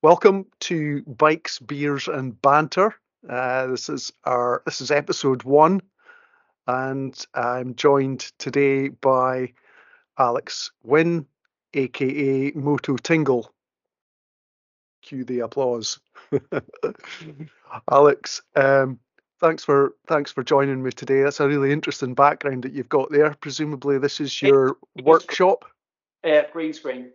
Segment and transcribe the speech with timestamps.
[0.00, 2.94] Welcome to Bikes, Beers, and Banter.
[3.28, 5.80] Uh, this is our this is episode one,
[6.68, 9.54] and I'm joined today by
[10.16, 11.26] Alex Wynne,
[11.74, 13.52] aka Moto Tingle.
[15.02, 15.98] Cue the applause.
[17.90, 19.00] Alex, um,
[19.40, 21.24] thanks for thanks for joining me today.
[21.24, 23.34] That's a really interesting background that you've got there.
[23.40, 25.64] Presumably, this is your workshop.
[26.22, 27.10] Yeah, green screen.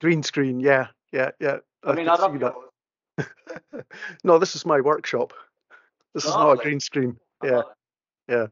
[0.00, 1.58] Green screen, yeah, yeah, yeah.
[1.86, 3.26] I, mean, I love yours.
[4.24, 5.32] no, this is my workshop.
[6.14, 7.16] This is not a green screen.
[7.42, 7.62] I Yeah,
[8.28, 8.46] yeah.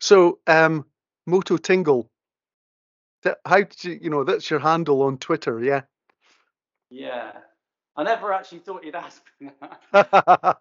[0.00, 0.86] So, um,
[1.26, 2.10] Moto Tingle.
[3.44, 5.82] How did you, you know, that's your handle on Twitter, yeah?
[6.90, 7.32] Yeah.
[7.96, 9.50] I never actually thought you'd ask me
[9.94, 10.58] that.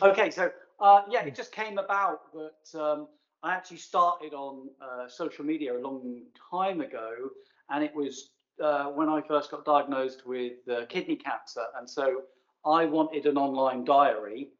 [0.00, 0.50] Okay, so
[0.80, 3.08] uh, yeah, it just came about that um,
[3.42, 7.30] I actually started on uh, social media a long time ago,
[7.70, 8.30] and it was
[8.62, 12.22] uh, when I first got diagnosed with uh, kidney cancer, and so
[12.64, 14.50] I wanted an online diary.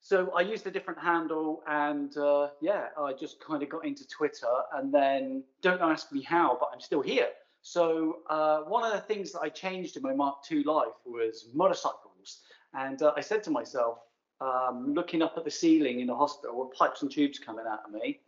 [0.00, 4.06] So I used a different handle, and uh, yeah, I just kind of got into
[4.06, 7.28] Twitter, and then don't ask me how, but I'm still here.
[7.62, 11.48] So uh, one of the things that I changed in my Mark II life was
[11.52, 12.42] motorcycles,
[12.74, 13.98] and uh, I said to myself,
[14.40, 17.80] um, looking up at the ceiling in the hospital with pipes and tubes coming out
[17.86, 18.20] of me.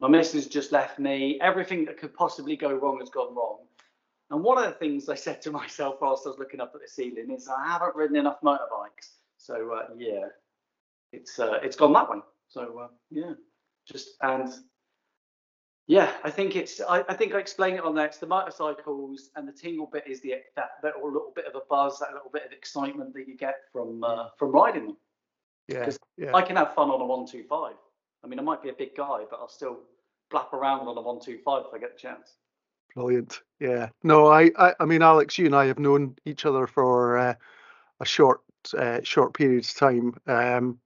[0.00, 1.38] My missus just left me.
[1.42, 3.58] Everything that could possibly go wrong has gone wrong.
[4.30, 6.80] And one of the things I said to myself whilst I was looking up at
[6.80, 9.16] the ceiling is I haven't ridden enough motorbikes.
[9.38, 10.26] So uh, yeah,
[11.12, 12.18] it's uh, it's gone that way.
[12.48, 13.32] So uh, yeah,
[13.90, 14.52] just and
[15.86, 18.06] yeah, I think it's I, I think I explain it on there.
[18.06, 21.62] It's the motorcycles and the tingle bit is the that, that little bit of a
[21.70, 24.96] buzz, that little bit of excitement that you get from uh, from riding them.
[25.68, 26.34] yeah, 'Cause yeah.
[26.34, 27.74] I can have fun on a one two five.
[28.22, 29.78] I mean, I might be a big guy, but I'll still
[30.32, 32.34] blap around on a one two five if I get the chance.
[32.94, 33.40] Brilliant.
[33.60, 33.88] Yeah.
[34.02, 37.34] No, I, I, I mean, Alex, you and I have known each other for uh,
[38.00, 38.40] a short,
[38.76, 40.14] uh, short period of time.
[40.26, 40.78] Um,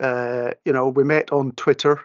[0.00, 2.00] uh, you know, we met on Twitter,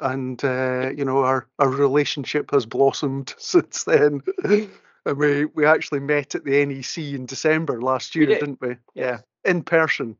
[0.00, 4.22] and uh, you know, our our relationship has blossomed since then.
[4.44, 8.68] and we we actually met at the NEC in December last year, did, didn't we?
[8.68, 8.76] yes.
[8.94, 10.16] Yeah, in person.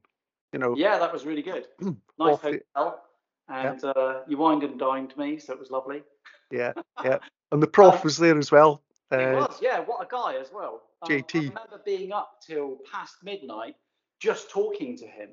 [0.52, 0.74] You know.
[0.76, 1.66] Yeah, that was really good.
[2.18, 3.02] Nice Off the- hotel,
[3.48, 6.02] and uh, you wined and dined me, so it was lovely.
[6.50, 6.72] Yeah,
[7.04, 7.18] yeah.
[7.52, 8.82] And the prof Uh, was there as well.
[9.10, 9.80] Uh, was, yeah.
[9.80, 10.82] What a guy as well.
[11.02, 11.34] Um, JT.
[11.34, 13.76] I remember being up till past midnight,
[14.20, 15.30] just talking to him,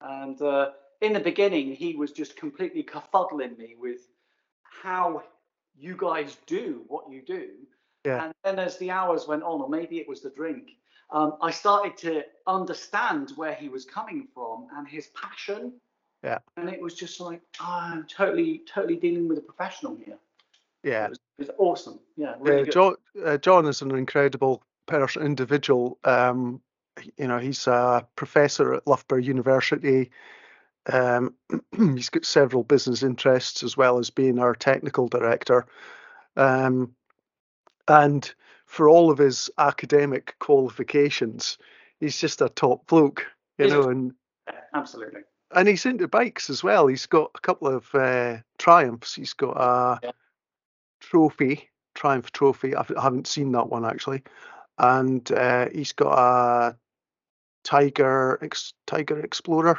[0.00, 0.70] and uh,
[1.00, 4.08] in the beginning, he was just completely kerfuddling me with
[4.62, 5.22] how
[5.78, 7.50] you guys do what you do.
[8.04, 8.24] Yeah.
[8.24, 10.72] And then as the hours went on, or maybe it was the drink,
[11.10, 15.74] um, I started to understand where he was coming from and his passion.
[16.24, 16.38] Yeah.
[16.56, 20.18] And it was just like, oh, I'm totally, totally dealing with a professional here.
[20.82, 21.04] yeah.
[21.04, 21.98] It was, was awesome.
[22.16, 22.70] Yeah, really Yeah.
[22.72, 25.98] John, uh, John is an incredible person, individual.
[26.04, 26.60] Um,
[27.16, 30.10] you know, he's a professor at Loughborough University.
[30.86, 31.34] Um,
[31.76, 35.66] he's got several business interests as well as being our technical director.
[36.36, 36.94] Um,
[37.88, 38.32] and
[38.66, 41.58] for all of his academic qualifications,
[41.98, 43.26] he's just a top bloke,
[43.58, 44.14] you know, and
[44.74, 45.22] absolutely.
[45.52, 46.86] and he's into bikes as well.
[46.86, 49.14] He's got a couple of uh, triumphs.
[49.14, 50.10] He's got a Yeah.
[51.00, 52.74] Trophy, triumph trophy.
[52.76, 54.22] I haven't seen that one actually,
[54.78, 56.76] and uh, he's got a
[57.64, 59.78] Tiger Ex- Tiger Explorer.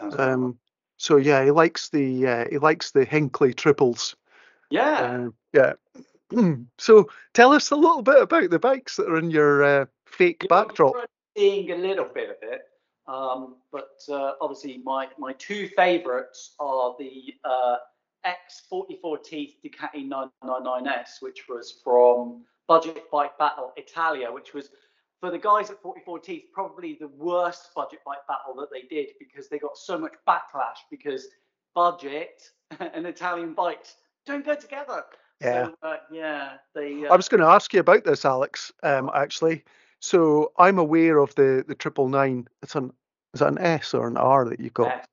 [0.00, 0.58] Um,
[0.96, 4.16] so yeah, he likes the uh, he likes the Hinckley triples.
[4.70, 5.00] yeah.
[5.00, 5.74] Um, yeah.
[6.78, 10.42] so tell us a little bit about the bikes that are in your uh, fake
[10.42, 10.94] You're backdrop.
[11.36, 12.62] Seeing a little bit of it,
[13.06, 17.34] um, but uh, obviously my my two favourites are the
[18.24, 18.30] uh,
[18.72, 24.70] X44 Teeth Ducati 999S, which was from Budget Bike Battle Italia, which was
[25.20, 29.08] for the guys at 44 Teeth probably the worst budget bike battle that they did
[29.18, 31.28] because they got so much backlash because
[31.74, 32.42] budget
[32.94, 33.96] and Italian bikes
[34.26, 35.02] don't go together.
[35.40, 35.66] Yeah.
[35.66, 37.06] So, uh, yeah, they.
[37.06, 38.70] Uh, I was going to ask you about this, Alex.
[38.82, 39.64] Um, actually,
[40.00, 42.46] so I'm aware of the the triple nine.
[42.62, 42.92] It's an
[43.32, 45.06] is that an S or an R that you got?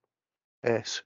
[0.64, 0.72] yeah.
[0.72, 1.02] S.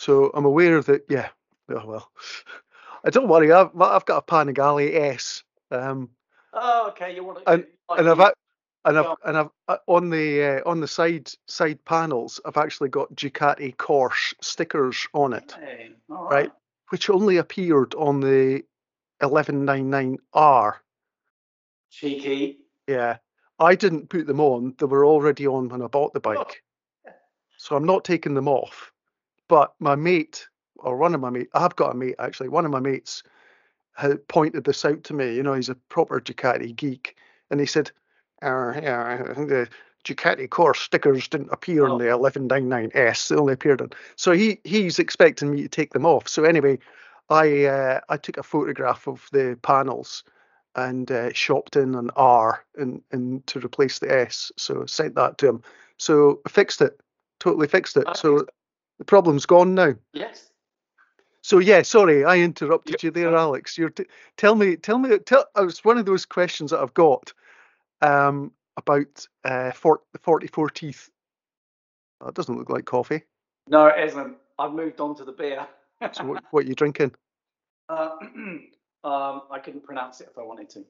[0.00, 1.04] So I'm aware of that.
[1.10, 1.28] Yeah.
[1.68, 2.10] Oh well.
[3.04, 3.52] I don't worry.
[3.52, 5.42] I've I've got a Panigale S.
[5.70, 6.08] Um,
[6.54, 7.14] Oh, okay.
[7.14, 7.50] You want to?
[7.50, 8.32] And- like and I've
[8.86, 12.40] and I've and I've uh, on the uh, on the side side panels.
[12.46, 15.54] I've actually got Ducati Corse stickers on it,
[16.08, 16.30] all right?
[16.30, 16.52] right.
[16.88, 18.62] which only appeared on the
[19.22, 20.74] 1199R.
[21.90, 22.58] Cheeky.
[22.86, 23.18] Yeah,
[23.58, 24.74] I didn't put them on.
[24.78, 26.62] They were already on when I bought the bike.
[27.58, 28.89] So I'm not taking them off.
[29.50, 32.70] But my mate, or one of my mates, I've got a mate actually, one of
[32.70, 33.24] my mates
[33.96, 35.34] had pointed this out to me.
[35.34, 37.16] You know, he's a proper Ducati geek.
[37.50, 37.90] And he said,
[38.42, 39.68] uh, yeah, the
[40.04, 41.92] Ducati Corse stickers didn't appear Oh.
[41.94, 43.26] on the 1199S.
[43.28, 43.90] They only appeared on.
[44.14, 46.28] So he he's expecting me to take them off.
[46.28, 46.78] So anyway,
[47.28, 50.22] I uh, I took a photograph of the panels
[50.76, 54.52] and uh, shopped in an R and and to replace the S.
[54.56, 55.62] So sent that to him.
[55.96, 57.00] So I fixed it.
[57.40, 58.06] Totally fixed it.
[58.14, 58.46] So
[59.00, 59.94] the problem's gone now.
[60.12, 60.50] Yes.
[61.40, 63.34] So yeah, sorry, I interrupted Yep, you there.
[63.34, 63.78] Alex.
[63.78, 64.04] You're t-
[64.36, 65.46] tell me, tell me, tell.
[65.56, 67.32] oh, It's one of those questions that I've got
[68.02, 71.08] um, about uh, for, 44 teeth.
[72.22, 73.22] That doesn't look like coffee.
[73.68, 74.36] No, it isn't.
[74.58, 75.66] I've moved on to the beer.
[76.12, 77.14] So what, what are you drinking?
[77.90, 78.10] Uh,
[79.04, 80.84] um, I couldn't pronounce it if I wanted to.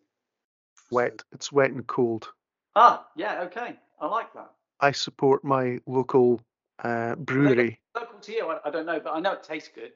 [0.92, 1.22] Wet.
[1.32, 2.28] It's wet and cold.
[2.76, 3.76] Ah, yeah, okay.
[4.00, 4.50] I like that.
[4.80, 6.40] I support my local
[6.84, 7.79] uh, brewery.
[8.00, 9.92] Local to you, I, I don't know, but I know it tastes good.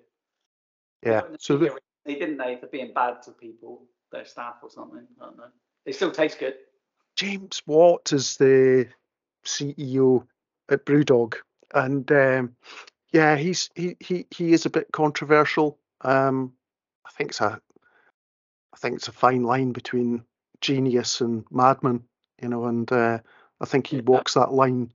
[1.02, 1.22] Yeah.
[1.38, 5.06] So the, They didn't they for being bad to people, their staff or something.
[5.20, 5.44] I don't know.
[5.86, 6.54] They still taste good.
[7.16, 8.88] James Watt is the
[9.44, 10.26] CEO
[10.68, 11.34] at BrewDog,
[11.74, 12.56] and um,
[13.12, 15.78] yeah, he's he he he is a bit controversial.
[16.00, 16.52] Um,
[17.06, 17.60] I think it's a
[18.72, 20.24] I think it's a fine line between
[20.60, 22.02] genius and madman,
[22.42, 23.18] you know, and uh,
[23.60, 24.92] I think he walks that line.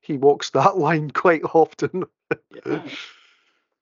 [0.00, 2.04] He walks that line quite often.
[2.66, 2.82] Yeah.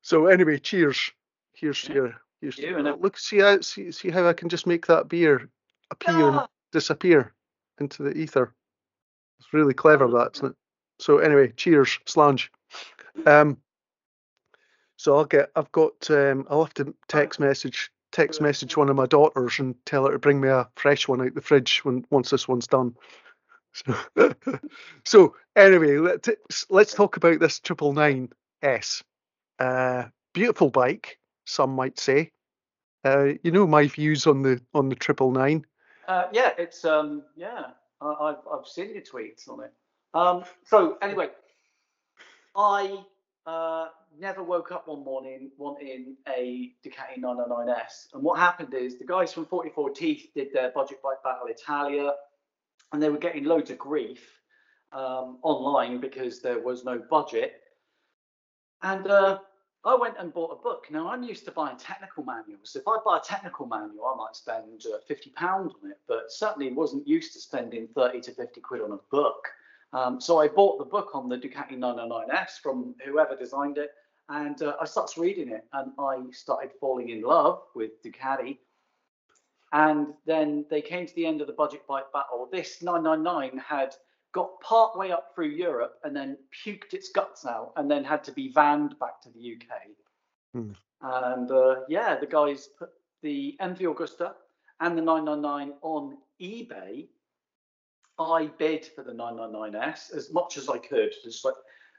[0.03, 1.11] So anyway, cheers.
[1.53, 1.95] Here's Yeah.
[1.95, 4.67] your here's You and oh, it- look see how see see how I can just
[4.67, 5.49] make that beer
[5.91, 7.33] appear and Ah, disappear
[7.81, 8.55] into the ether.
[9.41, 10.57] It's really clever, that isn't it?
[11.01, 12.51] So anyway, cheers, slange.
[13.27, 13.57] Um,
[14.97, 15.51] so I'll get.
[15.55, 16.11] I've got.
[16.11, 20.13] Um, I'll have to text message text message one of my daughters and tell her
[20.13, 22.95] to bring me a fresh one out the fridge when once this one's done.
[25.05, 28.31] So, anyway, let's let's talk about this triple nine
[28.63, 29.03] S.
[29.59, 30.05] Uh,
[30.35, 32.33] beautiful bike, some might say.
[33.05, 35.65] Uh, you know my views on the on the triple nine.
[36.07, 37.67] Uh, yeah, it's um, yeah.
[38.01, 39.73] I, I've I've seen your tweets on it.
[40.15, 41.29] Um, so anyway,
[42.57, 42.99] I
[43.47, 43.89] uh,
[44.19, 48.15] never woke up one morning wanting a Ducati 999S.
[48.15, 52.13] And what happened is the guys from 44 Teeth did their budget bike battle Italia,
[52.93, 54.41] and they were getting loads of grief
[54.93, 57.61] um, online because there was no budget.
[58.83, 59.39] And uh,
[59.85, 60.87] I went and bought a book.
[60.91, 62.77] Now I'm used to buying technical manuals.
[62.77, 66.31] If I buy a technical manual, I might spend uh, 50 pounds on it, but
[66.31, 69.49] certainly wasn't used to spending 30 to 50 quid on a book.
[69.93, 73.91] Um, so I bought the book on the Ducati 999S from whoever designed it,
[74.29, 78.59] and uh, I started reading it, and I started falling in love with Ducati.
[79.73, 82.49] And then they came to the end of the budget bike battle.
[82.51, 83.95] This 999 had
[84.33, 88.25] got part way up through Europe and then puked its guts out and then had
[88.25, 89.77] to be vanned back to the UK.
[90.55, 90.73] Hmm.
[91.03, 92.91] And uh, yeah, the guys put
[93.23, 94.33] the MV Agusta
[94.81, 97.09] and the 999 on eBay.
[98.19, 101.13] I bid for the 999S as much as I could.
[101.25, 101.55] It's like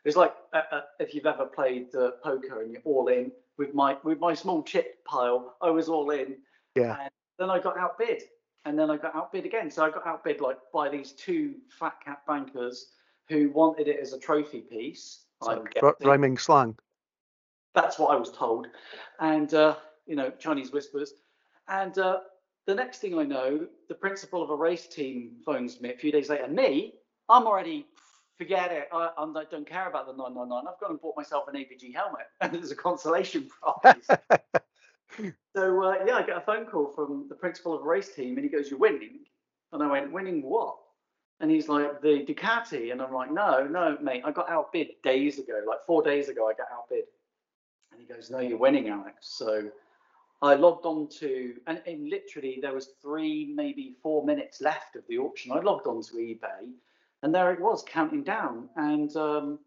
[0.05, 3.73] it's like uh, uh, if you've ever played uh, poker and you're all in with
[3.73, 5.55] my with my small chip pile.
[5.61, 6.37] I was all in.
[6.75, 6.97] Yeah.
[7.01, 8.23] And then I got outbid,
[8.65, 9.71] and then I got outbid again.
[9.71, 12.91] So I got outbid like by these two fat cat bankers
[13.29, 15.25] who wanted it as a trophy piece.
[15.41, 16.77] I'm R- rhyming slang.
[17.73, 18.67] That's what I was told.
[19.19, 19.75] And, uh,
[20.05, 21.13] you know, Chinese whispers.
[21.67, 22.19] And uh,
[22.65, 26.11] the next thing I know, the principal of a race team phones me a few
[26.11, 26.47] days later.
[26.47, 26.95] Me,
[27.29, 27.85] I'm already,
[28.37, 28.89] forget it.
[28.91, 30.63] I, I don't care about the 999.
[30.67, 34.07] I've gone and bought myself an ABG helmet and there's a consolation prize.
[35.55, 38.35] so, uh, yeah, I get a phone call from the principal of a race team
[38.35, 39.19] and he goes, You're winning.
[39.71, 40.77] And I went, Winning what?
[41.39, 42.91] And he's like, The Ducati.
[42.91, 45.61] And I'm like, No, no, mate, I got outbid days ago.
[45.67, 47.05] Like four days ago, I got outbid.
[47.91, 49.27] And he goes, No, you're winning, Alex.
[49.27, 49.69] So
[50.41, 55.03] I logged on to, and, and literally there was three, maybe four minutes left of
[55.09, 55.51] the auction.
[55.51, 56.71] I logged on to eBay,
[57.23, 58.69] and there it was counting down.
[58.77, 59.59] And um,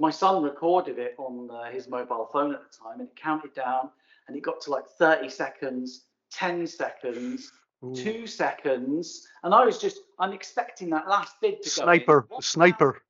[0.00, 3.54] my son recorded it on uh, his mobile phone at the time, and it counted
[3.54, 3.90] down,
[4.28, 7.50] and it got to like 30 seconds, 10 seconds,
[7.84, 7.94] Ooh.
[7.94, 11.82] two seconds, and I was just, I'm expecting that last bid to go.
[11.82, 11.86] in.
[11.86, 13.02] Sniper, sniper.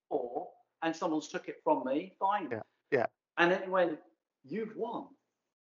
[0.83, 2.15] and someone's took it from me.
[2.19, 2.49] Fine.
[2.51, 2.61] Yeah,
[2.91, 3.07] yeah.
[3.39, 3.99] And then it went,
[4.45, 5.07] you've won.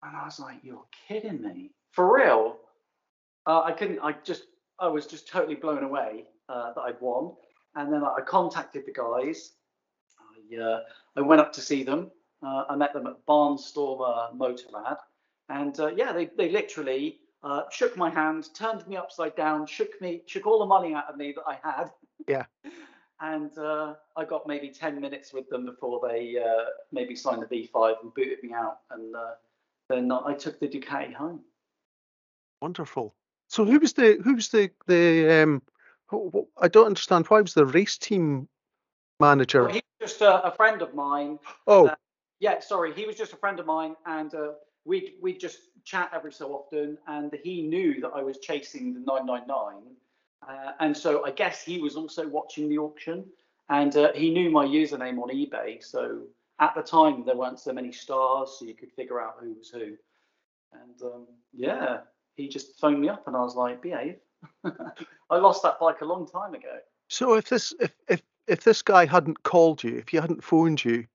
[0.04, 1.72] And I was like, you're kidding me.
[1.92, 2.58] For real.
[3.46, 4.44] Uh, I couldn't, I just,
[4.80, 7.34] I was just totally blown away uh, that I'd won.
[7.76, 9.52] And then I contacted the guys.
[10.20, 10.80] I, uh,
[11.18, 12.12] I went up to see them.
[12.46, 14.98] Uh, I met them at Barnstormer Motorrad.
[15.50, 20.00] And uh, yeah, they, they literally uh, shook my hand, turned me upside down, shook
[20.02, 21.92] me, shook all the money out of me that I had.
[22.28, 22.46] Yeah.
[23.22, 27.46] And uh, I got maybe 10 minutes with them before they uh, maybe signed the
[27.46, 28.80] V5 and booted me out.
[28.92, 29.32] And uh,
[29.88, 31.40] then I took the Ducati home.
[32.62, 33.16] Wonderful.
[33.48, 35.62] So who was the who was the the um
[36.62, 37.28] I don't understand.
[37.28, 38.48] Why was the race team
[39.20, 39.64] manager?
[39.64, 41.40] Well, he's just a, a friend of mine.
[41.68, 41.96] Oh, uh,
[42.40, 44.52] Yeah, sorry, he was just a friend of mine, and uh,
[44.86, 46.98] we we just chat every so often.
[47.08, 49.96] And he knew that I was chasing the 999,
[50.48, 53.26] uh, and so I guess he was also watching the auction,
[53.70, 55.84] and uh, he knew my username on eBay.
[55.84, 56.22] So
[56.60, 59.70] at the time there weren't so many stars, so you could figure out who was
[59.70, 59.96] who.
[60.74, 62.00] And um, yeah,
[62.36, 64.18] he just phoned me up, and I was like, behave.
[64.64, 66.78] I lost that bike a long time ago.
[67.10, 70.84] so if this if if if this guy hadn't called you, if he hadn't phoned
[70.84, 71.08] you,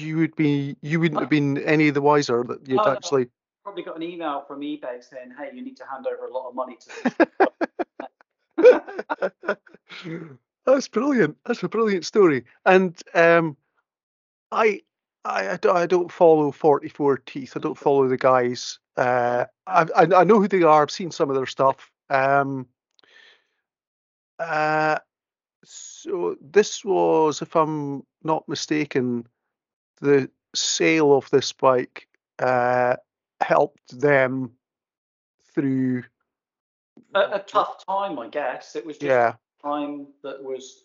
[0.00, 3.28] you would be you wouldn't have been any the wiser that you'd Oh, actually.
[3.64, 6.48] Probably got an email from eBay saying, "Hey, you need to hand over a lot
[6.48, 6.88] of money to."
[8.56, 9.56] This.
[10.64, 11.36] That's brilliant.
[11.46, 12.44] That's a brilliant story.
[12.64, 13.56] And um,
[14.50, 14.80] I,
[15.24, 17.56] I, I don't, I don't follow 44 Teeth.
[17.56, 18.78] I don't follow the guys.
[18.96, 20.82] Uh, I, I, I know who they are.
[20.82, 21.90] I've seen some of their stuff.
[22.10, 22.66] Um,
[24.38, 24.98] uh,
[25.64, 29.26] so this was, if I'm not mistaken,
[30.02, 32.96] the sale of this bike uh,
[33.40, 34.52] helped them
[35.54, 36.02] through.
[37.14, 38.76] a, a tough time, I guess.
[38.76, 40.84] It was just Yeah, a time that was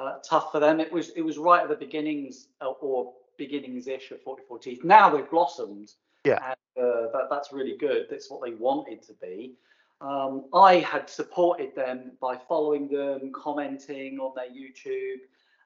[0.00, 0.80] uh, tough for them.
[0.80, 4.84] It was it was right at the beginnings uh, or beginnings-ish of 44 Teeth.
[4.84, 5.92] Now they've blossomed.
[6.24, 6.38] Yeah.
[6.44, 8.06] And uh, that, that's really good.
[8.08, 9.54] That's what they wanted to be.
[10.00, 15.22] Um, I had supported them by following them, commenting on their YouTube,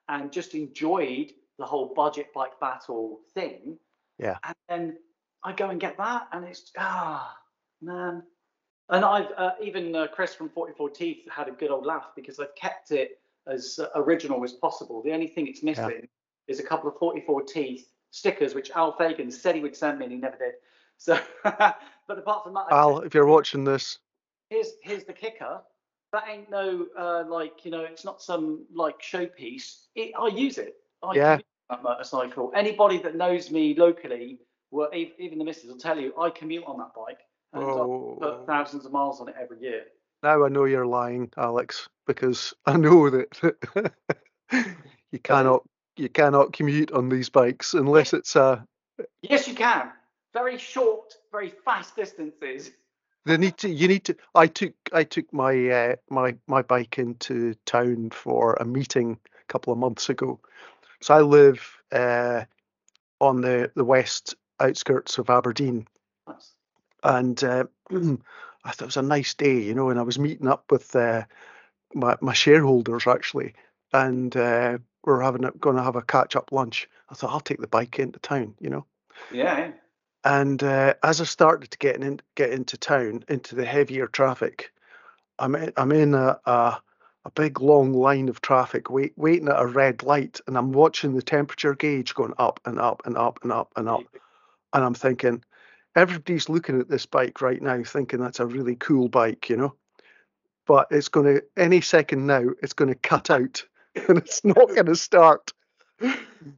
[0.08, 3.78] and just enjoyed the whole budget bike battle thing.
[4.18, 4.38] Yeah.
[4.44, 4.98] And then
[5.44, 7.36] I go and get that, and it's ah
[7.80, 8.22] man.
[8.88, 12.38] And I've uh, even uh, Chris from 44 Teeth had a good old laugh because
[12.38, 15.02] I've kept it as uh, original as possible.
[15.02, 16.06] The only thing it's missing
[16.46, 20.04] is a couple of 44 Teeth stickers, which Al Fagan said he would send me,
[20.04, 20.54] and he never did.
[20.98, 23.98] So, but apart from that, Al, if you're watching this,
[24.50, 25.60] here's here's the kicker.
[26.12, 29.86] That ain't no uh, like you know, it's not some like showpiece.
[29.94, 30.76] It, I use it.
[31.02, 31.36] I Yeah.
[31.36, 32.52] commute on that motorcycle.
[32.54, 36.78] Anybody that knows me locally, well, even the missus will tell you, I commute on
[36.78, 37.20] that bike
[37.52, 39.84] and I oh, put thousands of miles on it every year.
[40.22, 43.92] now I know you're lying, Alex, because I know that
[45.12, 45.62] you cannot
[45.96, 48.66] you cannot commute on these bikes unless it's a
[49.22, 49.90] Yes, you can.
[50.32, 52.70] Very short, very fast distances.
[53.24, 56.98] they need to you need to I took I took my uh, my my bike
[56.98, 60.40] into town for a meeting a couple of months ago.
[61.00, 62.44] So I live uh,
[63.20, 65.86] on the the west outskirts of Aberdeen
[66.26, 66.54] Nice.
[67.02, 70.48] and uh, I thought it was a nice day, you know, and I was meeting
[70.48, 71.24] up with uh,
[71.94, 73.54] my my shareholders actually,
[73.92, 76.88] and uh, we are having a, going to have a catch up lunch.
[77.08, 78.86] I thought I'll take the bike into town, you know.
[79.32, 79.58] Yeah.
[79.58, 79.70] yeah.
[80.24, 84.72] And uh, as I started to get in, get into town, into the heavier traffic,
[85.38, 86.82] I'm in, I'm in a, a
[87.26, 91.14] a big long line of traffic, wait, waiting at a red light, and I'm watching
[91.14, 94.04] the temperature gauge going up and up and up and up and up,
[94.72, 95.42] and I'm thinking,
[95.96, 99.74] everybody's looking at this bike right now, thinking that's a really cool bike, you know.
[100.66, 103.64] But it's going to any second now, it's going to cut out,
[104.08, 105.52] and it's not going to start.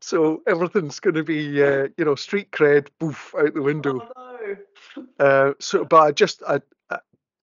[0.00, 4.06] So everything's going to be, uh, you know, street cred, boof, out the window.
[4.16, 4.56] Oh,
[4.96, 5.06] no.
[5.24, 6.60] Uh, so, but I just, I,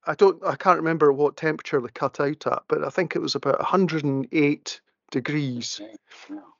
[0.08, 3.22] I, don't, I can't remember what temperature they cut out at, but I think it
[3.22, 4.82] was about 108
[5.12, 5.82] degrees.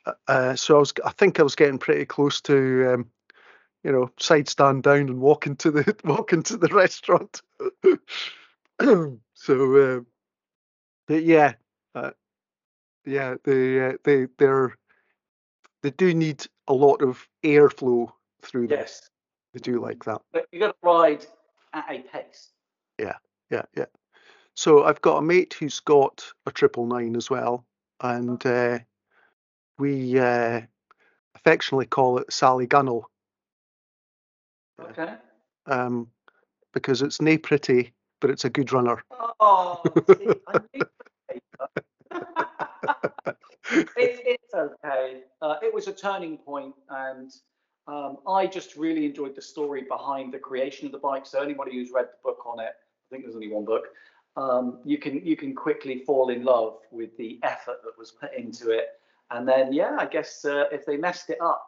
[0.06, 3.10] Uh, Uh, so I was, I think I was getting pretty close to, um,
[3.84, 7.42] you know, side stand down and walk into the walk into the restaurant.
[9.34, 10.02] so, uh,
[11.08, 11.54] but yeah,
[11.94, 12.12] uh,
[13.06, 14.76] yeah, they uh, they they're
[15.84, 18.12] they do need a lot of airflow
[18.42, 18.80] through them.
[18.80, 19.10] Yes.
[19.54, 20.22] They do like that.
[20.34, 21.26] But you got to ride
[21.74, 22.50] at a pace.
[23.00, 23.16] Yeah,
[23.50, 23.64] yeah.
[23.76, 23.86] Yeah.
[24.56, 27.66] So I've got a mate who's got a triple nine as well,
[28.02, 28.80] and uh,
[29.78, 30.62] we uh,
[31.36, 33.04] affectionately call it Sally Gunnell
[34.82, 35.16] Okay.
[35.66, 36.10] um,
[36.74, 39.04] because it's nae pretty, but it's a good runner.
[39.40, 39.82] Oh,
[40.18, 40.26] see,
[43.72, 45.22] it, it's okay.
[45.42, 47.32] Uh, it was a turning point, and
[47.88, 51.26] um, I just really enjoyed the story behind the creation of the bike.
[51.26, 52.74] So anybody who's read the book on it,
[53.06, 53.86] I think there's only one book.
[54.38, 58.34] Um, you can you can quickly fall in love with the effort that was put
[58.34, 58.88] into it,
[59.32, 61.66] and then yeah, I guess uh, if they messed it up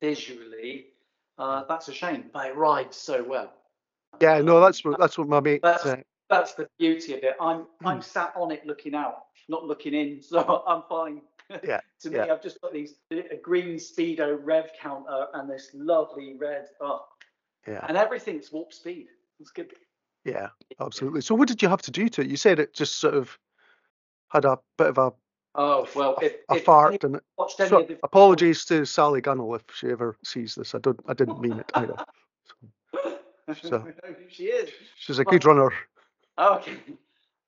[0.00, 0.86] visually,
[1.38, 2.24] uh, that's a shame.
[2.32, 3.52] But it rides so well.
[4.20, 5.62] Yeah, no, that's what that's what my mate.
[5.62, 5.96] That's- Uh,
[6.28, 7.34] that's the beauty of it.
[7.40, 7.86] I'm Hmm.
[7.86, 11.22] I'm sat on it looking out, not looking in, so I'm fine.
[11.64, 12.32] Yeah, to me, yeah.
[12.32, 16.68] I've just got these a green speedo rev counter and this lovely red.
[16.80, 17.06] Oh,
[17.66, 19.08] yeah, and everything's warp speed.
[19.40, 19.72] It's good.
[20.24, 20.48] Yeah,
[20.80, 21.20] absolutely.
[21.20, 22.28] So what did you have to do to it?
[22.28, 23.38] You said it just sort of
[24.28, 25.12] had a bit of a,
[25.56, 27.02] Oh well, if, a if fart it.
[27.02, 30.76] So, the apologies to Sally Gunnell if she ever sees this.
[30.76, 31.00] I don't.
[31.08, 31.96] I didn't mean it either.
[33.62, 33.84] So-
[34.28, 34.70] she is.
[34.96, 35.72] She's a good runner.
[36.38, 36.76] Oh, okay.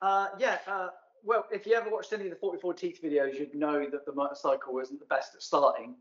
[0.00, 0.58] Uh, yeah.
[0.66, 0.88] Uh,
[1.22, 4.12] well, if you ever watched any of the 44 Teeth videos, you'd know that the
[4.12, 5.94] motorcycle wasn't the best at starting.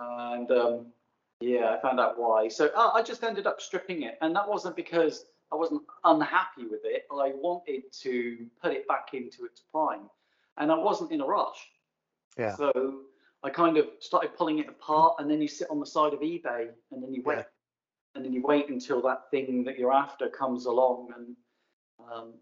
[0.00, 0.86] And um,
[1.40, 2.48] yeah, I found out why.
[2.48, 4.16] So uh, I just ended up stripping it.
[4.22, 7.04] And that wasn't because I wasn't unhappy with it.
[7.12, 10.10] I wanted to put it back into its prime.
[10.58, 11.58] And I wasn't in a rush.
[12.36, 12.56] Yeah.
[12.56, 12.72] So
[13.44, 15.14] I kind of started pulling it apart.
[15.18, 17.36] And then you sit on the side of eBay and then you wait.
[17.36, 17.42] Yeah.
[18.16, 21.36] And then you wait until that thing that you're after comes along and
[22.12, 22.34] um,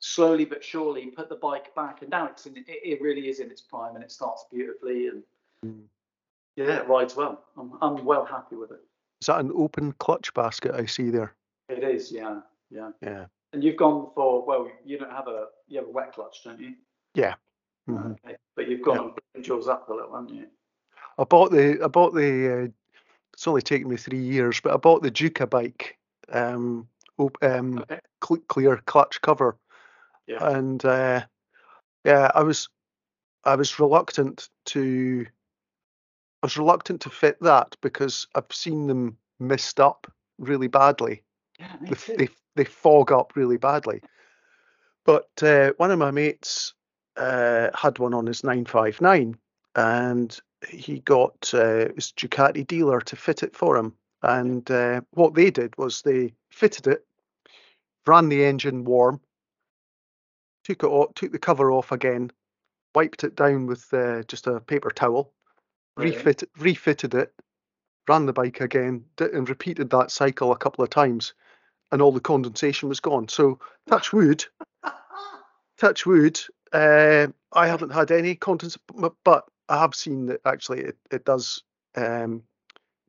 [0.00, 3.40] slowly but surely put the bike back and now it's in it, it really is
[3.40, 5.22] in its prime and it starts beautifully and
[5.66, 5.82] Mm.
[6.54, 8.78] yeah it rides well i'm, I'm well happy with it
[9.20, 11.34] Is that an open clutch basket I see there?
[11.68, 13.26] it is yeah yeah Yeah.
[13.52, 16.60] and you've gone for well you don't have a you have a wet clutch don't
[16.60, 16.74] you
[17.88, 18.18] Mhm.
[18.24, 18.36] okay.
[18.54, 20.46] but you've gone and yours up a little haven't you
[21.18, 21.80] I bought the.
[21.82, 22.64] I bought the.
[22.66, 22.68] Uh,
[23.32, 25.94] it's only taken me three years, but I bought the Ducabike.
[26.28, 29.58] Um, op- um, okay cl- clear clutch cover,
[30.28, 31.24] yeah and uh,
[32.04, 32.68] yeah, I was.
[33.44, 35.26] I was reluctant to.
[36.42, 40.06] I was reluctant to fit that because I've seen them messed up
[40.38, 41.22] really badly.
[41.58, 44.02] yeah they, they they fog up really badly.
[45.06, 46.74] But uh, one of my mates
[47.16, 49.38] uh, had one on his 959
[49.74, 50.38] and
[50.68, 53.94] he got uh, his Ducati dealer to fit it for him.
[54.22, 57.06] And uh, what they did was they fitted it,
[58.06, 59.20] ran the engine warm,
[60.64, 62.30] took it off, took the cover off again,
[62.94, 65.32] wiped it down with uh, just a paper towel,
[65.96, 66.10] Really?
[66.10, 67.32] refit, refitted it,
[68.08, 71.34] ran the bike again, and repeated that cycle a couple of times,
[71.92, 73.28] and all the condensation was gone.
[73.28, 74.44] So touch wood,
[75.78, 76.40] touch wood.
[76.72, 78.82] Uh, I haven't had any condensation,
[79.24, 81.62] but I have seen that actually it, it does
[81.96, 82.42] um,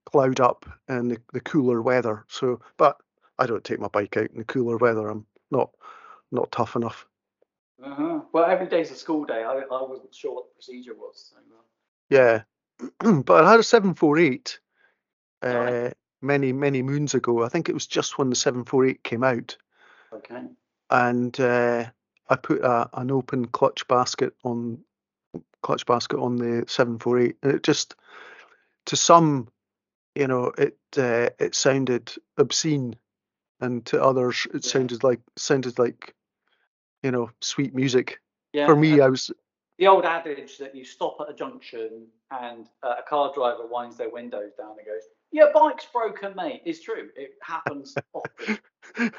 [0.05, 2.25] cloud up in the, the cooler weather.
[2.27, 2.97] So, but
[3.37, 5.09] I don't take my bike out in the cooler weather.
[5.09, 5.71] I'm not
[6.31, 7.05] not tough enough.
[7.83, 8.21] uh-huh.
[8.33, 11.37] well every day's a school day i, I wasn't sure what the procedure was so,
[11.37, 11.61] uh,
[12.09, 12.43] Yeah,
[13.23, 14.59] but I had a 748
[15.41, 15.93] uh, Right.
[16.21, 17.43] Many many moons ago.
[17.43, 19.57] I think it was just when the 748 came out.
[20.13, 20.41] okay
[20.89, 21.85] and uh,
[22.29, 24.79] I put a, an open clutch basket on
[25.61, 27.95] clutch basket on the 748 and it just
[28.87, 29.47] to some
[30.15, 32.95] you know it uh, it sounded obscene
[33.61, 34.71] and to others it Yeah.
[34.71, 36.15] sounded like sounded like
[37.03, 38.19] you know sweet music
[38.53, 39.31] yeah for me I was
[39.77, 43.95] the old adage that you stop at a junction and uh, a car driver winds
[43.97, 47.09] their windows down and goes, "Your bike's broken, mate," It's true.
[47.15, 48.59] It happens often.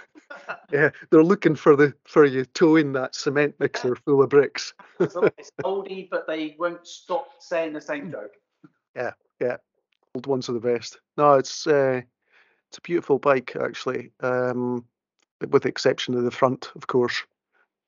[0.73, 5.15] yeah they're looking for the for you towing that cement mixer full of bricks it's
[5.65, 8.33] oldie, but they won't stop saying the same joke.
[8.97, 9.57] Yeah, yeah.
[10.15, 10.99] Old ones are the best.
[11.17, 12.01] No, it's uh,
[12.69, 14.85] it's a beautiful bike actually, um,
[15.49, 17.23] with the exception of the front, of course.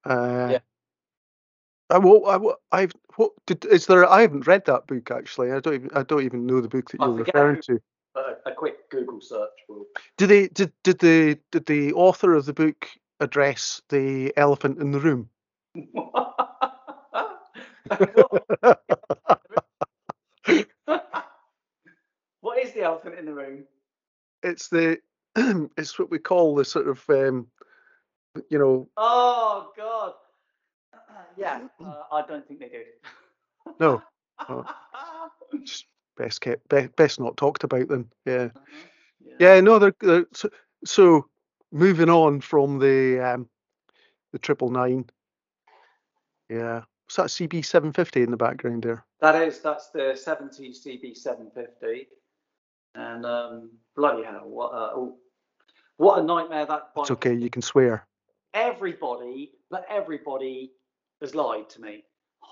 [0.04, 0.58] Uh, Yeah.
[1.90, 2.26] I will.
[2.26, 2.56] I will.
[2.70, 2.92] I've.
[3.16, 3.64] What did?
[3.66, 4.08] Is there?
[4.08, 5.52] I haven't read that book actually.
[5.52, 5.90] I don't even.
[5.94, 7.82] I don't even know the book that I you're referring who- to.
[8.14, 9.86] A, a quick Google search will.
[10.18, 10.48] Did they?
[10.48, 12.88] Did did the did the author of the book
[13.20, 15.30] address the elephant in the room?
[22.40, 23.64] what is the elephant in the room?
[24.42, 24.98] It's the.
[25.78, 27.02] it's what we call the sort of.
[27.08, 27.46] Um,
[28.50, 28.88] you know.
[28.96, 30.12] Oh God.
[31.36, 32.82] Yeah, uh, I don't think they do.
[33.80, 34.02] No.
[34.48, 34.64] Oh.
[35.64, 35.84] Just
[36.16, 36.68] best kept.
[36.68, 38.10] Be, best not talked about then.
[38.24, 38.48] Yeah.
[39.38, 40.50] Yeah, no, they're, they're so,
[40.84, 41.26] so
[41.70, 43.48] moving on from the um,
[44.32, 45.06] the triple nine.
[46.48, 49.04] Yeah, what's that CB seven fifty in the background there?
[49.22, 52.08] That is, that's the 70 CB 750.
[52.96, 55.16] And um, bloody hell, what a, oh,
[55.96, 57.04] what a nightmare that bike.
[57.04, 58.04] It's okay, you can swear.
[58.52, 60.72] Everybody, but everybody
[61.20, 62.02] has lied to me.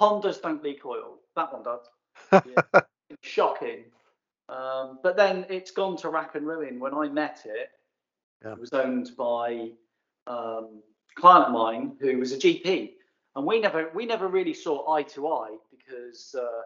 [0.00, 1.18] Hondas don't leak oil.
[1.34, 1.86] That one does.
[2.46, 2.80] Yeah.
[3.22, 3.84] Shocking.
[4.48, 6.80] Um, but then it's gone to rack and ruin.
[6.80, 7.70] When I met it,
[8.44, 8.52] Yeah.
[8.52, 9.70] it was owned by
[10.26, 10.82] um,
[11.16, 12.94] a client of mine who was a GP,
[13.36, 16.62] and we never we never really saw eye to eye because uh,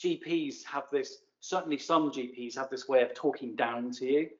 [0.00, 1.18] GPs have this.
[1.40, 4.30] Certainly, some GPs have this way of talking down to you,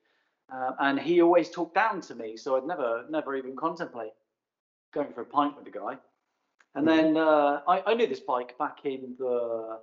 [0.53, 2.37] uh, and he always talked down to me.
[2.37, 4.13] So I'd never never even contemplate
[4.93, 5.97] going for a pint with the guy.
[6.75, 9.81] And then uh, I, I knew this bike back in the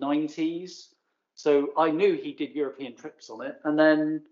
[0.00, 0.88] 90s.
[1.42, 3.58] So I knew he did European trips on it.
[3.64, 4.22] And then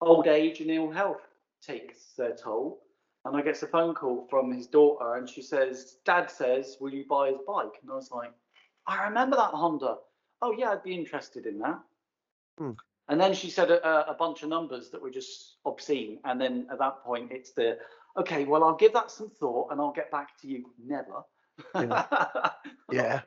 [0.00, 1.26] old age and ill health
[1.60, 2.80] takes their toll.
[3.24, 6.92] and I get a phone call from his daughter, and she says, "Dad says, will
[6.92, 8.32] you buy his bike?" And I was like,
[8.86, 9.96] "I remember that Honda.
[10.42, 11.80] Oh yeah, I'd be interested in that."
[12.58, 12.72] Hmm.
[13.08, 16.20] And then she said a, a bunch of numbers that were just obscene.
[16.24, 17.78] And then at that point, it's the
[18.16, 20.66] okay, well, I'll give that some thought and I'll get back to you.
[20.78, 21.24] Never.
[21.74, 22.50] Yeah.
[22.92, 23.22] Yeah.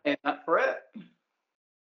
[0.46, 0.78] For it.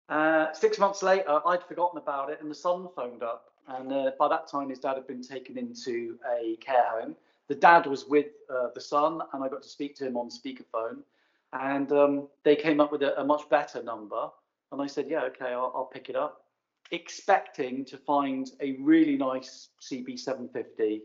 [0.10, 3.52] Uh, six months later, I'd forgotten about it, and the son phoned up.
[3.68, 7.15] And uh, by that time, his dad had been taken into a care home.
[7.48, 10.30] The dad was with uh, the son, and I got to speak to him on
[10.30, 10.98] speakerphone.
[11.54, 14.30] And um, they came up with a, a much better number.
[14.72, 16.46] And I said, Yeah, okay, I'll, I'll pick it up
[16.91, 21.02] expecting to find a really nice CB750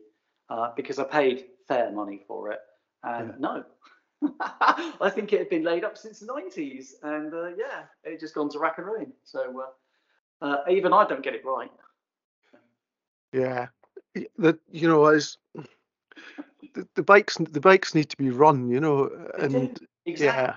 [0.51, 2.61] uh, because I paid fair money for it.
[3.03, 3.35] And Yeah.
[3.39, 3.65] no,
[4.41, 6.95] I think it had been laid up since the 90s.
[7.03, 9.13] And uh, yeah, it had just gone to rack and ruin.
[9.25, 9.65] So
[10.43, 11.71] uh, uh, even I don't get it right.
[13.33, 13.69] Yeah,
[14.39, 15.39] the you know as
[16.75, 20.27] the, the bikes the bikes need to be run, you know, and Exactly.
[20.27, 20.55] yeah,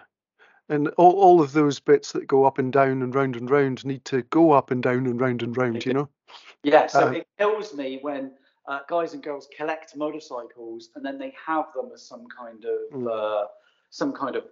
[0.69, 3.85] and all all of those bits that go up and down and round and round
[3.85, 6.09] need to go up and down and round and round, you know.
[6.63, 8.31] Yeah, so Uh, it kills me when
[8.67, 12.79] uh, guys and girls collect motorcycles and then they have them as some kind of
[12.93, 13.07] Mm.
[13.11, 13.47] uh,
[13.89, 14.45] some kind of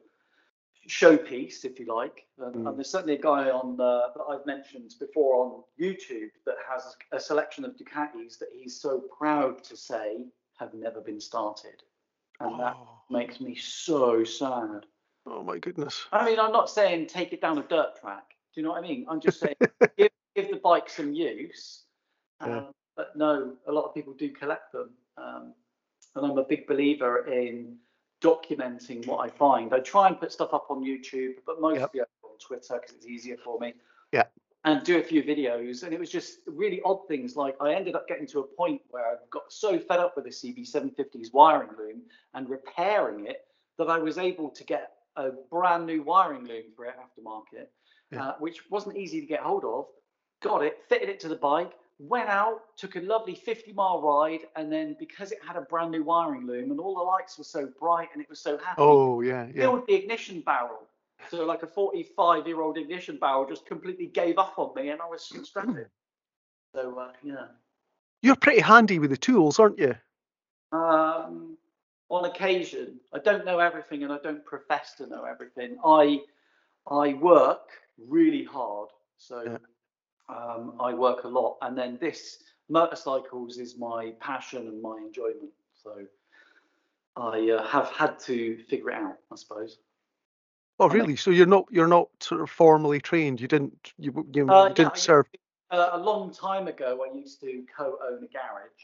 [0.88, 2.26] showpiece, if you like.
[2.38, 2.70] And, Mm.
[2.70, 6.96] and there's certainly a guy on uh, that I've mentioned before on YouTube that has
[7.12, 10.26] a selection of Ducatis that he's so proud to say
[10.60, 11.82] have never been started,
[12.40, 14.86] and that Oh, makes me so sad.
[15.26, 16.06] oh my goodness.
[16.12, 18.36] I mean, I'm not saying take it down a dirt track.
[18.54, 19.06] Do you know what I mean?
[19.08, 19.56] I'm just saying
[19.98, 21.84] give, give the bike some use.
[22.42, 22.72] Um, Yeah.
[22.96, 24.90] But no, a lot of people do collect them.
[25.18, 25.54] Um,
[26.16, 27.78] and I'm a big believer in
[28.22, 29.74] documenting what I find.
[29.74, 32.06] I try and put stuff up on YouTube, but mostly on
[32.40, 33.74] Twitter because it's easier for me.
[34.12, 34.26] Yeah.
[34.64, 35.84] And do a few videos.
[35.84, 37.36] And it was just really odd things.
[37.36, 40.26] Like I ended up getting to a point where I got so fed up with
[40.26, 42.02] the CB750's wiring loom
[42.34, 43.46] and repairing it
[43.80, 47.68] that I was able to get a brand new wiring loom for it aftermarket,
[48.12, 48.28] Yeah.
[48.28, 49.86] uh, which wasn't easy to get hold of.
[50.44, 51.72] Got it, fitted it to the bike,
[52.08, 55.92] went out, took a lovely 50 mile ride, and then because it had a brand
[55.92, 58.76] new wiring loom and all the lights were so bright and it was so happy,
[58.80, 59.62] Oh yeah, yeah.
[59.62, 60.88] filled the ignition barrel.
[61.30, 65.02] So like a 45 year old ignition barrel just completely gave up on me and
[65.02, 65.88] I was stranded.
[66.74, 67.48] So uh, yeah.
[68.24, 69.96] You're pretty handy with the tools, aren't you?
[70.72, 71.58] Um,
[72.10, 75.78] on occasion, I don't know everything and I don't profess to know everything.
[75.86, 76.22] I
[76.90, 79.58] I work really hard, so Yeah.
[80.32, 85.52] Um, I work a lot, and then this motorcycles is my passion and my enjoyment.
[85.84, 85.92] So
[87.18, 89.80] I uh, have had to figure it out, I suppose.
[90.80, 91.16] Oh really?
[91.16, 93.42] So you're not you're not sort of formally trained.
[93.42, 95.28] You didn't you you, you Uh, didn't I- serve.
[95.72, 98.84] Uh, a long time ago, I used to co-own a garage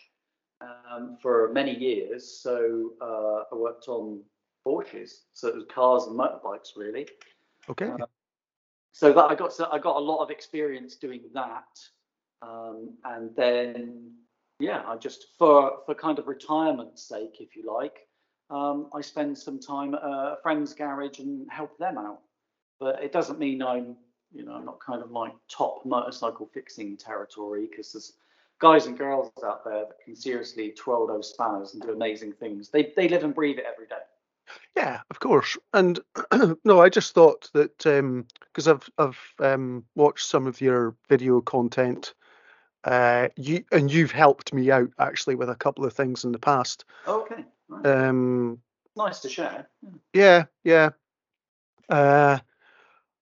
[0.61, 2.39] um, for many years.
[2.41, 4.23] So uh, I worked on
[4.65, 7.07] Porsches, so it was cars and motorbikes really.
[7.69, 7.91] Okay.
[8.97, 11.79] So that I got so I got a lot of experience doing that,
[12.41, 14.11] um, and then
[14.59, 18.07] yeah, I just for for kind of retirement's sake, if you like,
[18.49, 22.21] um, I spend some time at a friend's garage and help them out.
[22.79, 23.97] But it doesn't mean I'm
[24.33, 28.13] you know I'm not kind of like top motorcycle fixing territory because there's
[28.59, 32.69] guys and girls out there that can seriously twirl those spanners and do amazing things.
[32.69, 34.01] They they live and breathe it every day.
[34.75, 35.57] Yeah, of course.
[35.73, 35.99] And
[36.63, 42.13] no, I just thought that because I've I've um, watched some of your video content,
[42.83, 46.39] uh, you and you've helped me out actually with a couple of things in the
[46.39, 46.85] past.
[47.07, 47.85] Okay, right.
[47.85, 48.59] Um,
[48.95, 49.67] nice to share.
[50.13, 50.89] yeah, yeah.
[51.89, 52.39] Uh,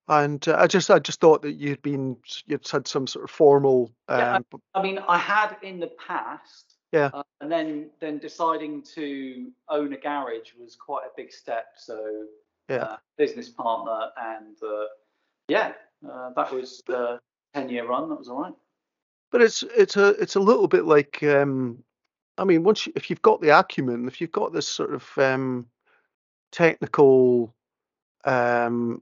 [0.07, 3.31] and uh, I just I just thought that you'd been you'd had some sort of
[3.31, 3.91] formal.
[4.09, 6.74] Yeah, Um, I mean, I had in the past.
[6.95, 7.09] Yeah.
[7.13, 11.65] Uh, and then then deciding to own a garage was quite a big step.
[11.75, 12.25] So
[12.69, 12.83] Yeah.
[12.83, 14.85] uh, business partner and uh,
[15.49, 15.73] yeah,
[16.09, 17.19] uh, that was the
[17.53, 18.07] ten year run.
[18.09, 18.53] That was all right.
[19.31, 21.83] but it's it's a it's a little bit like um,
[22.37, 25.05] I mean once you, if you've got the acumen, if you've got this sort of
[25.17, 25.67] um,
[26.53, 27.53] technical
[28.23, 29.01] um,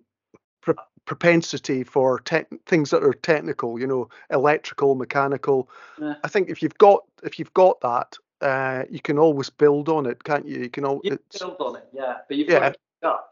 [1.06, 5.70] propensity for tech things that are technical, you know, electrical, mechanical.
[6.00, 6.16] Yeah.
[6.24, 10.06] I think if you've got if you've got that, uh, you can always build on
[10.06, 10.60] it, can't you?
[10.60, 11.02] You can all.
[11.04, 12.60] You build on it, yeah, but you've Yeah.
[12.60, 13.30] got to keep it up.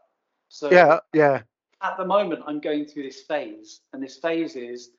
[0.48, 1.42] So yeah, yeah,
[1.82, 4.90] at the moment, I'm going through this phase, and this phase is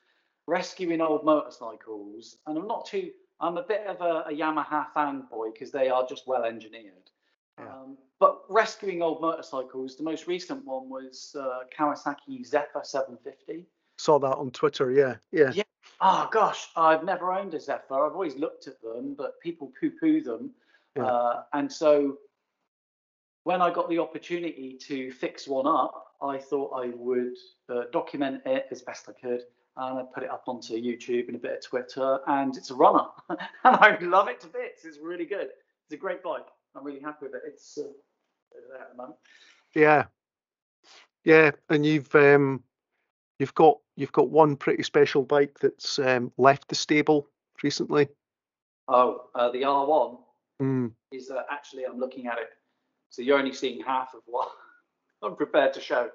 [0.48, 2.38] rescuing old motorcycles.
[2.46, 6.06] And I'm not too, I'm a bit of a, a Yamaha fanboy because they are
[6.06, 7.10] just well engineered.
[7.60, 7.66] Yeah.
[7.66, 13.66] Um, but rescuing old motorcycles, the most recent one was uh, Kawasaki Zephyr 750.
[13.98, 14.92] saw that on Twitter.
[14.92, 15.64] Yeah, yeah, Yeah.
[16.00, 18.06] Oh gosh, I've never owned a Zephyr.
[18.06, 20.52] I've always looked at them, but people poo-poo them.
[20.96, 21.06] Yeah.
[21.06, 22.18] Uh, and so
[23.44, 27.38] when I got the opportunity to fix one up, I thought I would
[27.70, 29.42] uh, document it as best I could.
[29.76, 32.76] And I put it up onto YouTube and a bit of Twitter, and it's a
[32.76, 34.86] runner, and I love it to bits.
[34.86, 35.48] It's really good.
[35.86, 36.46] It's a great bike.
[36.76, 37.42] I'm really happy with it.
[37.46, 37.84] It's uh,
[38.70, 39.18] there at the moment.
[39.76, 40.06] Yeah,
[41.24, 42.64] yeah, and you've um,
[43.40, 47.28] you've got you've got one pretty special bike that's um, left the stable
[47.64, 48.08] recently.
[48.88, 50.20] Oh, uh, the R1
[50.62, 50.92] Mm.
[51.12, 52.50] is uh, actually I'm looking at it,
[53.10, 54.50] so you're only seeing half of what
[55.24, 56.10] I'm prepared to show.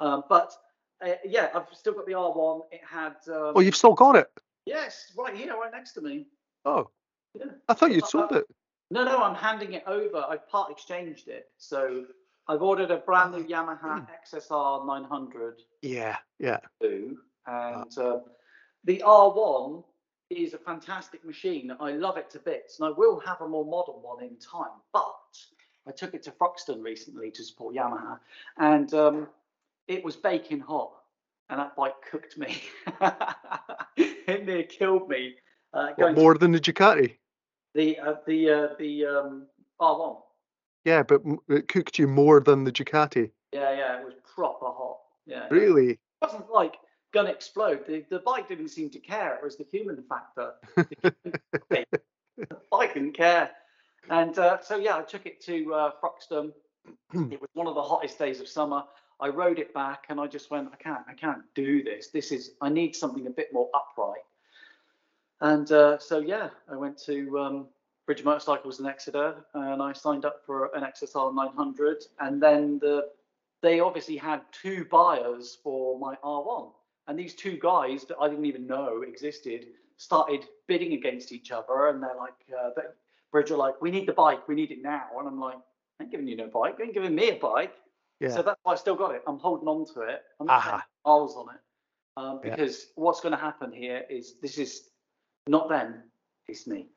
[0.00, 0.52] Um, but
[1.00, 2.62] uh, yeah, I've still got the R1.
[2.72, 4.26] It had um, Oh, you've still got it.
[4.66, 6.26] yes, right here, right next to me.
[6.64, 6.90] Oh,
[7.38, 7.46] Yeah.
[7.68, 8.46] I thought you'd Uh, sold uh, it.
[8.94, 10.24] No, no, I'm handing it over.
[10.30, 12.04] I've part exchanged it, so
[12.46, 16.60] I've ordered a brand new Yamaha XSR 900 Yeah, yeah.
[16.80, 18.22] and um,
[18.84, 19.82] the R1
[20.30, 21.72] is a fantastic machine.
[21.80, 24.78] I love it to bits, and I will have a more modern one in time.
[24.92, 25.12] But
[25.88, 28.20] I took it to Thruxton recently to support Yamaha,
[28.58, 29.26] and um,
[29.88, 30.92] it was baking hot,
[31.50, 32.62] and that bike cooked me.
[33.96, 35.34] it near killed me.
[35.72, 37.16] Uh, What, going to more than the Ducati?
[37.74, 39.46] The uh, the uh, the um,
[39.80, 40.16] R1.
[40.84, 43.30] Yeah, but it cooked you more than the Ducati.
[43.52, 44.98] Yeah, yeah, it was proper hot.
[45.26, 45.46] Yeah.
[45.50, 45.90] Really?
[45.92, 46.76] It wasn't like
[47.12, 47.86] gonna explode.
[47.86, 49.34] The, the bike didn't seem to care.
[49.36, 50.52] It was the human factor.
[52.36, 53.50] The bike didn't care.
[54.10, 56.52] And uh, so yeah, I took it to uh, Thruxton.
[57.14, 58.82] it was one of the hottest days of summer.
[59.20, 62.08] I rode it back, and I just went, I can't, I can't do this.
[62.08, 64.22] This is, I need something a bit more upright.
[65.44, 67.66] And uh, so yeah, I went to um,
[68.06, 71.98] Bridge Motorcycles in Exeter, and I signed up for an XSR 900.
[72.18, 73.10] And then the
[73.60, 76.70] they obviously had two buyers for my R1.
[77.08, 79.66] And these two guys that I didn't even know existed
[79.98, 81.88] started bidding against each other.
[81.88, 82.82] And they're like, uh, they,
[83.30, 85.04] Bridge are like, we need the bike, we need it now.
[85.18, 85.58] And I'm like,
[86.00, 87.74] I ain't giving you no bike, you ain't giving me a bike.
[88.18, 88.30] Yeah.
[88.30, 89.22] So that's why I still got it.
[89.26, 90.22] I'm holding on to it.
[90.40, 90.86] I'm not Aha.
[91.04, 91.60] miles on it.
[92.16, 92.50] Um, Yeah.
[92.50, 94.88] because what's going to happen here is this is
[95.46, 96.02] not them,
[96.48, 96.88] it's me.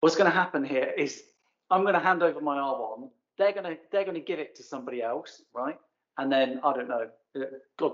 [0.00, 1.22] What's going to happen here is
[1.70, 3.08] I'm going to hand over my R1.
[3.38, 5.78] They're going to they're going to give it to somebody else, right?
[6.18, 7.44] And then I don't know, uh,
[7.78, 7.92] God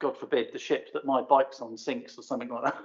[0.00, 2.76] God forbid the ship that my bike's on sinks or something like that.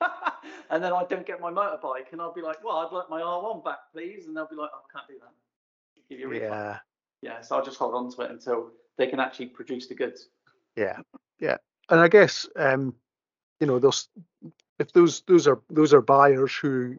[0.70, 3.20] and then I don't get my motorbike, and I'll be like, well, I'd like my
[3.20, 4.26] R1 back, please.
[4.26, 5.32] And they'll be like, oh, I can't do that.
[6.08, 6.50] Give you a refund.
[6.52, 6.78] Yeah,
[7.22, 10.28] Yeah, so I'll just hold on to it until they can actually produce the goods.
[10.76, 10.98] yeah,
[11.40, 11.56] yeah.
[11.90, 12.94] And I guess um,
[13.60, 14.08] you know, those
[14.78, 16.96] if those those are those are buyers who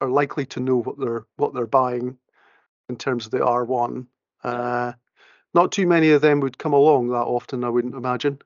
[0.00, 2.18] are likely to know what they're what they're buying
[2.88, 4.06] in terms of the R1.
[4.44, 4.92] Uh,
[5.54, 8.38] not too many of them would come along that often, I wouldn't imagine.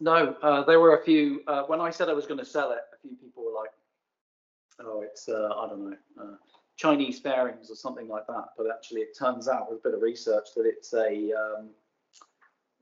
[0.00, 1.42] No, uh, there were a few.
[1.46, 3.70] Uh, when I said I was going to sell it, a few people were like,
[4.80, 6.36] "Oh, it's uh, I don't know, uh,
[6.76, 10.02] Chinese fairings or something like that." But actually, it turns out with a bit of
[10.02, 11.70] research that it's a um,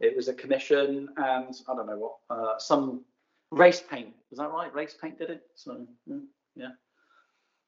[0.01, 3.03] it was a commission and I don't know what uh, some
[3.51, 4.15] race paint.
[4.31, 4.73] Was that right?
[4.75, 5.43] Race paint did it.
[5.55, 6.17] So yeah,
[6.57, 6.69] yeah.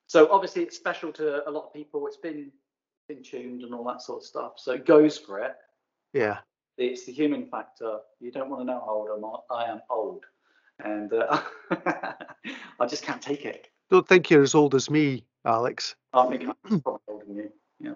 [0.06, 2.06] So obviously, it's special to a lot of people.
[2.06, 2.50] It's been
[3.08, 4.52] been tuned and all that sort of stuff.
[4.56, 5.56] So it goes for it
[6.12, 6.38] Yeah,
[6.76, 7.98] it's the human factor.
[8.20, 9.56] You don't want to know how old I'm.
[9.56, 10.24] I am old,
[10.84, 11.40] and uh,
[12.80, 13.68] I just can't take it.
[13.90, 15.94] don't think you're as old as me, Alex.
[16.12, 17.52] I think I'm probably older than you.
[17.80, 17.94] Yeah,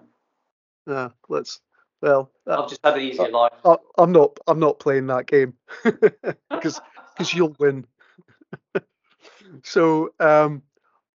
[0.93, 1.59] Uh, let's.
[2.01, 3.53] Well, uh, I've just had an easier life.
[3.63, 4.37] I, I'm not.
[4.47, 5.53] I'm not playing that game
[6.49, 6.81] because
[7.13, 7.85] because you'll win.
[9.63, 10.61] so um,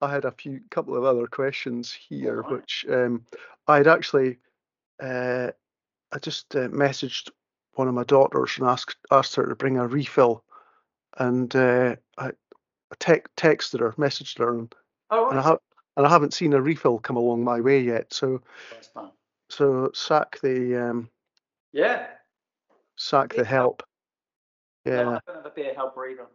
[0.01, 3.25] I had a few couple of other questions here, which um,
[3.67, 4.39] I had actually
[5.03, 5.51] uh,
[6.13, 7.31] I just uh, messaged
[7.75, 10.45] one of my daughters and asked asked her to bring a refill,
[11.19, 14.75] and uh, I, I tec- texted her, messaged her, and,
[15.11, 15.59] Oh, and I ha-
[15.97, 18.13] and I haven't seen a refill come along my way yet.
[18.13, 18.41] So
[19.51, 21.11] so sack the um,
[21.73, 22.07] Yeah.
[22.97, 23.83] sack the help.
[24.88, 25.09] Yeah.
[25.09, 26.27] I don't have a beer helper either.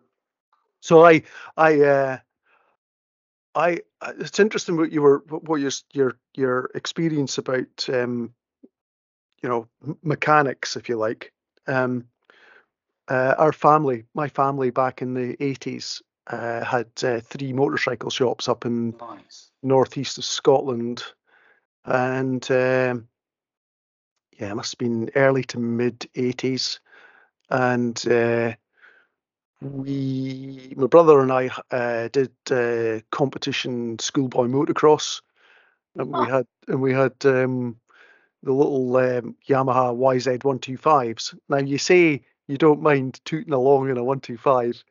[0.82, 1.24] So I,
[1.58, 2.18] I, uh,
[3.56, 8.34] I, I- it's interesting what you were, what your your your experience about, um,
[9.42, 9.68] you know,
[10.04, 11.34] mechanics, if you like.
[11.68, 12.06] Um,
[13.08, 18.48] uh, our family, my family back in the eighties, uh, had uh, three motorcycle shops
[18.48, 19.52] up in Nice.
[19.62, 21.04] northeast of Scotland,
[21.86, 23.08] and um,
[24.40, 26.80] yeah, it must have been early to mid eighties,
[27.50, 28.54] and uh,
[29.62, 35.22] we, my brother and I, uh, did uh, competition schoolboy motocross,
[35.98, 36.28] and we Ah.
[36.28, 37.78] had and we had um,
[38.44, 41.36] the little um, Yamaha YZ125s.
[41.50, 44.84] Now you say you don't mind tooting along in a 125.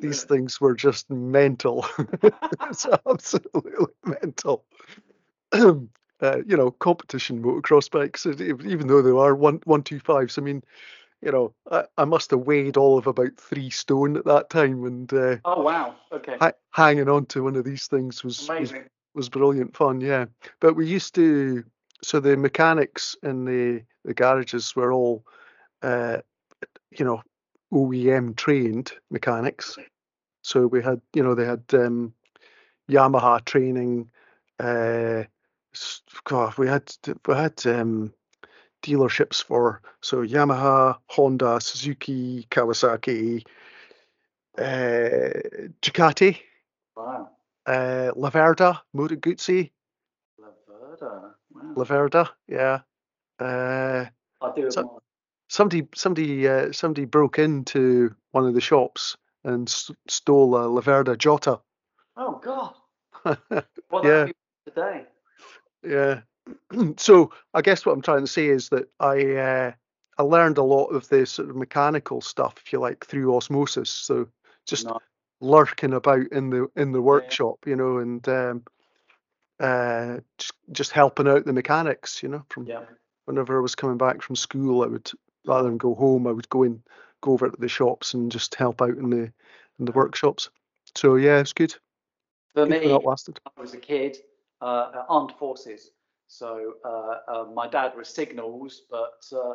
[0.00, 0.24] These Really.
[0.24, 1.86] things were just mental.
[2.70, 4.64] it's absolutely mental.
[5.52, 10.38] uh, you know, competition motocross bikes, even though they are one one two fives.
[10.38, 10.62] I mean,
[11.22, 14.84] you know, I, I must have weighed all of about three stone at that time,
[14.84, 18.74] and uh, oh wow, okay, ha- hanging on to one of these things was, was
[19.14, 20.00] was brilliant fun.
[20.00, 20.26] Yeah,
[20.60, 21.64] but we used to.
[22.02, 25.24] So the mechanics in the the garages were all,
[25.82, 26.18] uh,
[26.90, 27.22] you know,
[27.72, 29.78] OEM trained mechanics.
[30.42, 32.14] So we had, you know, they had um,
[32.90, 34.10] Yamaha training.
[34.60, 35.24] Uh,
[36.24, 36.92] God, we had
[37.26, 38.12] we had um,
[38.86, 43.44] dealerships for so Yamaha, Honda, Suzuki, Kawasaki,
[44.58, 46.38] uh, Ducati.
[46.96, 47.30] Wow.
[47.66, 49.72] Uh, Laverda, Moto Guzzi.
[50.40, 51.32] Laverda.
[51.52, 51.74] Wow.
[51.74, 52.80] Laverda, yeah.
[53.38, 54.06] Uh,
[54.40, 55.02] I do so,
[55.48, 61.18] somebody somebody uh, somebody broke into one of the shops and st- stole a Laverda
[61.18, 61.60] Jota.
[62.16, 62.74] Oh God!
[63.90, 64.28] what yeah.
[64.64, 65.06] today?
[65.82, 66.20] Yeah.
[66.96, 69.72] so I guess what I'm trying to say is that I uh,
[70.18, 73.90] I learned a lot of the sort of mechanical stuff, if you like, through osmosis.
[73.90, 74.28] So
[74.66, 74.98] just no.
[75.40, 77.70] lurking about in the in the workshop, yeah.
[77.70, 78.64] you know, and um,
[79.60, 82.82] uh, just just helping out the mechanics, you know, from yeah.
[83.26, 85.10] whenever I was coming back from school, I would
[85.46, 86.82] rather than go home, I would go in,
[87.20, 89.32] go over to the shops and just help out in the
[89.78, 90.50] in the workshops.
[90.94, 91.72] So yeah, it's good.
[92.54, 94.16] For good me, I was a kid,
[94.60, 95.90] uh, armed forces.
[96.26, 99.54] So uh, uh, my dad was signals, but uh,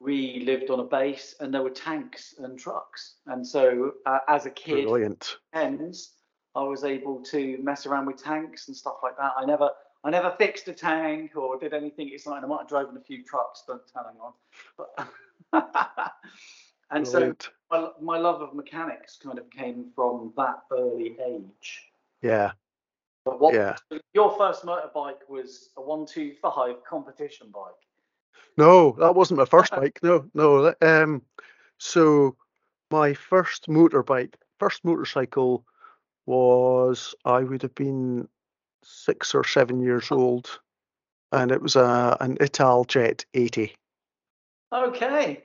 [0.00, 3.16] we lived on a base and there were tanks and trucks.
[3.26, 5.36] And so uh, as a kid, brilliant.
[5.52, 6.14] Hence,
[6.54, 9.32] I was able to mess around with tanks and stuff like that.
[9.36, 9.70] I never
[10.04, 12.44] I never fixed a tank or did anything exciting.
[12.44, 14.32] I might have driven a few trucks, don't tell anyone.
[14.76, 15.08] But
[16.90, 17.50] and Brilliant.
[17.72, 21.90] so my, my love of mechanics kind of came from that early age.
[22.22, 22.52] Yeah.
[23.36, 23.76] What yeah.
[24.14, 27.72] your first motorbike was a one two five competition bike?
[28.56, 29.98] No, that wasn't my first bike.
[30.02, 30.74] No, no.
[30.82, 31.22] Um,
[31.78, 32.36] so
[32.90, 35.64] my first motorbike, first motorcycle
[36.26, 38.28] was I would have been
[38.82, 40.60] six or seven years old,
[41.32, 43.74] and it was a an Italjet 80.
[44.72, 45.42] Okay.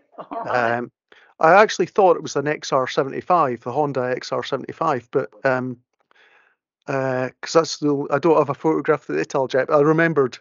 [0.50, 0.92] Um,
[1.40, 5.78] I actually thought it was an XR75, the Honda XR75, but um,
[6.86, 9.68] because uh, that's the I don't have a photograph of the Italjet.
[9.68, 10.38] But I remembered,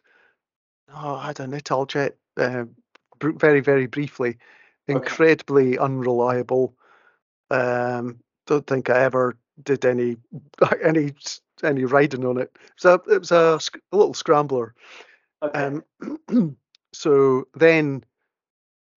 [0.95, 2.65] oh, I had an Italjet uh,
[3.21, 4.39] very very briefly,
[4.89, 5.85] incredibly okay.
[5.85, 6.75] unreliable.
[7.51, 10.17] Um, don't think I ever did any
[10.85, 11.15] any
[11.63, 12.57] any riding on it.
[12.77, 13.61] So it was a,
[13.93, 14.75] a little scrambler.
[15.43, 15.81] Okay.
[16.31, 16.57] Um,
[16.93, 18.05] so then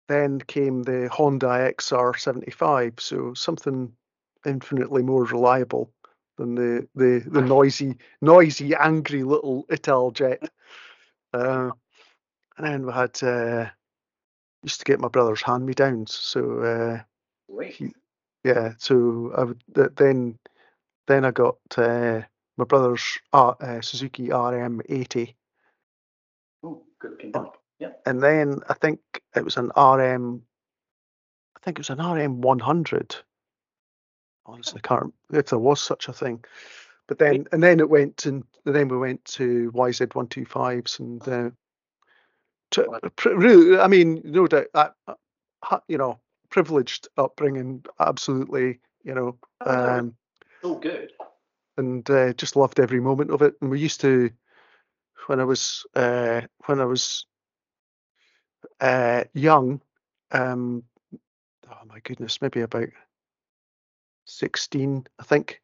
[0.08, 3.92] then came the Honda XR75, so something
[4.44, 5.92] infinitely more reliable
[6.36, 10.48] than the the, the noisy noisy angry little Italjet.
[11.32, 11.70] Uh,
[12.56, 13.66] and then we had uh,
[14.62, 16.14] used to get my brother's hand me downs.
[16.14, 17.92] So uh, he,
[18.44, 19.62] yeah, so I would
[19.96, 20.38] then
[21.06, 22.22] then I got uh,
[22.56, 25.34] my brother's uh, uh, Suzuki RM80.
[26.62, 27.32] Oh, good.
[27.78, 27.90] Yeah.
[28.06, 29.00] And then I think
[29.34, 30.42] it was an RM.
[31.56, 33.16] I think it was an RM100.
[34.46, 36.44] Honestly, I can't if there was such a thing.
[37.08, 41.50] But then and then it went and then we went to YZ125s and uh,
[42.72, 44.90] to, I mean, no doubt, I,
[45.86, 46.18] you know,
[46.50, 49.38] privileged upbringing, absolutely, you know.
[49.64, 50.16] Oh, um,
[50.64, 51.12] oh, good
[51.76, 53.54] and uh, just loved every moment of it.
[53.60, 54.30] And we used to,
[55.26, 57.26] when I was uh, when I was
[58.80, 59.80] uh, young,
[60.30, 60.84] um,
[61.70, 62.88] oh my goodness, maybe about
[64.26, 65.60] sixteen, I think.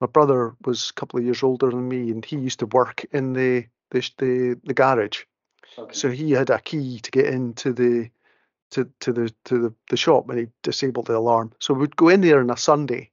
[0.00, 3.04] My brother was a couple of years older than me, and he used to work
[3.12, 5.24] in the the the, the garage.
[5.76, 5.92] Okay.
[5.92, 8.10] So he had a key to get into the
[8.70, 11.52] to, to the to the, the shop and he disabled the alarm.
[11.58, 13.10] So we'd go in there on a Sunday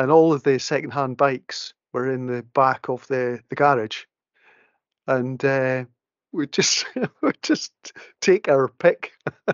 [0.00, 4.04] and all of the second-hand bikes were in the back of the, the garage,
[5.06, 5.84] and uh,
[6.32, 6.86] we just
[7.22, 7.72] we just
[8.20, 9.12] take our pick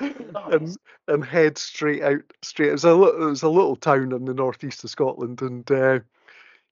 [0.00, 0.76] and
[1.08, 2.22] and head straight out.
[2.42, 2.70] Straight.
[2.70, 5.70] It was a little, it was a little town in the northeast of Scotland, and
[5.70, 6.00] uh,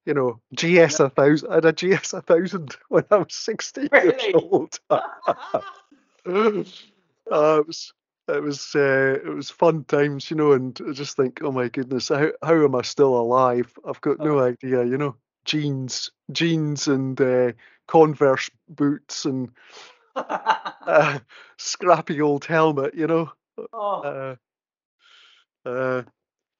[0.06, 1.50] you know, GS a thousand.
[1.50, 4.22] I had a GS a thousand when I was sixteen really?
[4.22, 4.78] years old.
[4.90, 5.60] uh,
[6.26, 7.92] it was
[8.28, 11.68] it was uh, it was fun times, you know, and I just think, oh my
[11.68, 13.72] goodness, how how am I still alive?
[13.86, 14.44] I've got no oh.
[14.44, 15.16] idea, you know.
[15.44, 17.52] Jeans, jeans, and uh,
[17.86, 19.50] Converse boots, and
[20.18, 21.18] uh,
[21.56, 23.32] scrappy old helmet, you know.
[23.72, 24.36] Oh.
[25.64, 26.02] Uh, uh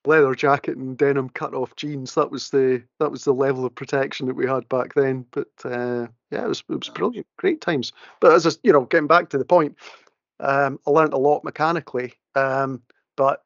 [0.04, 2.14] leather jacket and denim cut off jeans.
[2.14, 5.26] That was the that was the level of protection that we had back then.
[5.30, 7.92] But uh, yeah, it was it was brilliant, great times.
[8.20, 9.76] But as a, you know, getting back to the point,
[10.40, 12.82] um, I learned a lot mechanically, um,
[13.16, 13.42] but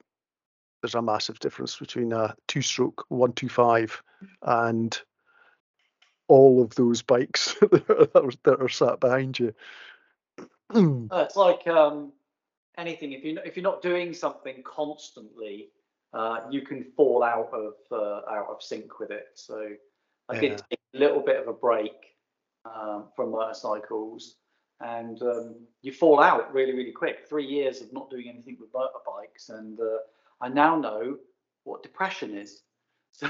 [0.80, 4.02] there's a massive difference between a two-stroke 125
[4.42, 5.00] and
[6.26, 9.54] all of those bikes that, are, that are sat behind you.
[11.10, 12.12] Uh, it's like um,
[12.78, 13.12] anything.
[13.12, 15.68] If you if you're not doing something constantly,
[16.14, 19.28] uh, you can fall out of uh, out of sync with it.
[19.34, 19.70] So
[20.28, 22.16] I did take a little bit of a break
[22.64, 24.36] um, from motorcycles,
[24.80, 27.26] and um, you fall out really really quick.
[27.28, 29.98] Three years of not doing anything with motorbikes, and uh,
[30.40, 31.18] I now know
[31.64, 32.62] what depression is.
[33.14, 33.28] So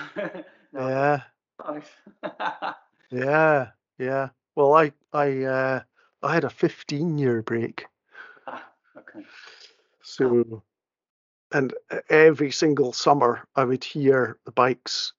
[0.74, 1.20] Yeah,
[3.11, 3.66] yeah,
[3.99, 4.28] yeah.
[4.55, 5.80] Well, I I uh,
[6.23, 7.87] I had a 15-year break.
[8.47, 8.64] Ah,
[8.97, 9.25] okay.
[10.03, 10.62] So,
[11.53, 11.75] and
[12.09, 15.12] every single summer, I would hear the bikes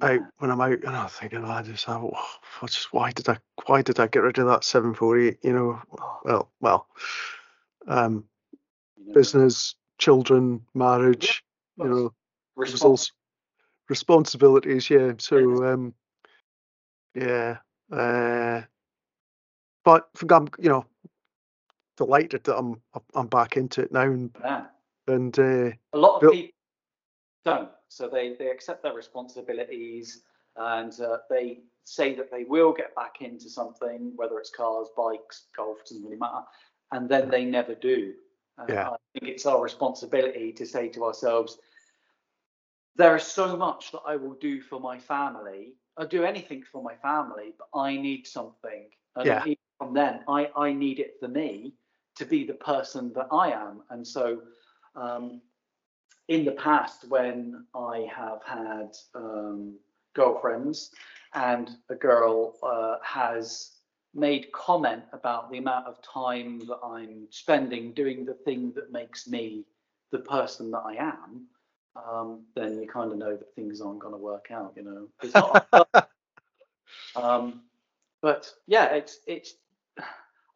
[0.00, 2.12] out when I'm out, and I'm thinking, I just, oh,
[2.60, 5.38] what's, why did I, why did I get rid of that 748?
[5.42, 6.86] You know, Oh, well, well,
[7.86, 8.24] um,
[8.98, 11.44] know, business, children, marriage,
[11.76, 12.14] you know,
[12.58, 13.12] respons-
[13.88, 14.88] responsibilities.
[14.90, 15.12] Yeah.
[15.18, 15.94] So, um,
[17.14, 17.58] yeah,
[17.90, 18.62] uh,
[19.84, 20.86] but I'm, you know,
[21.96, 22.80] delighted that I'm,
[23.14, 24.64] I'm back into it now, and, yeah.
[25.08, 26.52] and uh, a lot of people
[27.44, 30.22] don't so they they accept their responsibilities
[30.56, 35.46] and uh, they say that they will get back into something whether it's cars bikes
[35.56, 36.42] golf doesn't really matter
[36.92, 38.14] and then they never do
[38.58, 38.90] and Yeah.
[38.90, 41.58] i think it's our responsibility to say to ourselves
[42.94, 46.82] there is so much that i will do for my family i'll do anything for
[46.82, 48.88] my family but i need something
[49.24, 49.42] Yeah.
[49.44, 51.74] Need from them i i need it for me
[52.16, 54.42] to be the person that i am and so
[54.94, 55.40] um,
[56.28, 59.76] in the past when I have had um,
[60.14, 60.90] girlfriends
[61.34, 63.72] and a girl uh, has
[64.14, 69.26] made comment about the amount of time that I'm spending doing the thing that makes
[69.26, 69.64] me
[70.10, 71.46] the person that I am,
[71.96, 74.74] um, then you kind of know that things aren't going to work out.
[74.76, 76.02] You know,
[77.16, 77.62] um,
[78.20, 79.54] but yeah, it's it's.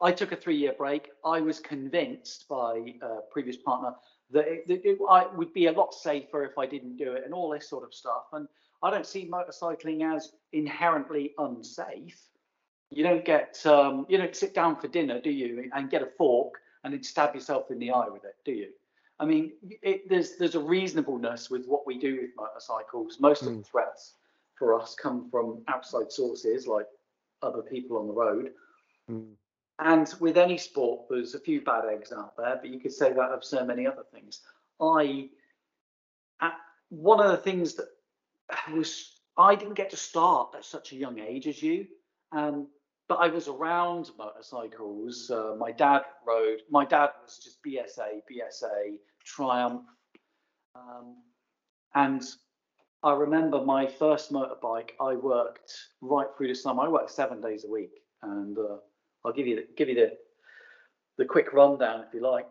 [0.03, 1.11] I took a three-year break.
[1.24, 3.95] I was convinced by a previous partner
[4.30, 7.22] that it, that it I would be a lot safer if I didn't do it,
[7.24, 8.24] and all this sort of stuff.
[8.32, 8.47] And
[8.82, 12.20] I don't see motorcycling as inherently unsafe.
[12.91, 16.09] You don't get um, you don't sit down for dinner, do you, and get a
[16.18, 18.68] fork and then stab yourself in the eye with it, do you?
[19.18, 23.18] I mean, it, there's there's a reasonableness with what we do with motorcycles.
[23.18, 23.66] Most of the Mm.
[23.66, 24.14] threats
[24.59, 26.87] for us come from outside sources like
[27.43, 28.53] other people on the road.
[29.11, 29.34] Mm,
[29.78, 33.12] And with any sport, there's a few bad eggs out there, but you could say
[33.12, 34.40] that of so many other things.
[34.80, 35.28] I,
[36.88, 37.88] one of the things that
[38.72, 41.86] was, I didn't get to start at such a young age as you,
[42.32, 42.68] um,
[43.09, 45.30] but I was around motorcycles.
[45.30, 49.82] Uh, my dad rode, my dad was just BSA, BSA, Triumph.
[50.74, 51.16] Um,
[51.94, 52.22] and
[53.02, 56.82] I remember my first motorbike, I worked right through the summer.
[56.82, 58.02] I worked seven days a week.
[58.22, 58.78] And uh,
[59.27, 60.12] I'll give you the, give you the
[61.18, 62.47] the quick rundown if you like.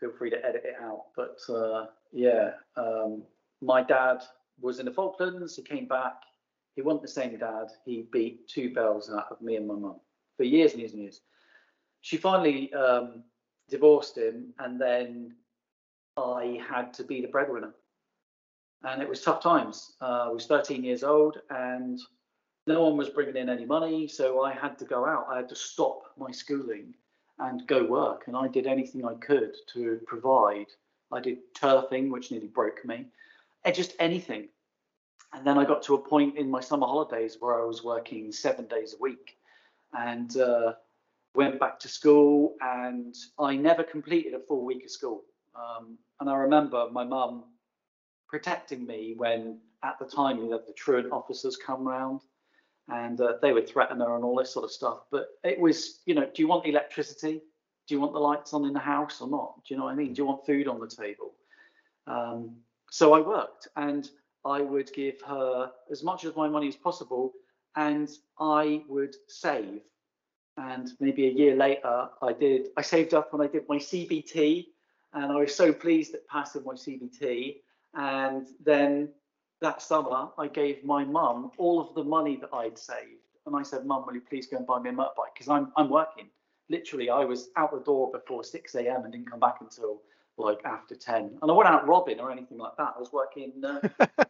[0.00, 1.06] Feel free to edit it out.
[1.14, 3.22] But uh, yeah, um,
[3.60, 4.22] my dad
[4.60, 5.56] was in the Falklands.
[5.56, 6.14] He came back.
[6.74, 7.66] He wasn't the same dad.
[7.84, 10.00] He beat two bells out of me and my mum
[10.36, 11.20] for years and years and years.
[12.00, 13.22] She finally um,
[13.68, 15.36] divorced him, and then
[16.16, 17.74] I had to be the breadwinner.
[18.82, 19.92] And it was tough times.
[20.00, 22.00] Uh, I was 13 years old, and
[22.66, 25.26] no one was bringing in any money, so I had to go out.
[25.28, 26.94] I had to stop my schooling
[27.38, 30.66] and go work, and I did anything I could to provide.
[31.10, 33.06] I did turfing, which nearly broke me,
[33.64, 34.48] and just anything.
[35.32, 38.30] And then I got to a point in my summer holidays where I was working
[38.30, 39.38] seven days a week,
[39.92, 40.74] and uh,
[41.34, 45.22] went back to school, and I never completed a full week of school.
[45.56, 47.44] Um, and I remember my mum
[48.28, 52.20] protecting me when, at the time, you the truant officers come round
[52.88, 55.04] and uh, they would threaten her and all this sort of stuff.
[55.10, 57.42] But it was, you know, do you want electricity?
[57.86, 59.54] Do you want the lights on in the house or not?
[59.64, 60.12] Do you know what I mean?
[60.12, 61.34] Do you want food on the table?
[62.06, 62.56] Um,
[62.90, 64.08] so I worked and
[64.44, 67.32] I would give her as much of my money as possible
[67.76, 68.08] and
[68.38, 69.80] I would save.
[70.56, 74.66] And maybe a year later, I did, I saved up and I did my CBT
[75.14, 77.56] and I was so pleased at passing my CBT.
[77.94, 79.10] And then
[79.62, 83.22] that summer, I gave my mum all of the money that I'd saved.
[83.46, 85.34] And I said, Mum, will you please go and buy me a motorbike?
[85.34, 86.28] Because I'm, I'm working.
[86.68, 89.04] Literally, I was out the door before 6 a.m.
[89.04, 90.02] and didn't come back until
[90.38, 91.38] like after 10.
[91.42, 92.94] And I wasn't out robbing or anything like that.
[92.96, 93.80] I was working uh,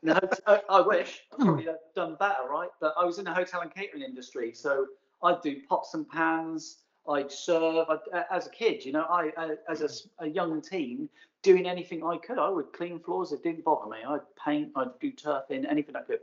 [0.02, 0.38] in a hotel.
[0.46, 1.20] I, I wish.
[1.32, 2.70] I probably have done better, right?
[2.80, 4.52] But I was in the hotel and catering industry.
[4.54, 4.86] So
[5.22, 6.78] I'd do pots and pans.
[7.08, 7.86] I'd serve.
[7.88, 11.08] I'd, as a kid, you know, I, I as a, a, young teen,
[11.42, 12.38] doing anything I could.
[12.38, 13.32] I would clean floors.
[13.32, 13.98] It didn't bother me.
[14.06, 14.72] I'd paint.
[14.76, 15.68] I'd do turfing.
[15.68, 16.20] Anything I could.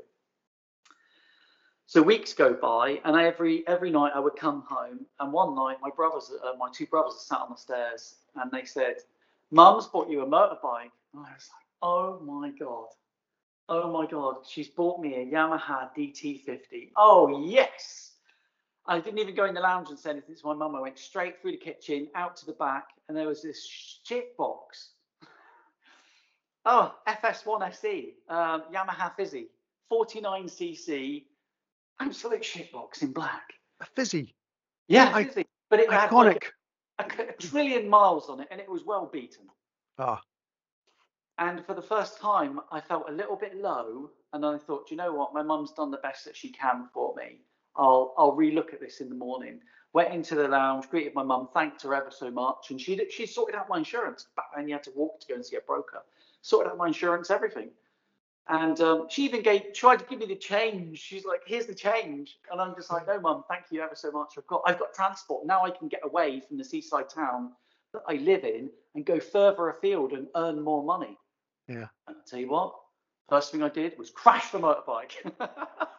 [1.86, 5.06] So weeks go by, and every every night I would come home.
[5.20, 8.66] And one night, my brothers, uh, my two brothers, sat on the stairs, and they
[8.66, 8.98] said,
[9.52, 10.92] Mum's bought you a motorbike.
[11.14, 12.88] And I was like, oh my God.
[13.68, 14.38] Oh my God.
[14.48, 16.92] She's bought me a Yamaha DT50.
[16.96, 18.14] Oh, yes.
[18.86, 20.76] I didn't even go in the lounge and say anything to my mum.
[20.76, 24.36] I went straight through the kitchen, out to the back, and there was this shit
[24.38, 24.92] box.
[26.72, 29.48] Oh, FS1 SE, um, Yamaha Fizzy,
[29.92, 31.24] 49cc,
[32.00, 33.54] absolute shitbox in black.
[33.82, 34.36] A Fizzy?
[34.88, 35.48] Yeah, I, Fizzy.
[35.72, 35.94] But it iconic.
[35.98, 36.54] had like
[37.00, 39.46] a, a trillion miles on it, and it was well beaten.
[39.98, 40.22] Ah.
[41.40, 44.98] And for the first time, I felt a little bit low, and I thought, you
[44.98, 45.34] know what?
[45.34, 47.42] My mum's done the best that she can for me.
[47.78, 49.60] I'll I'll relook at this in the morning.
[49.94, 53.26] Went into the lounge, greeted my mum, thanked her ever so much, and she she
[53.26, 54.28] sorted out my insurance.
[54.36, 56.04] Back then, you had to walk to go and see a broker.
[56.42, 57.70] Sorted out my insurance, everything.
[58.48, 61.00] And um, she even gave tried to give me the change.
[61.00, 64.12] She's like, "Here's the change," and I'm just like, "No, mum, thank you ever so
[64.12, 64.34] much.
[64.38, 65.64] I've got I've got transport now.
[65.64, 67.52] I can get away from the seaside town
[67.94, 71.16] that I live in and go further afield and earn more money."
[71.68, 71.88] Yeah.
[72.08, 72.74] And I tell you what,
[73.30, 75.12] first thing I did was crash the motorbike.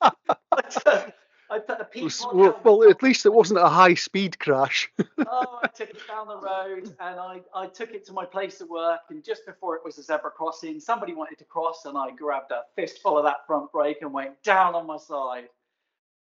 [0.52, 1.12] I
[1.58, 1.88] put a
[2.32, 4.90] well, well, at least it wasn't a high speed crash.
[5.26, 8.60] oh, I took it down the road and I, I took it to my place
[8.60, 9.00] of work.
[9.10, 12.52] And just before it was a zebra crossing, somebody wanted to cross and I grabbed
[12.52, 15.48] a fistful of that front brake and went down on my side.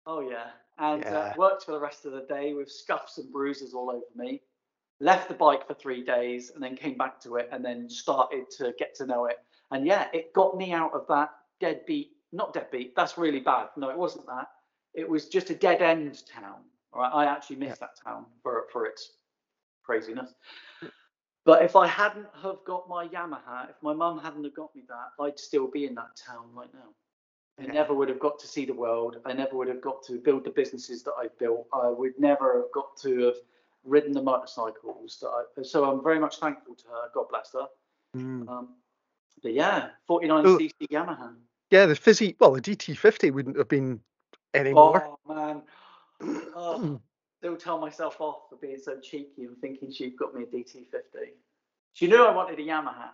[0.07, 0.47] Oh, yeah.
[0.79, 1.17] And uh, yeah.
[1.17, 4.41] Uh, worked for the rest of the day with scuffs and bruises all over me.
[4.99, 8.49] Left the bike for three days and then came back to it and then started
[8.57, 9.37] to get to know it.
[9.69, 13.67] And yeah, it got me out of that deadbeat, not deadbeat, that's really bad.
[13.77, 14.47] No, it wasn't that
[14.93, 16.61] it was just a dead end town.
[16.93, 19.13] Right, I actually missed that town for for its
[19.83, 20.33] craziness.
[21.43, 24.83] But if I hadn't have got my Yamaha, if my mum hadn't have got me
[24.87, 26.89] that, I'd still be in that town right now.
[27.59, 27.73] I yeah.
[27.73, 29.17] never would have got to see the world.
[29.25, 31.67] I never would have got to build the businesses that I've built.
[31.73, 33.35] I would never have got to have
[33.83, 35.63] ridden the motorcycles that I.
[35.63, 37.09] So I'm very much thankful to her.
[37.13, 37.67] God bless her.
[38.15, 38.47] Mm.
[38.47, 38.69] Um,
[39.41, 41.33] but yeah, 49cc Yamaha.
[41.71, 42.35] Yeah, the fizzy.
[42.39, 44.01] Well, the DT50 wouldn't have been
[44.53, 45.17] anymore.
[45.27, 45.61] Oh man,
[46.55, 46.99] oh,
[47.39, 51.33] still tell myself off for being so cheeky and thinking she got me a DT50.
[51.93, 53.09] She knew I wanted a Yamaha.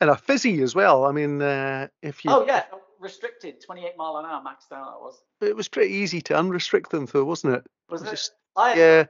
[0.00, 1.04] and a fizzy as well.
[1.04, 2.30] I mean, uh, if you.
[2.30, 2.64] Oh yeah,
[2.98, 4.94] restricted, 28 mile an hour maxed out.
[4.96, 5.22] It was.
[5.40, 7.66] It was pretty easy to unrestrict them, though, wasn't it?
[7.88, 8.10] Was it?
[8.10, 8.74] Just, I...
[8.74, 9.04] Yeah.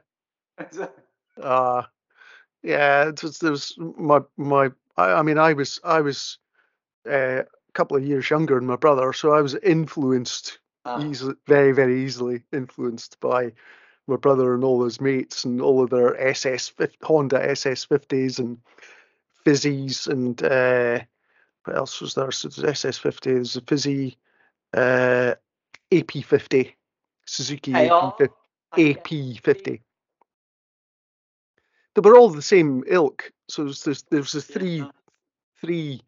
[1.43, 1.83] uh,
[2.63, 4.71] yeah, it was, there was my my.
[4.97, 6.39] I, I mean, I was I was
[7.11, 11.03] uh, couple of years younger than my brother, so I was influenced ah.
[11.05, 13.53] easily, very, very easily influenced by
[14.07, 18.59] my brother and all his mates and all of their SS Honda SS50s and
[19.47, 21.01] fizzies and uh,
[21.64, 22.31] what else was there?
[22.33, 24.18] So there's SS50, there's a fizzy
[24.75, 25.35] uh,
[25.93, 26.73] AP50,
[27.27, 28.29] Suzuki AP50.
[28.77, 29.81] AP50.
[31.95, 33.33] They were all the same ilk.
[33.49, 34.85] So there's there's, there's the three
[35.61, 36.01] three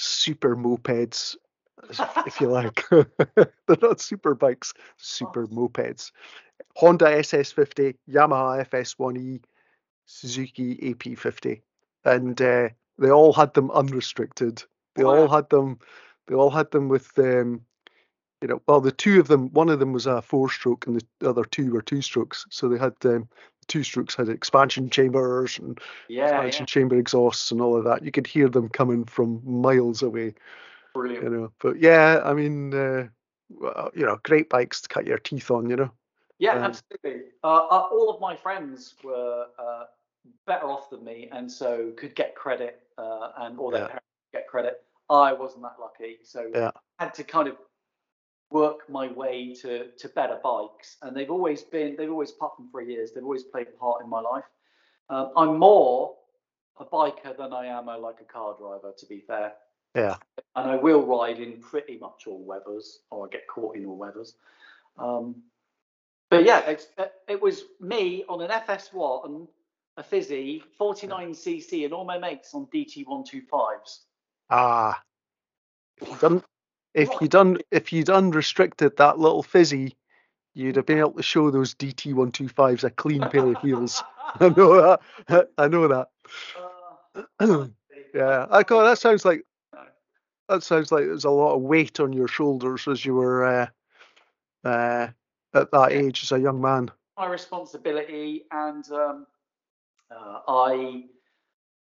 [0.00, 1.36] super mopeds,
[2.26, 2.84] if you like.
[2.88, 6.12] They're not super bikes, super mopeds.
[6.76, 9.42] Honda SS50, Yamaha FS1E,
[10.06, 11.60] Suzuki AP50,
[12.04, 14.62] and uh, they all had them unrestricted.
[14.94, 15.16] They wow.
[15.16, 15.78] all had them.
[16.26, 17.62] They all had them with um,
[18.40, 21.28] you know, well, the two of them, one of them was a four-stroke, and the
[21.28, 22.46] other two were two-strokes.
[22.50, 23.28] So they had um,
[23.70, 26.66] two strokes had expansion chambers and yeah, expansion yeah.
[26.66, 28.04] chamber exhausts and all of that.
[28.04, 30.34] You could hear them coming from miles away.
[30.92, 31.24] Brilliant.
[31.24, 33.08] You know, but yeah, I mean, uh,
[33.94, 35.70] you know, great bikes to cut your teeth on.
[35.70, 35.90] You know.
[36.38, 37.28] Yeah, um, absolutely.
[37.44, 39.84] Uh, uh, all of my friends were uh,
[40.46, 43.86] better off than me, and so could get credit, uh, and all their yeah.
[43.86, 44.82] parents get credit.
[45.08, 46.70] I wasn't that lucky, so yeah.
[46.98, 47.56] had to kind of
[48.50, 52.68] work my way to to better bikes, and they've always been they've always apart from
[52.70, 54.44] three years they've always played a part in my life.
[55.08, 56.16] Um, I'm more
[56.78, 59.52] a biker than I am a like a car driver, to be fair.
[59.94, 60.16] Yeah.
[60.56, 63.96] And I will ride in pretty much all weathers, or I get caught in all
[63.96, 64.34] weathers.
[64.98, 65.42] Um,
[66.30, 66.86] but yeah, it,
[67.28, 69.48] it was me on an FS1,
[69.96, 73.98] a Fizzy, 49cc, and all my mates on DT125s.
[74.48, 75.02] Ah,
[76.20, 76.42] done
[76.94, 79.96] if you'd un if you'd unrestricted that little fizzy,
[80.54, 83.60] you'd have been able to show those DT one two fives a clean pair of
[83.60, 84.02] heels.
[84.40, 85.48] I know that.
[85.58, 86.08] I know that.
[87.38, 87.66] Uh,
[88.14, 89.44] yeah, I got that sounds like
[90.48, 93.66] that sounds like there's a lot of weight on your shoulders as you were uh,
[94.64, 95.08] uh,
[95.54, 96.90] at that age as a young man.
[97.16, 99.26] my responsibility and um,
[100.10, 101.04] uh, I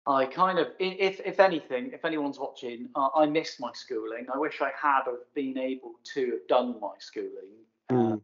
[0.07, 4.27] I kind of if if anything if anyone's watching uh, I miss my schooling.
[4.33, 7.53] I wish I had have been able to have done my schooling.
[7.91, 8.21] Mm.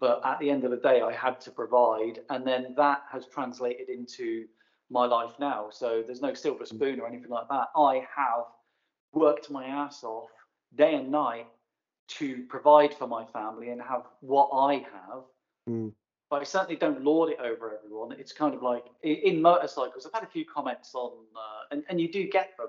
[0.00, 3.26] but at the end of the day I had to provide and then that has
[3.26, 4.46] translated into
[4.90, 5.68] my life now.
[5.70, 7.68] So there's no silver spoon or anything like that.
[7.76, 8.46] I have
[9.12, 10.30] worked my ass off
[10.74, 11.46] day and night
[12.08, 15.22] to provide for my family and have what I have
[15.68, 15.92] Mm.
[16.30, 18.12] But I certainly don't lord it over everyone.
[18.12, 20.06] It's kind of like in motorcycles.
[20.06, 22.68] I've had a few comments on, uh, and and you do get them.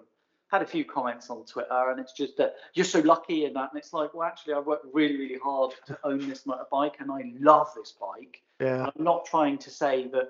[0.49, 3.70] Had a few comments on Twitter, and it's just that you're so lucky in that,
[3.74, 7.12] and it's like, well, actually, I worked really, really hard to own this motorbike, and
[7.12, 8.41] I love this bike.
[8.62, 10.30] Yeah, I'm not trying to say that,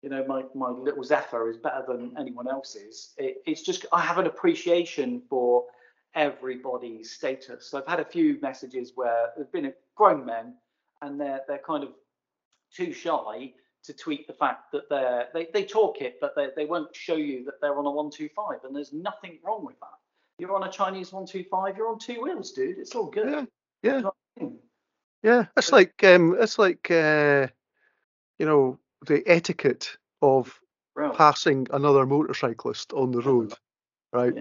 [0.00, 3.14] you know, my my little Zephyr is better than anyone else's.
[3.18, 5.64] It, it's just I have an appreciation for
[6.14, 7.66] everybody's status.
[7.66, 10.54] So I've had a few messages where there've been grown men,
[11.02, 11.90] and they're they're kind of
[12.74, 13.52] too shy
[13.84, 17.14] to tweet the fact that they're they, they talk it, but they, they won't show
[17.16, 19.88] you that they're on a one two five, and there's nothing wrong with that.
[20.38, 21.76] You're on a Chinese one two five.
[21.76, 22.78] You're on two wheels, dude.
[22.78, 23.28] It's all good.
[23.30, 23.44] yeah,
[23.82, 24.58] yeah, You know I mean?
[25.22, 25.44] yeah.
[25.56, 27.46] It's like um, it's like uh,
[28.38, 30.58] you know the etiquette of
[30.94, 31.10] Real.
[31.10, 33.52] passing another motorcyclist on the road,
[34.12, 34.34] right?
[34.34, 34.40] Yeah.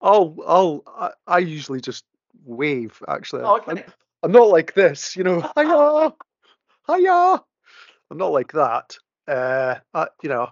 [0.00, 2.04] I'll, I'll, I, I usually just
[2.44, 3.00] wave.
[3.06, 3.82] Actually, Oh, I'm.
[4.24, 5.40] I'm not like this, you know.
[6.92, 7.42] Hiya.
[8.10, 8.96] I'm not like that.
[9.28, 10.50] Uh, I, you know,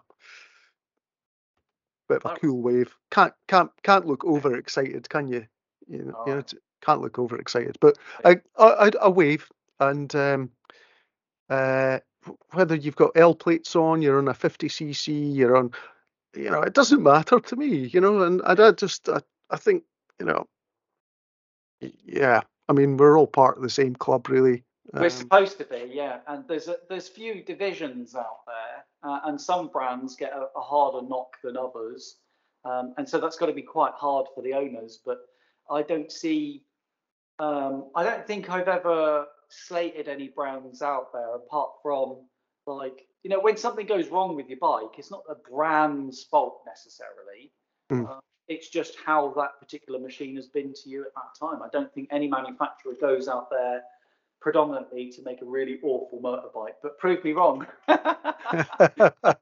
[2.09, 2.39] bit of a Oh.
[2.39, 2.95] cool wave.
[3.11, 5.47] Can't, can't, can't look overexcited, can you?
[5.89, 6.43] You know, you know,
[6.83, 7.77] can't look overexcited.
[7.81, 9.49] But I, I, I, I wave,
[9.81, 10.51] and um,
[11.49, 11.99] uh,
[12.53, 15.73] whether you've got L plates on, you're on a 50cc, you're on,
[16.35, 18.23] you know, it doesn't matter to me, you know.
[18.23, 19.21] And I, I just, I,
[19.51, 19.85] I think,
[20.21, 20.47] you know,
[22.05, 22.43] yeah.
[22.69, 24.65] I mean, we're all part of the same club, really.
[24.93, 26.21] We're Um, supposed to be, yeah.
[26.27, 30.61] And there's a, there's few divisions out there, uh, and some brands get a, a
[30.61, 32.17] harder knock than others,
[32.65, 35.01] um, and so that's got to be quite hard for the owners.
[35.05, 35.19] But
[35.71, 36.65] I don't see,
[37.39, 42.27] um, I don't think I've ever slated any brands out there apart from
[42.67, 46.63] like, you know, when something goes wrong with your bike, it's not the brand's fault
[46.67, 47.53] necessarily.
[47.91, 48.09] Mm.
[48.09, 51.63] Uh, it's just how that particular machine has been to you at that time.
[51.63, 53.83] I don't think any manufacturer goes out there
[54.41, 57.67] predominantly to make a really awful motorbike, but prove me wrong.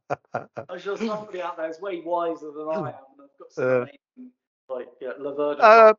[0.69, 3.69] I'm sure somebody out there is way wiser than I am, and I've got some
[3.69, 4.33] Uh, amazing,
[4.69, 5.67] like yeah, Laverda.
[5.67, 5.95] uh,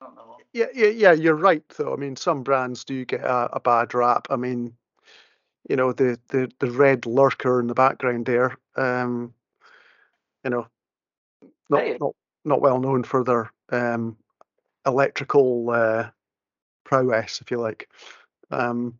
[0.00, 0.40] I don't know what.
[0.52, 1.12] yeah, yeah, yeah.
[1.12, 1.92] You're right, though.
[1.92, 4.28] I mean, some brands do get a, a bad rap.
[4.30, 4.74] I mean,
[5.68, 8.56] you know, the, the, the red lurker in the background there.
[8.76, 9.34] Um,
[10.44, 10.66] you know,
[11.70, 11.98] not Hey.
[12.00, 12.14] not
[12.44, 14.16] not well known for their um,
[14.86, 16.10] electrical uh,
[16.84, 17.88] prowess, if you like.
[18.52, 18.98] Um,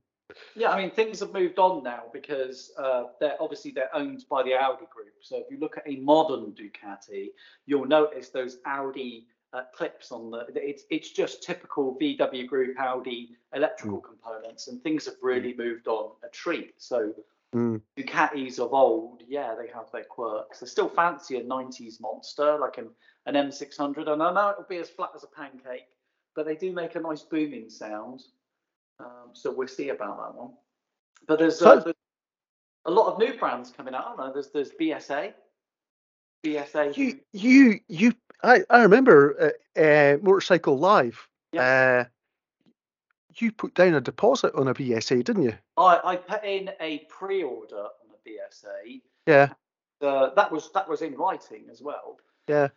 [0.56, 4.42] Yeah, I mean things have moved on now because uh, they're obviously they're owned by
[4.42, 5.14] the Audi group.
[5.20, 7.28] So if you look at a modern Ducati,
[7.66, 10.46] you'll notice those Audi uh, clips on the.
[10.54, 16.12] It's it's just typical VW group Audi electrical components, and things have really moved on
[16.24, 16.74] a treat.
[16.78, 17.12] So
[17.54, 20.60] mm, Ducatis of old, yeah, they have their quirks.
[20.60, 22.88] They still fancy a 90s monster like an,
[23.26, 24.08] an M600.
[24.08, 25.86] And I know it'll be as flat as a pancake,
[26.34, 28.22] but they do make a nice booming sound.
[29.02, 30.52] Um, so we'll see about that one.
[31.26, 31.96] But there's, uh, So- there's
[32.84, 34.04] a lot of new brands coming out.
[34.04, 34.32] I don't know.
[34.32, 35.34] There's, there's BSA.
[36.44, 36.96] BSA.
[36.96, 38.12] you you you.
[38.42, 41.28] I I remember uh, uh, motorcycle live.
[41.56, 42.04] Uh,
[43.36, 45.54] you put down a deposit on a BSA, didn't you?
[45.76, 49.00] I, I put in a pre-order on the BSA.
[49.26, 49.52] Yeah,
[50.00, 52.18] Uh, that was that was in writing as well.
[52.48, 52.68] yeah.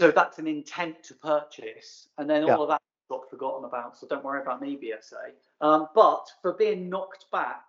[0.00, 2.56] So that's an intent to purchase, and then all Yeah.
[2.58, 3.96] of that got forgotten about.
[3.98, 5.32] So don't worry about me, BSA.
[5.60, 7.64] Um, but for being knocked back,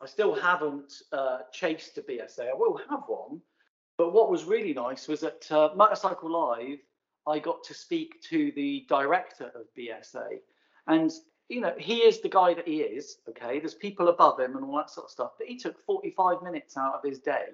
[0.00, 2.50] I still haven't uh, chased a BSA.
[2.50, 3.40] I will have one.
[3.96, 6.78] But what was really nice was at uh, Motorcycle Live,
[7.26, 10.38] I got to speak to the director of BSA,
[10.86, 11.12] and
[11.48, 13.18] you know he is the guy that he is.
[13.28, 15.32] Okay, there's people above him and all that sort of stuff.
[15.36, 17.46] But he took 45 minutes out of his day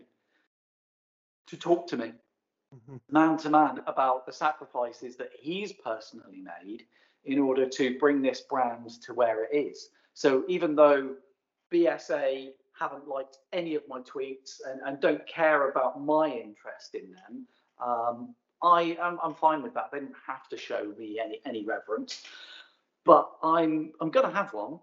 [1.46, 2.12] to talk to me.
[3.10, 6.84] Man to man about the sacrifices that he's personally made
[7.24, 9.90] in order to bring this brand to where it is.
[10.14, 11.14] So even though
[11.72, 17.10] BSA haven't liked any of my tweets and, and don't care about my interest in
[17.12, 17.46] them,
[17.84, 19.90] um, I am I'm fine with that.
[19.92, 22.24] They didn't have to show me any any reverence.
[23.04, 24.78] But I'm I'm gonna have one.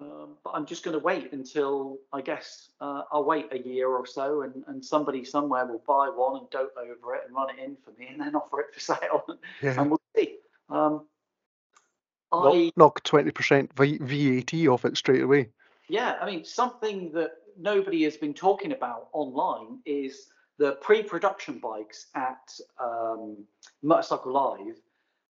[0.00, 3.88] Um, but I'm just going to wait until I guess uh, I'll wait a year
[3.88, 7.48] or so, and, and somebody somewhere will buy one and dote over it and run
[7.50, 9.24] it in for me, and then offer it for sale,
[9.60, 9.80] Yeah.
[9.80, 10.36] and we'll see.
[10.70, 11.04] Um,
[12.32, 15.48] Knock- I Knock twenty percent VAT off it straight away.
[15.88, 20.28] yeah, I mean something that nobody has been talking about online is
[20.58, 23.36] the pre-production bikes at um,
[23.82, 24.76] Motorcycle Live.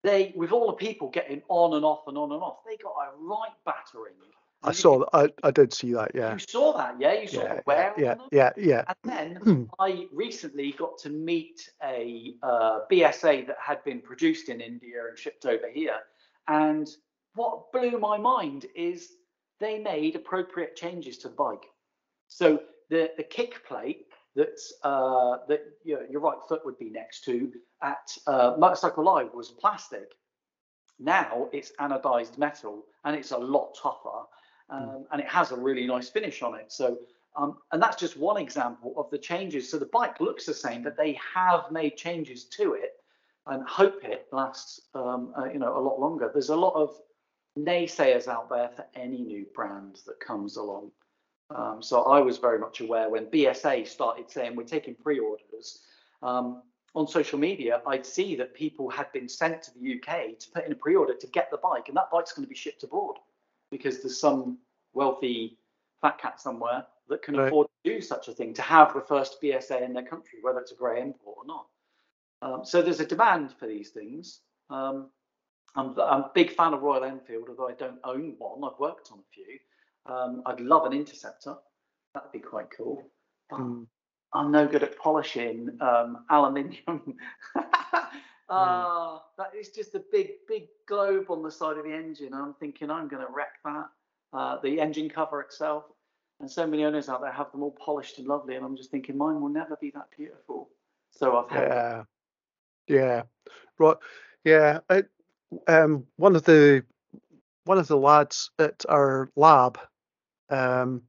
[0.03, 2.93] They, with all the people getting on and off and on and off, they got
[2.93, 4.13] a right battering.
[4.68, 5.09] I saw that.
[5.13, 6.11] I, I did see that.
[6.13, 6.34] Yeah.
[6.34, 7.13] You saw that, yeah?
[7.13, 7.59] You saw Yeah.
[7.65, 8.15] wear Yeah.
[8.32, 8.51] Yeah.
[8.57, 8.84] Yeah.
[9.03, 9.70] And then.
[9.80, 15.18] I recently got to meet a uh, BSA that had been produced in India and
[15.18, 15.99] shipped over here.
[16.47, 16.88] And
[17.36, 19.09] what blew my mind is
[19.59, 21.65] they made appropriate changes to the bike.
[22.28, 24.05] So the, the kick plate
[24.36, 27.51] that's uh, that your, your right foot would be next to
[27.82, 30.13] at uh, Motorcycle Live was plastic.
[30.99, 34.26] Now it's anodized metal and it's a lot tougher
[34.70, 36.72] um, and it has a really nice finish on it.
[36.72, 36.97] So
[37.38, 39.70] um, and that's just one example of the changes.
[39.70, 42.93] So the bike looks the same, but they have made changes to it
[43.45, 46.32] and hope it lasts, um, uh, you know, a lot longer.
[46.34, 46.99] There's a lot of
[47.57, 50.91] naysayers out there for any new brand that comes along.
[51.51, 55.80] Um, so I was very much aware when BSA started saying we're taking pre-orders
[56.24, 56.63] um,
[56.93, 57.82] on social media.
[57.86, 61.13] I'd see that people had been sent to the UK to put in a pre-order
[61.13, 63.18] to get the bike, and that bike's going to be shipped abroad
[63.72, 64.57] because there's some
[64.93, 65.57] wealthy
[66.01, 67.47] fat cat somewhere that can Right.
[67.47, 70.59] afford to do such a thing to have the first BSA in their country, whether
[70.59, 71.68] it's a grey import or not.
[72.41, 74.41] Um, so there's a demand for these things.
[74.70, 75.09] Um,
[75.76, 78.63] I'm, I'm a big fan of Royal Enfield, although I don't own one.
[78.63, 79.59] I've worked on a few.
[80.05, 81.55] Um, I'd love an Interceptor.
[82.13, 83.09] That'd be quite cool.
[83.49, 83.88] But Mm.
[84.34, 86.26] I'm no good at polishing um,
[88.50, 88.86] aluminium.
[88.86, 92.34] uh, that is just a big, big globe on the side of the engine.
[92.34, 93.86] And I'm thinking I'm going to wreck that.
[94.34, 95.86] Uh, the engine cover itself.
[96.39, 98.56] And so many owners out there have them all polished and lovely.
[98.56, 100.70] And I'm just thinking mine will never be that beautiful.
[101.12, 102.04] So I've held Yeah.
[102.88, 103.24] Yeah.
[103.80, 103.98] Right.
[104.43, 104.80] Yeah.
[104.89, 105.04] I,
[105.68, 106.84] um, one of the
[107.66, 109.80] one of the lads at our lab,
[110.50, 111.02] um,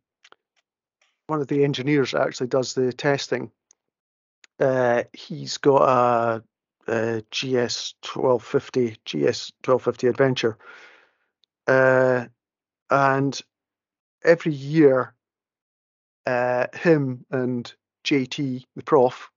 [1.28, 3.50] one of the engineers actually does the testing.
[4.58, 6.42] Uh, he's got a,
[7.30, 10.56] GS twelve fifty GS twelve fifty Adventure,
[11.66, 12.26] uh,
[12.90, 13.40] and
[14.24, 15.14] every year,
[16.26, 17.72] uh, him and
[18.04, 19.30] JT the prof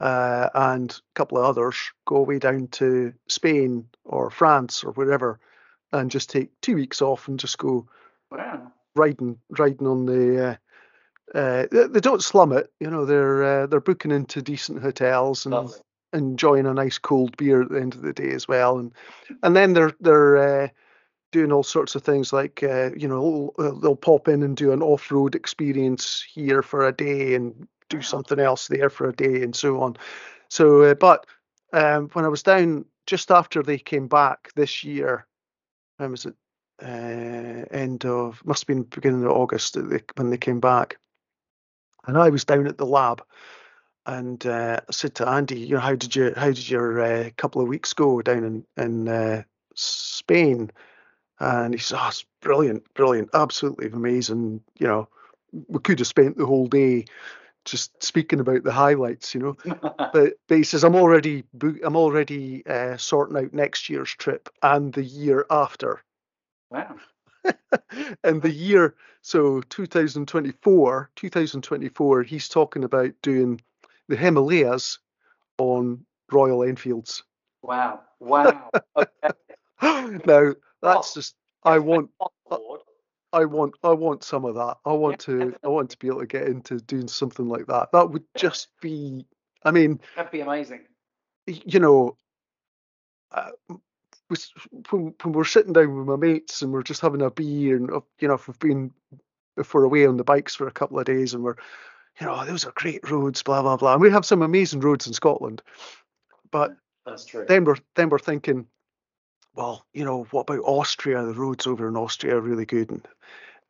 [0.00, 1.76] uh, and a couple of others
[2.06, 5.38] go away down to Spain or France or wherever
[5.92, 7.86] and just take two weeks off and just go
[8.32, 8.70] Wow.
[8.94, 10.46] riding riding on the
[11.34, 14.80] uh, uh, they, they don't slum it you know they're uh, they're booking into decent
[14.80, 15.78] hotels and Lovely.
[16.12, 18.78] Enjoying a nice cold beer at the end of the day as well.
[18.78, 18.92] And
[19.42, 20.68] and then they're they're uh,
[21.32, 24.82] doing all sorts of things like uh, you know they'll, pop in and do an
[24.82, 29.54] off-road experience here for a day and do something else there for a day and
[29.54, 29.96] so on.
[30.48, 31.26] So uh, but
[31.72, 35.26] um, when i was down just after they came back this year
[35.98, 36.34] when was it?
[36.82, 39.76] Uh, end of must have been beginning of august
[40.16, 40.96] when they came back.
[42.06, 43.22] And i was down at the lab
[44.06, 47.30] and uh, I said to Andy, you know, how did you how did your uh,
[47.36, 49.42] couple of weeks go down in in uh,
[49.74, 50.70] Spain?
[51.38, 54.62] And he says, oh, it's brilliant, brilliant, absolutely amazing.
[54.78, 55.08] You know,
[55.68, 57.06] we could have spent the whole day
[57.64, 59.56] just speaking about the highlights, you know.
[60.12, 61.44] But but he says I'm already
[61.84, 66.02] I'm already uh, sorting out next year's trip and the year after.
[66.70, 66.96] wow.
[68.24, 73.60] and the year so 2024 2024 he's talking about doing
[74.10, 74.98] the himalayas
[75.58, 77.22] on royal enfields
[77.62, 78.00] Wow.
[78.20, 78.70] Wow.
[78.96, 79.30] Okay.
[80.26, 80.52] now
[80.82, 81.34] that's just
[81.64, 82.80] i want I'm on board.
[83.32, 86.20] i want i want some of that i want to i want to be able
[86.20, 89.24] to get into doing something like that that would just be
[89.64, 90.80] i mean That'd be amazing.
[91.46, 92.16] you know
[93.32, 93.50] uh,
[94.90, 97.88] when, when we're sitting down with my mates and we're just having a beer and
[98.18, 98.90] you know if we've been
[99.56, 101.56] if we're away on the bikes for a couple of days and we're
[102.20, 105.06] you know those are great roads blah blah blah and we have some amazing roads
[105.06, 105.62] in scotland
[106.50, 107.44] but That's true.
[107.48, 108.66] then we're then we're thinking
[109.54, 113.08] well you know what about austria the roads over in austria are really good and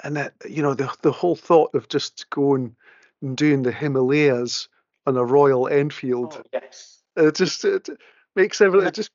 [0.03, 2.75] and that you know the the whole thought of just going
[3.23, 4.69] and doing the himalayas
[5.07, 7.03] on a royal enfield Oh, yes.
[7.17, 7.89] it just it
[8.37, 9.11] makes everything it just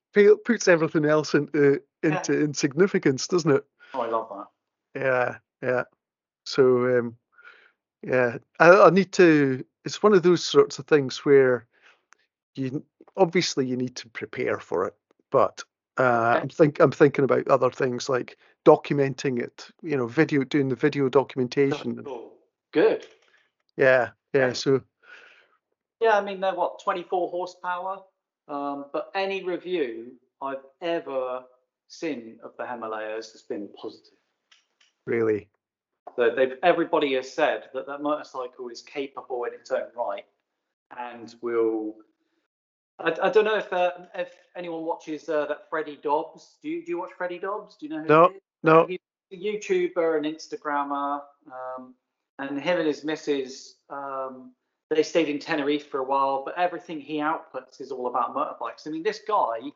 [0.46, 2.12] puts everything else into Yeah.
[2.20, 4.30] into insignificance doesn't it Oh, I love
[4.94, 5.00] that.
[5.02, 5.84] yeah yeah
[6.46, 7.18] so um
[8.06, 11.66] yeah I, I need to it's one of those sorts of things where
[12.56, 12.84] you
[13.18, 14.96] obviously you need to prepare for it
[15.32, 15.64] but
[15.98, 16.42] uh Okay.
[16.42, 19.68] i'm think i'm thinking about other things like documenting it.
[19.82, 22.04] You know, video doing the video documentation.
[22.04, 22.34] Cool.
[22.74, 23.06] Good.
[23.78, 24.48] Yeah, yeah.
[24.48, 24.54] Yeah.
[24.54, 24.82] So
[26.02, 28.00] Yeah, I mean they're what 24 horsepower.
[28.48, 31.44] Um, but any review I've ever
[31.88, 34.18] seen of the Himalayan has been positive.
[35.06, 35.48] really,
[36.16, 40.26] So they've everybody has said that that motorcycle is capable in its own right,
[40.98, 41.96] and will.
[43.00, 46.58] I, I don't know if uh, if anyone watches uh, that Freddie Dobbs.
[46.62, 47.76] Do you do you watch Freddie Dobbs?
[47.76, 48.34] Do you know who No,
[48.64, 48.86] no.
[48.86, 49.00] He's
[49.34, 51.96] a YouTuber and Instagrammer, um,
[52.40, 53.76] and him and his missus.
[53.90, 54.52] Um,
[54.90, 58.88] they stayed in Tenerife for a while, but everything he outputs is all about motorbikes.
[58.88, 59.72] I mean, this guy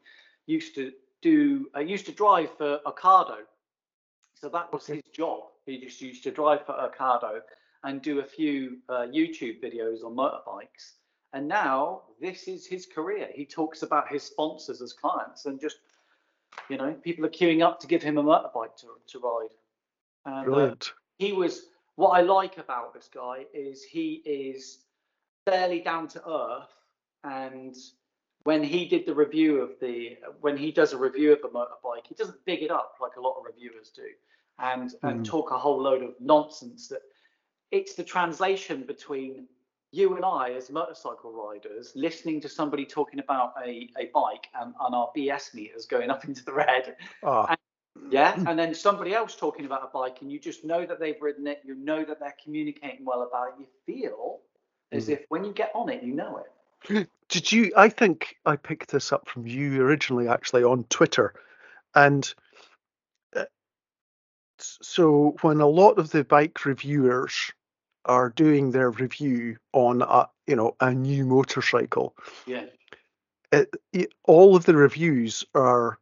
[0.45, 3.37] used to do uh, used to drive for Ocado,
[4.35, 5.41] so that was his job.
[5.69, 7.41] He just used to drive for Ocado
[7.83, 10.93] and do a few uh, YouTube videos on motorbikes.
[11.33, 13.29] And now this is his career.
[13.33, 15.77] He talks about his sponsors as clients, and just
[16.69, 19.49] you know, people are queuing up to give him a motorbike to, to ride.
[20.25, 20.93] And, uh, brilliant.
[21.17, 24.79] he was what I like about this guy is he is
[25.45, 26.73] fairly down to earth
[27.23, 27.75] and
[28.43, 32.07] when he did the review of the when he does a review of a motorbike
[32.07, 34.03] he doesn't big it up like a lot of reviewers do
[34.61, 35.25] and and Mhm.
[35.25, 37.01] talk a whole load of nonsense that
[37.71, 39.47] it's the translation between
[39.91, 44.73] you and I as motorcycle riders listening to somebody talking about a, a bike and,
[44.79, 47.55] and our BS meters going up into the red Ah,
[48.09, 51.21] yeah, and then somebody else talking about a bike, and you just know that they've
[51.21, 51.61] ridden it.
[51.63, 53.53] You know that they're communicating well about it.
[53.59, 54.39] You feel
[54.91, 55.13] as Mhm.
[55.13, 57.09] if when you get on it, you know it.
[57.29, 57.71] did you?
[57.75, 61.33] I think I picked this up from you originally, actually on Twitter,
[61.93, 62.33] and
[64.61, 67.51] so when a lot of the bike reviewers
[68.05, 72.15] are doing their review on a you know a new motorcycle,
[72.47, 72.65] Yeah,
[73.51, 75.99] it, it, all of the reviews are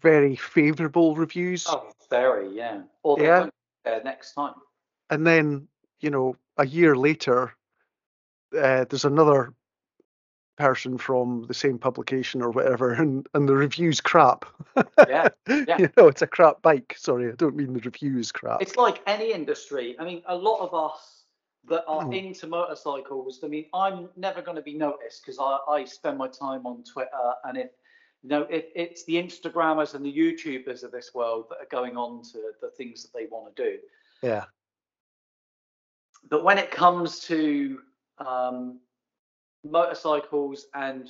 [0.00, 1.66] very favorable reviews.
[1.68, 2.82] oh, very, yeah.
[3.02, 3.48] Or Yeah.
[3.84, 4.54] there next time.
[5.10, 5.68] and then
[6.00, 7.54] you know a year later
[8.56, 9.52] uh, there's another
[10.60, 14.44] person from the same publication or whatever and and the review's crap
[15.08, 15.78] Yeah, yeah.
[15.78, 18.76] you know it's a crap bike sorry i don't mean the review is crap It's
[18.76, 19.96] like any industry.
[19.98, 21.24] I mean, a lot of us
[21.68, 22.14] that are Mm.
[22.20, 23.40] into motorcycles.
[23.44, 26.82] I mean, I'm never going to be noticed because I, I spend my time on
[26.84, 27.70] Twitter, and if
[28.22, 31.96] you know, if it's the Instagrammers and the YouTubers of this world that are going
[31.96, 33.78] on to the things that they want to do.
[34.22, 34.44] yeah
[36.28, 37.78] but when it comes to
[38.18, 38.78] um,
[39.64, 41.08] motorcycles and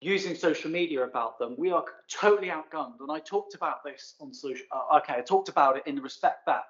[0.00, 3.00] using social media about them, we are totally outgunned.
[3.00, 4.66] And I talked about this on social.
[4.70, 6.64] Uh, okay, I talked about it in the respect that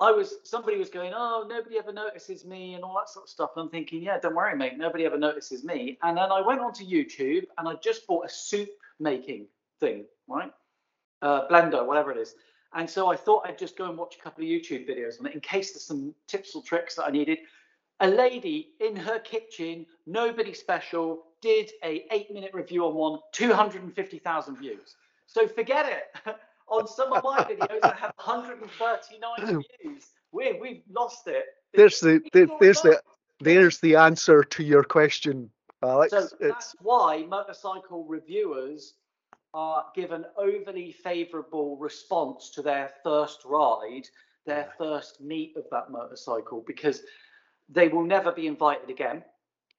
[0.00, 3.28] I was somebody was going, oh, nobody ever notices me and all that sort of
[3.28, 3.50] stuff.
[3.54, 5.98] And I'm thinking, yeah, don't worry, mate, nobody ever notices me.
[6.02, 9.46] And then I went onto YouTube and I just bought a soup making
[9.78, 10.50] thing, right?
[11.20, 12.34] Uh, blender, whatever it is.
[12.72, 15.26] And so I thought I'd just go and watch a couple of YouTube videos on
[15.26, 17.38] it in case there's some tips or tricks that I needed.
[18.00, 24.56] A lady in her kitchen, nobody special, did a eight minute review on one, 250,000
[24.56, 24.96] views.
[25.26, 26.34] So forget it.
[26.70, 30.06] on some of my videos, I have 139 views.
[30.32, 31.44] We we've lost it.
[31.74, 33.02] there's the, the there's the
[33.40, 35.50] there's the answer to your question
[35.82, 38.94] alex So it's that's why motorcycle reviewers
[39.54, 44.06] are given overly favourable response to their first ride,
[44.46, 47.02] their first meet of that motorcycle, because
[47.72, 49.22] they will never be invited again.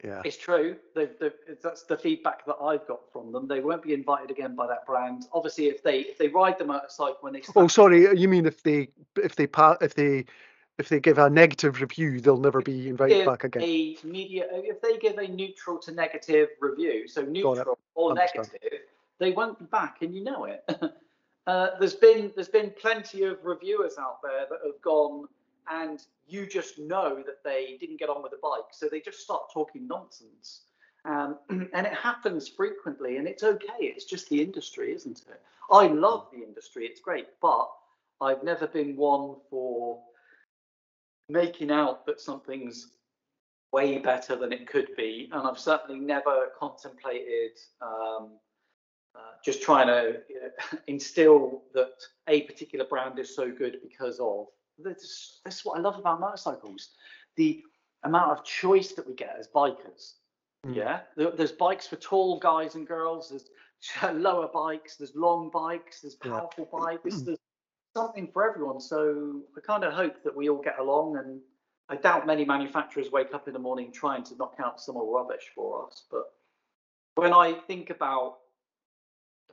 [0.04, 0.78] yeah It's true.
[0.96, 3.48] that's the feedback that I've got from them.
[3.48, 5.26] They won't be invited again by that brand.
[5.34, 8.64] Obviously, if they if they ride the motorcycle when they oh sorry you mean if
[8.64, 10.26] they if they pa- if they
[10.78, 14.82] if they give a negative review they'll never be invited back again a media if
[14.82, 18.50] they give a neutral to negative review so neutral or Understand.
[18.52, 18.80] negative
[19.20, 20.64] they won't be back and you know it
[21.48, 25.28] uh, there's been there's been plenty of reviewers out there that have gone
[25.70, 28.72] and you just know that they didn't get on with the bike.
[28.72, 30.62] So they just start talking nonsense.
[31.05, 33.80] Um, and it happens frequently and it's okay.
[33.80, 35.41] It's just the industry isn't it?
[35.72, 36.86] I love the industry.
[36.86, 37.28] It's great.
[37.41, 37.70] But
[38.22, 39.99] i've never been one for
[41.28, 42.91] making out that something's
[43.72, 48.32] way better than it could be, and I've certainly never contemplated um,
[49.16, 51.93] uh, just trying to uh, instill that
[52.28, 54.47] a particular brand is so good because of.
[54.84, 56.89] This is what I love about motorcycles:
[57.36, 57.63] the
[58.03, 60.13] amount of choice that we get as bikers.
[60.65, 60.75] Mm.
[60.75, 63.29] Yeah, There- there's bikes for tall guys and girls.
[63.29, 63.49] There's
[64.13, 64.97] lower bikes.
[64.97, 66.01] There's long bikes.
[66.01, 66.39] There's Yeah.
[66.39, 67.21] powerful bikes.
[67.21, 67.39] There's
[67.95, 68.79] something for everyone.
[68.79, 71.17] So I kind of hope that we all get along.
[71.17, 71.41] And
[71.89, 75.13] I doubt many manufacturers wake up in the morning trying to knock out some more
[75.13, 76.05] rubbish for us.
[76.11, 76.32] But
[77.15, 78.41] when I think about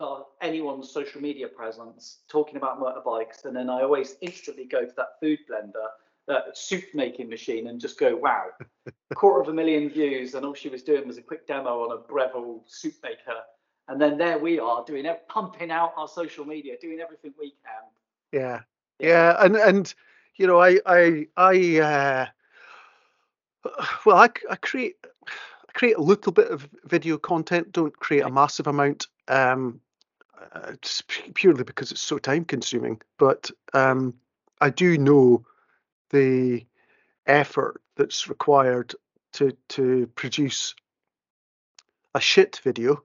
[0.01, 4.93] uh, anyone's social media presence talking about motorbikes, and then I always instantly go to
[4.97, 5.87] that food blender,
[6.27, 8.47] that soup making machine, and just go, wow,
[9.15, 11.93] quarter of a million views, and all she was doing was a quick demo on
[11.93, 13.41] a Breville soup maker,
[13.89, 17.85] and then there we are doing pumping out our social media, doing everything we can.
[18.33, 18.61] Yeah,
[18.99, 19.95] yeah, and and
[20.37, 22.27] you know, I I I uh,
[24.05, 24.97] well, I I create
[25.27, 29.07] I create a little bit of video content, don't create a massive amount.
[29.29, 29.81] Um,
[30.53, 33.01] uh, just purely because it's so time consuming.
[33.19, 34.15] But um,
[34.61, 35.45] I do know
[36.11, 36.65] the
[37.27, 38.95] effort that's required
[39.35, 40.75] to to produce
[42.15, 43.03] a shit video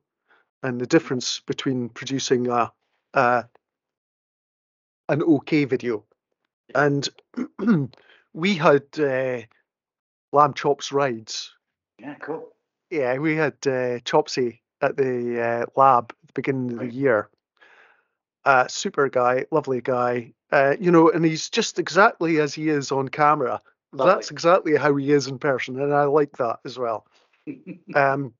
[0.61, 2.71] and the difference between producing a,
[3.13, 3.45] a
[5.09, 6.05] an okay video.
[6.73, 7.07] And
[8.33, 9.41] we had uh,
[10.31, 11.51] lamb chops rides.
[11.99, 12.49] Yeah, cool.
[12.89, 17.29] Yeah, we had uh, Chopsy at the uh, lab at the beginning of the year.
[18.45, 20.33] Uh, super guy, lovely guy.
[20.51, 23.61] Uh, you know, and he's just exactly as he is on camera.
[23.93, 24.13] Lovely.
[24.13, 27.07] That's exactly how he is in person, and I like that as well.
[27.95, 28.33] um,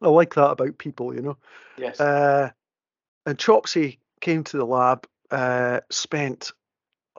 [0.00, 1.36] I like that about people, you know.
[1.76, 2.00] Yes.
[2.00, 2.50] Uh,
[3.26, 6.52] and Chopsy came to the lab, uh, spent,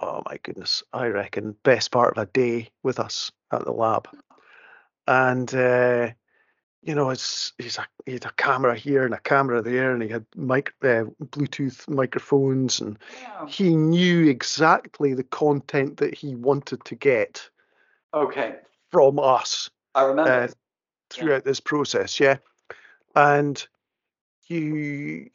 [0.02, 4.08] oh my goodness, I reckon, best part of a day with us at the lab.
[5.08, 6.12] And uh,
[6.84, 10.02] you know, it's he's a he had a camera here and a camera there, and
[10.02, 13.46] he had mic uh, Bluetooth microphones, and yeah.
[13.48, 17.48] he knew exactly the content that he wanted to get.
[18.14, 18.56] Okay.
[18.92, 19.70] From us.
[19.96, 20.32] I remember.
[20.32, 20.48] Uh,
[21.10, 21.50] throughout yeah.
[21.50, 22.38] this process, yeah,
[23.16, 23.68] and
[24.52, 25.30] he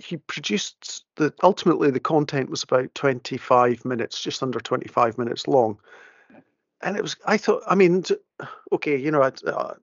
[0.00, 5.78] he produced the ultimately the content was about 25 minutes just under 25 minutes long
[6.80, 8.02] and it was i thought i mean
[8.72, 9.74] okay you know uh,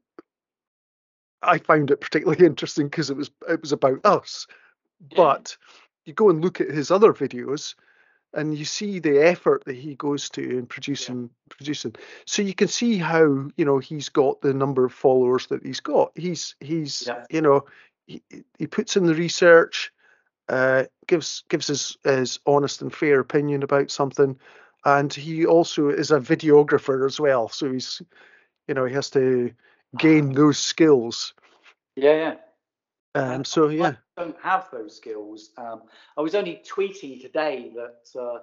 [1.42, 4.48] I found it particularly interesting because it was it was about us.
[5.16, 5.56] But
[6.06, 7.76] you go and look at his other videos,
[8.34, 11.56] and you see the effort that he goes to in producing yeah.
[11.56, 11.96] producing.
[12.26, 15.80] So you can see how you know he's got the number of followers that he's
[15.80, 16.12] got.
[16.16, 17.26] He's he's yeah.
[17.30, 17.66] you know
[18.08, 18.22] he,
[18.58, 19.92] he puts in the research,
[20.50, 24.38] uh, gives gives his his honest and fair opinion about something,
[24.84, 27.50] and he also is a videographer as well.
[27.50, 28.02] So he's
[28.68, 29.52] you know he has to
[29.98, 31.34] gain those skills.
[31.96, 32.36] Yeah, yeah.
[33.16, 35.50] Um, so yeah, I don't have those skills.
[35.58, 35.84] Um,
[36.18, 38.40] I was only tweeting today that uh,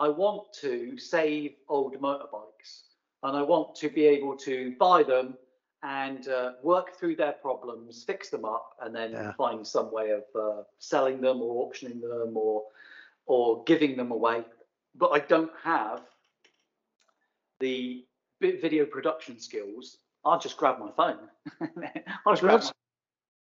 [0.00, 2.82] I want to save old motorbikes,
[3.22, 5.34] and I want to be able to buy them
[5.82, 9.32] and uh, work through their problems, fix them up, and then yeah.
[9.34, 12.64] find some way of uh, selling them or auctioning them or
[13.26, 14.44] or giving them away.
[14.94, 16.00] But I don't have
[17.60, 18.04] the
[18.40, 21.18] video production skills I'll just grab my phone.
[22.26, 22.62] I'll just grab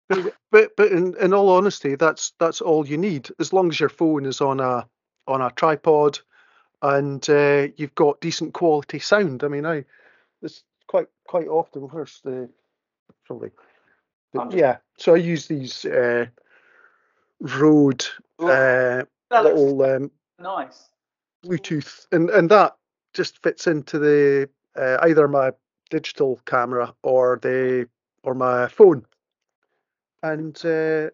[0.09, 0.31] my...
[0.51, 3.29] but but in, in all honesty, that's that's all you need.
[3.39, 4.87] As long as your phone is on a
[5.27, 6.19] on a tripod
[6.81, 9.43] and uh, you've got decent quality sound.
[9.43, 9.85] I mean, I
[10.41, 11.83] this quite quite often.
[11.83, 12.49] Where's the
[13.25, 13.51] probably?
[14.33, 16.25] But, yeah, so I use these uh,
[17.41, 18.05] Rode
[18.39, 20.89] uh, little um, nice
[21.45, 22.75] Bluetooth, and and that
[23.13, 25.51] just fits into the uh, either my
[25.91, 27.87] digital camera or the
[28.23, 29.05] or my phone,
[30.23, 31.09] and uh,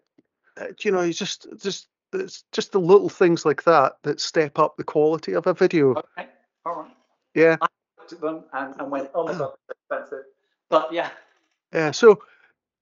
[0.56, 4.58] uh you know, it's just just it's just the little things like that that step
[4.58, 5.90] up the quality of a video.
[5.90, 6.28] Okay,
[6.64, 6.90] all right.
[7.34, 7.56] Yeah.
[7.60, 7.66] I
[7.98, 10.24] looked at them and, and went, oh my god, expensive.
[10.70, 11.10] But yeah.
[11.72, 11.90] Yeah.
[11.90, 12.22] So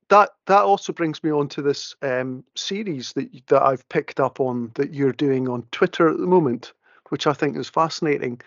[0.08, 4.40] that that also brings me on to this um, series that that I've picked up
[4.40, 6.72] on that you're doing on Twitter at the moment,
[7.08, 8.40] which I think is fascinating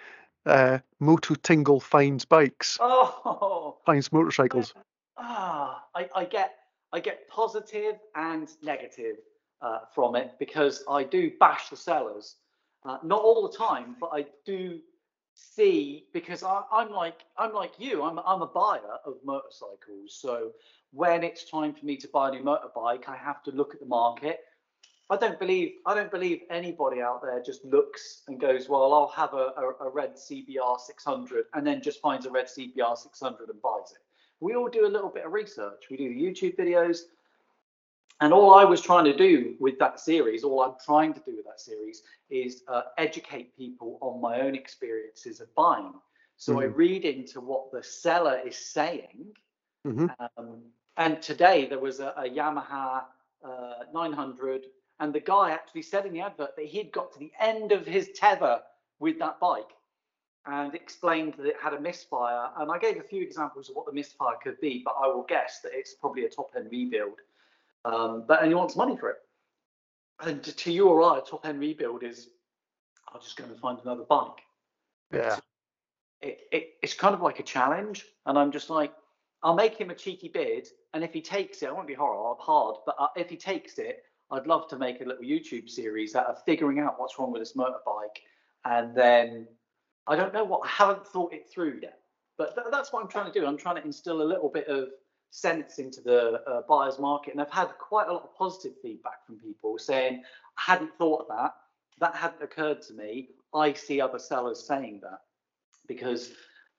[0.49, 2.77] uh, Moto Tingle finds bikes.
[2.81, 4.73] Oh, finds motorcycles.
[5.17, 6.55] Ah, I, I get
[6.91, 9.17] I get positive and negative
[9.61, 12.35] uh, from it because I do bash the sellers.
[12.83, 14.79] Uh, not all the time, but I do
[15.35, 18.03] see because I, am like I'm like you.
[18.03, 20.13] I'm I'm a buyer of motorcycles.
[20.13, 20.51] So
[20.91, 23.79] when it's time for me to buy a new motorbike, I have to look at
[23.79, 24.39] the market
[25.11, 29.07] I don't believe I don't believe anybody out there just looks and goes, well, I'll
[29.15, 33.49] have a, a, a, red CBR 600 and then just finds a red CBR 600
[33.49, 33.97] and buys it.
[34.39, 35.85] We all do a little bit of research.
[35.89, 36.99] We do the YouTube videos,
[38.21, 41.35] and all I was trying to do with that series, all I'm trying to do
[41.35, 45.93] with that series, is uh, educate people on my own experiences of buying.
[46.37, 46.61] So mm-hmm.
[46.61, 49.27] I read into what the seller is saying.
[49.87, 50.07] Mm-hmm.
[50.37, 50.61] Um,
[50.97, 53.03] and today there was a, a Yamaha
[53.43, 54.65] uh, 900
[54.99, 57.85] and the guy actually said in the advert that he'd got to the end of
[57.85, 58.59] his tether
[58.99, 59.71] with that bike
[60.45, 62.49] and explained that it had a misfire.
[62.57, 65.23] And I gave a few examples of what the misfire could be, but I will
[65.23, 67.19] guess that it's probably a top end rebuild.
[67.85, 69.17] Um, but and he wants money for it.
[70.25, 72.29] and to, to you or I, a top end rebuild is
[73.13, 74.41] I'm just going to find another bike.
[75.13, 75.37] Yeah.
[76.21, 78.93] It, it, it's kind of like a challenge, and I'm just like,
[79.41, 82.37] I'll make him a cheeky bid, and if he takes it, I won't be hard,
[82.39, 86.15] hard but uh, if he takes it, I'd love to make a little YouTube series
[86.15, 88.19] out of figuring out what's wrong with this motorbike,
[88.65, 89.47] and then
[90.07, 91.99] I don't know what I haven't thought it through yet,
[92.37, 93.45] but th- that's what I'm trying to do.
[93.45, 94.89] I'm trying to instill a little bit of
[95.31, 99.25] sense into the uh, buyer's market, and I've had quite a lot of positive feedback
[99.25, 100.23] from people saying
[100.57, 101.55] I hadn't thought of that,
[101.99, 103.29] that hadn't occurred to me.
[103.53, 105.21] I see other sellers saying that
[105.87, 106.31] because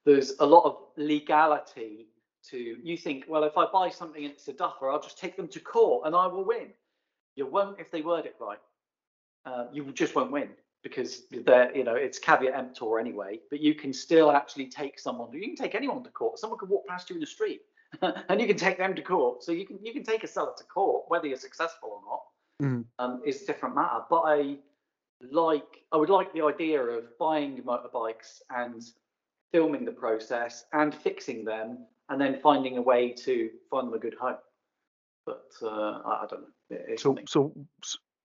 [0.05, 2.07] there's a lot of legality
[2.43, 5.37] to you think well if i buy something and it's a duffer i'll just take
[5.37, 6.69] them to court and i will win
[7.41, 8.59] you won't if they word it right
[9.45, 10.49] uh, you just won't win
[10.83, 15.31] because they're you know it's caveat emptor anyway but you can still actually take someone
[15.33, 16.39] you can take anyone to court.
[16.39, 17.61] Someone could walk past you in the street
[18.01, 19.43] and you can take them to court.
[19.43, 22.21] So you can you can take a seller to court whether you're successful or not
[22.61, 22.85] Mm.
[22.99, 24.01] um, is a different matter.
[24.07, 24.57] But i
[25.31, 28.83] like i would like the idea of buying motorbikes and
[29.51, 31.79] filming the process and fixing them
[32.09, 34.37] and then finding a way to find them a good home.
[35.25, 36.55] But uh, I, I don't know
[36.97, 37.53] So so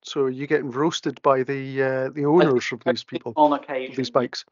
[0.02, 3.94] so are you getting roasted by the uh, the owners of these people, on occasion
[3.96, 4.44] these bikes?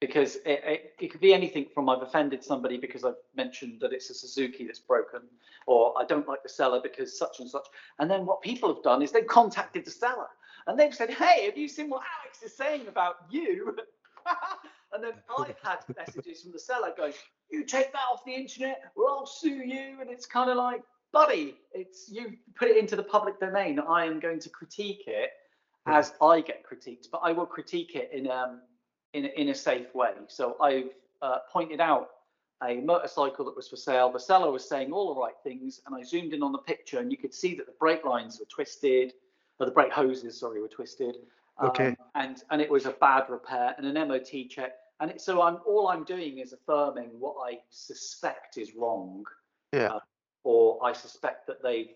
[0.00, 3.92] because it, it, it could be anything from I've offended somebody because I've mentioned that
[3.92, 5.22] it's a Suzuki that's broken,
[5.66, 7.66] or I don't like the seller because such and such.
[7.98, 10.28] And then what people have done is they've contacted the seller
[10.66, 13.76] and they've said, Hey, have you seen what Alex is saying about you?
[14.92, 17.14] and then I've had messages from the seller going,
[17.50, 19.96] You take that off the internet or I'll sue you.
[20.00, 20.82] And it's kind of like,
[21.16, 22.22] buddy, it's you
[22.60, 23.80] put it into the public domain.
[23.80, 25.30] I am going to critique it
[25.86, 28.60] as I get critiqued, but I will critique it in um
[29.14, 30.12] in a, in a safe way.
[30.28, 30.90] So I've
[31.22, 32.06] uh, pointed out
[32.62, 34.10] a motorcycle that was for sale.
[34.12, 36.98] The seller was saying all the right things, and I zoomed in on the picture,
[36.98, 39.12] and you could see that the brake lines were twisted,
[39.58, 41.14] or the brake hoses, sorry, were twisted.
[41.58, 41.96] Um, Okay.
[42.14, 44.72] And and it was a bad repair and an MOT check.
[45.00, 49.24] And it, so I'm all I'm doing is affirming what I suspect is wrong,
[49.72, 49.92] Yeah.
[49.94, 50.00] uh,
[50.46, 51.90] or I suspect that they.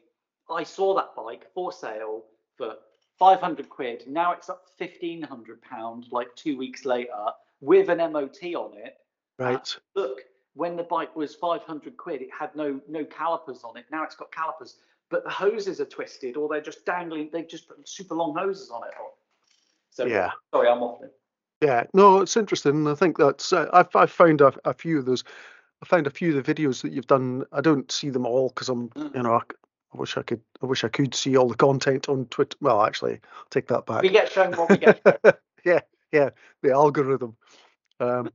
[0.51, 2.25] I saw that bike for sale
[2.57, 2.75] for
[3.17, 4.03] 500 quid.
[4.09, 7.27] Now it's up 1500 pound, like two weeks later,
[7.61, 8.97] with an MOT on it.
[9.39, 9.77] Right.
[9.95, 10.23] Look,
[10.55, 13.85] when the bike was 500 quid, it had no no calipers on it.
[13.93, 14.79] Now it's got calipers,
[15.11, 17.31] but the hoses are twisted, or they're just dangling.
[17.33, 18.95] They've just put super long hoses on it.
[19.91, 20.33] So Yeah.
[20.53, 21.11] sorry, I'm waffling.
[21.63, 21.85] Yeah.
[21.95, 22.89] No, it's interesting.
[22.89, 25.23] I think that's uh, I've I've found a, a few of those.
[25.83, 27.45] I found a few of the videos that you've done.
[27.53, 29.15] I don't see them all because I'm Mm.
[29.15, 32.27] you know I wish I could I wish I could see all the content on
[32.27, 32.57] Twitter.
[32.61, 34.03] Well, actually, I'll take that back.
[34.03, 35.01] We get shown what we get.
[35.65, 35.81] yeah,
[36.13, 36.31] yeah,
[36.63, 37.37] the algorithm.
[37.99, 38.31] Um,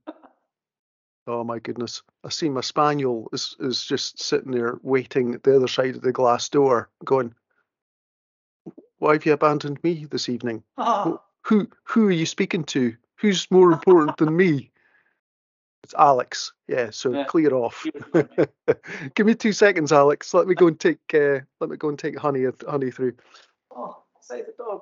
[1.27, 2.01] oh my goodness!
[2.23, 6.01] I see my spaniel is is just sitting there waiting at the other side of
[6.01, 7.33] the glass door, going,
[8.97, 10.63] "Why have you abandoned me this evening?
[10.77, 12.95] Ah, Who who are you speaking to?
[13.17, 14.71] Who's more important than me?"
[15.85, 16.51] It's Alex.
[16.67, 17.25] Yeah, so Yeah.
[17.25, 17.83] clear off.
[17.83, 18.47] he was funny.
[19.13, 20.33] Give me two seconds, Alex.
[20.33, 23.13] Let me go and take uh, let me go and take honey honey through.
[23.69, 24.81] oh, save the dog.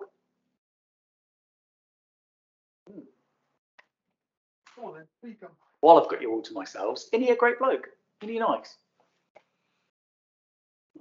[5.82, 7.90] While I've got you all to myself, isn't he a great bloke?
[8.22, 8.78] Isn't he nice?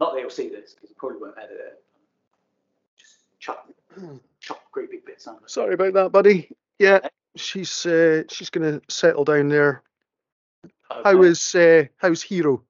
[0.01, 1.85] Not that you'll see this because he probably won't edit it.
[2.99, 3.69] Just chop,
[4.41, 5.49] chop great big bits out.
[5.49, 6.51] Sorry about that, buddy.
[6.81, 6.99] Yeah,
[7.37, 9.85] she's uh, she's gonna settle down there.
[11.05, 11.29] How Okay.
[11.31, 12.63] is uh, how's Hero?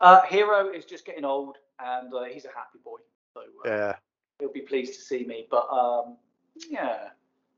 [0.00, 2.98] Uh, Hero is just getting old and uh, he's a happy boy.
[3.34, 3.94] So uh, Yeah,
[4.38, 5.46] he'll be pleased to see me.
[5.50, 6.16] But um,
[6.68, 7.10] yeah,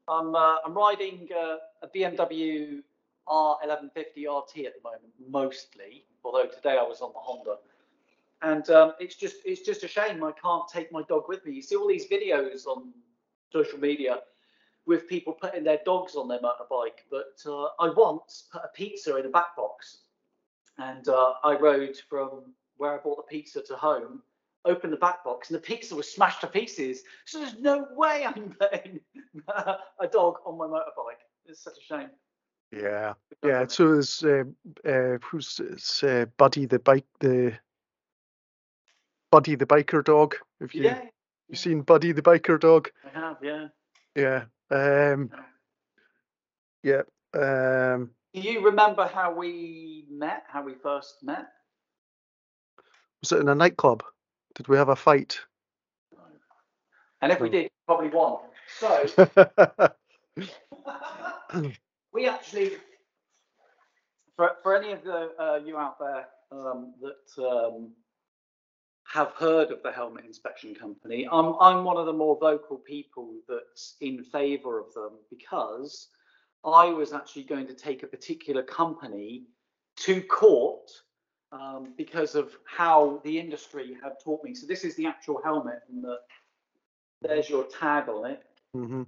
[0.08, 2.82] I'm uh, I'm riding uh, a BMW
[3.28, 6.04] R1150 RT at the moment, mostly.
[6.24, 7.56] Although today I was on the Honda,
[8.42, 11.52] and um, it's just it's just a shame I can't take my dog with me.
[11.52, 12.92] You see all these videos on
[13.52, 14.20] social media
[14.86, 19.16] with people putting their dogs on their motorbike, but uh, I once put a pizza
[19.16, 20.02] in a back box,
[20.78, 24.22] and uh, I rode from where I bought the pizza to home
[24.64, 27.02] opened the back box and the pizza was smashed to pieces.
[27.26, 29.00] So there's no way I'm putting
[30.00, 31.22] a dog on my motorbike.
[31.46, 32.10] It's such a shame.
[32.72, 33.14] yeah,
[33.44, 33.66] yeah.
[33.68, 34.44] So is uh,
[34.88, 37.52] uh, who's it's, uh, Buddy the bike the
[39.30, 40.36] Buddy the biker dog?
[40.60, 41.02] Have you yeah,
[41.48, 42.90] you seen Buddy the biker dog?
[43.04, 43.36] I have.
[43.42, 43.68] Yeah.
[44.16, 44.44] Yeah.
[44.70, 45.30] Um.
[46.82, 47.02] Yeah.
[47.34, 48.10] Um.
[48.34, 50.42] Do you remember how we met?
[50.48, 51.46] How we first met?
[53.22, 54.02] Was it in a nightclub?
[54.56, 55.38] Did we have a fight?
[57.22, 58.38] And if we did, probably won.
[58.78, 59.06] So
[62.12, 62.72] we actually,
[64.36, 67.92] for, for any of the uh, you out there um, that um,
[69.06, 71.28] have heard of the helmet inspection company.
[71.30, 76.08] I'm I'm one of the more vocal people that's in favour of them because
[76.64, 79.44] I was actually going to take a particular company
[79.96, 80.90] to court
[81.52, 84.54] um, because of how the industry had taught me.
[84.54, 86.18] So this is the actual helmet, and the,
[87.22, 88.42] there's your tag on it.
[88.74, 89.02] hmm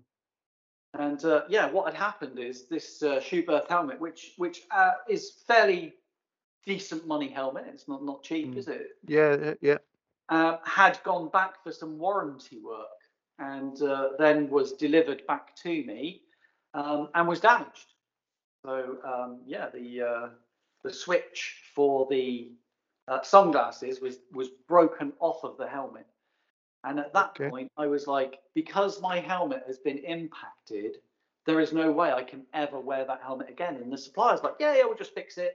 [0.94, 5.32] And uh, yeah, what had happened is this uh, Schuberth helmet, which which uh, is
[5.46, 5.94] fairly
[6.64, 7.64] decent money helmet.
[7.68, 8.58] It's not not cheap, Mm.
[8.58, 8.86] is it?
[9.06, 9.78] Yeah, yeah, yeah.
[10.28, 13.00] uh, had gone back for some warranty work
[13.38, 16.22] and uh, then was delivered back to me
[16.76, 17.94] um, and was damaged.
[18.64, 20.28] So um, yeah, the uh,
[20.84, 22.52] the switch for the
[23.08, 26.06] uh, sunglasses was was broken off of the helmet,
[26.84, 27.50] and at that Okay.
[27.50, 30.98] point I was like, because my helmet has been impacted,
[31.46, 33.76] there is no way I can ever wear that helmet again.
[33.76, 35.54] And the supplier's like, yeah, yeah, we'll just fix it.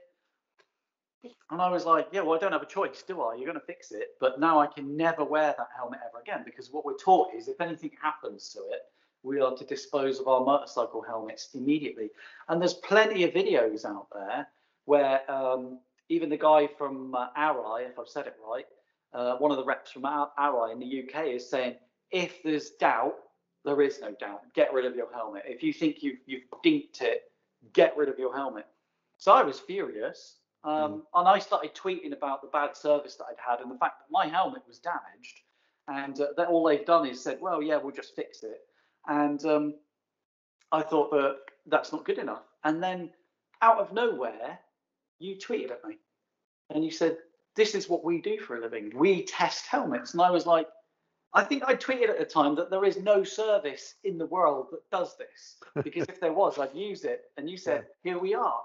[1.50, 3.34] And I was like, yeah, well, I don't have a choice, do I?
[3.36, 4.08] You're going to fix it.
[4.20, 7.48] But now I can never wear that helmet ever again because what we're taught is
[7.48, 8.80] if anything happens to it,
[9.22, 12.10] we are to dispose of our motorcycle helmets immediately.
[12.48, 14.48] And there's plenty of videos out there
[14.84, 15.78] where um,
[16.08, 18.66] even the guy from uh, Arai, if I've said it right,
[19.14, 21.76] uh, one of the reps from Ar- Arai in the UK is saying,
[22.10, 23.14] if there's doubt,
[23.64, 24.42] there is no doubt.
[24.54, 25.44] Get rid of your helmet.
[25.46, 27.24] If you think you've, you've dinked it,
[27.72, 28.66] get rid of your helmet.
[29.18, 30.38] So I was furious.
[30.64, 34.00] Um, And I started tweeting about the bad service that I'd had and the fact
[34.00, 35.40] that my helmet was damaged.
[35.88, 38.60] And uh, that all they've done is said, well, yeah, we'll just fix it.
[39.06, 39.74] And um,
[40.70, 42.42] I thought that that's not good enough.
[42.64, 43.10] And then
[43.60, 44.58] out of nowhere,
[45.18, 45.98] you tweeted at me
[46.70, 47.18] and you said,
[47.54, 48.92] this is what we do for a living.
[48.94, 50.12] We test helmets.
[50.12, 50.66] And I was like,
[51.34, 54.68] I think I tweeted at the time that there is no service in the world
[54.72, 57.24] that does this because if there was, I'd use it.
[57.36, 58.60] And you said, here we are.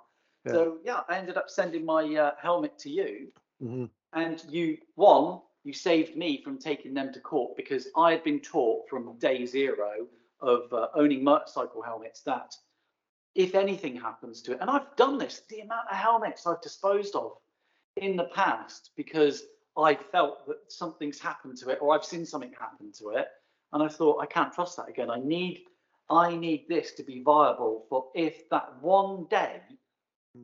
[0.45, 0.51] Yeah.
[0.51, 3.27] So yeah, I ended up sending my uh, helmet to you,
[3.61, 8.23] hmm and you one, you saved me from taking them to court because I had
[8.23, 10.07] been taught from day zero
[10.39, 12.55] of uh, owning motorcycle helmets that
[13.35, 17.15] if anything happens to it, and I've done this, the amount of helmets I've disposed
[17.15, 17.33] of
[17.95, 19.43] in the past because
[19.77, 23.27] I felt that something's happened to it or I've seen something happen to it,
[23.73, 25.09] and I thought I can't trust that again.
[25.11, 25.65] I need
[26.09, 29.61] I need this to be viable for if that one day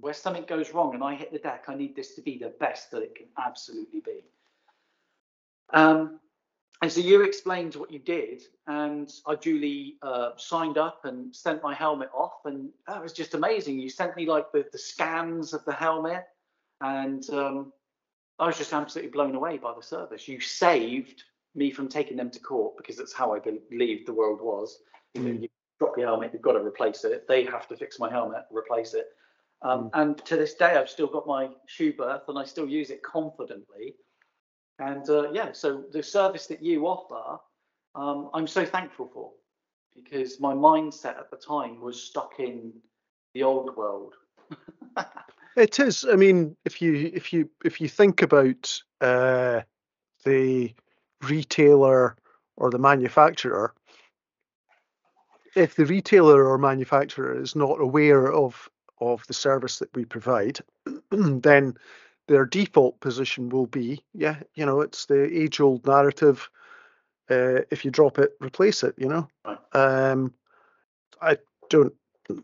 [0.02, 2.54] where something goes wrong and I hit the deck, I need this to be the
[2.60, 4.24] best that it can absolutely be.
[5.72, 6.20] Um,
[6.84, 11.64] and so you explained what you did, and I duly uh, signed up and sent
[11.64, 13.80] my helmet off, and that was just amazing.
[13.80, 16.26] You sent me like the, the scans of the helmet,
[16.82, 17.72] and um,
[18.38, 20.28] I was just absolutely blown away by the service.
[20.28, 21.24] You saved
[21.56, 24.80] me from taking them to court because that's how I believed the world was.
[25.14, 25.42] You, know, Mm.
[25.44, 25.50] you
[25.80, 27.30] drop your helmet, you've got to replace it.
[27.30, 29.08] They have to fix my helmet, replace it.
[29.62, 33.02] Um, And to this day, I've still got my Schuberth and I still use it
[33.04, 33.96] confidently.
[34.80, 37.40] And uh, yeah, so the service that you offer,
[37.96, 39.32] um, I'm so thankful for
[39.96, 42.74] because my mindset at the time was stuck in
[43.34, 44.16] the old world.
[45.56, 46.04] It is.
[46.12, 49.62] I mean, if you if you if you think about uh,
[50.26, 50.74] the
[51.22, 52.16] retailer
[52.58, 53.74] or the manufacturer,
[55.56, 58.68] if the retailer or manufacturer is not aware of
[59.00, 60.60] of the service that we provide,
[61.12, 61.76] then
[62.28, 66.50] their default position will be, yeah, you know, it's the age old narrative.
[67.30, 68.96] Uh, if you drop it, replace it.
[68.98, 69.28] You know.
[69.46, 69.58] Right.
[69.76, 70.34] Um,
[71.22, 71.38] I
[71.70, 71.94] don't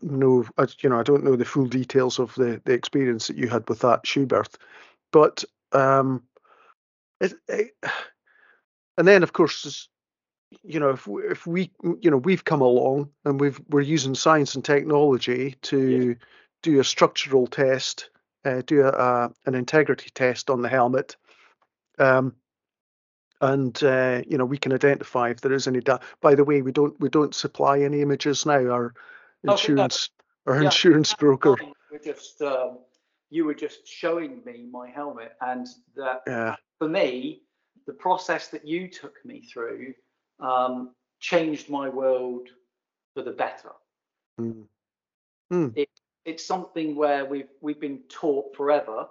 [0.02, 3.36] know, I, you know, I don't know the full details of the the experience that
[3.36, 4.56] you had with that Schuberth,
[5.12, 6.22] but um,
[7.20, 7.70] it, it,
[8.98, 9.88] and then of course,
[10.62, 11.70] you know, if we, if we,
[12.00, 16.16] you know, we've come along and we've we're using science and technology to
[16.62, 18.10] do a structural test,
[18.44, 21.16] uh, do a, an integrity test on the helmet.
[21.98, 22.34] Um,
[23.40, 26.62] and uh, you know we can identify if there is any da- by the way
[26.62, 28.68] we don't we don't supply any images now.
[28.70, 28.94] Our
[29.44, 30.10] insurance
[30.46, 31.56] our Yeah, insurance broker
[31.90, 32.78] were just um,
[33.30, 36.56] you were just showing me my helmet, and that yeah.
[36.78, 37.42] for me,
[37.86, 39.94] the process that you took me through
[40.40, 42.48] um, changed my world
[43.14, 43.72] for the better.
[44.40, 44.66] mm,
[46.24, 49.08] It's something where we've we've been taught forever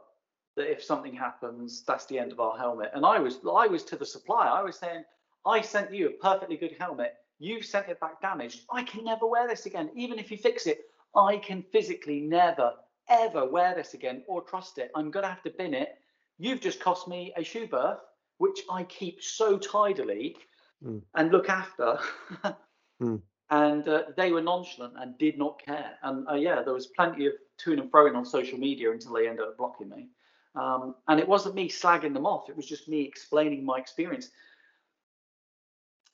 [0.56, 2.91] that if something happens, that's the end of our helmet.
[2.94, 4.49] And I was I was to the supplier.
[4.49, 5.03] I was saying,
[5.45, 7.15] I sent you a perfectly good helmet.
[7.40, 8.61] You've sent it back damaged.
[8.72, 9.90] I can never wear this again.
[9.95, 10.81] Even if you fix it,
[11.15, 12.73] I can physically never
[13.10, 14.91] ever wear this again or trust it.
[14.95, 15.95] I'm gonna have to bin it.
[16.38, 17.99] You've just cost me a Schuberth,
[18.38, 20.36] which I keep so tidily
[20.84, 21.02] Mm.
[21.15, 21.99] and look after.
[23.02, 23.22] Mm.
[23.52, 25.94] And uh, they were nonchalant and did not care.
[26.04, 29.28] And uh, yeah, there was plenty of to and fro on social media until they
[29.28, 30.08] ended up blocking me.
[30.56, 34.30] Um, and it wasn't me slagging them off, it was just me explaining my experience.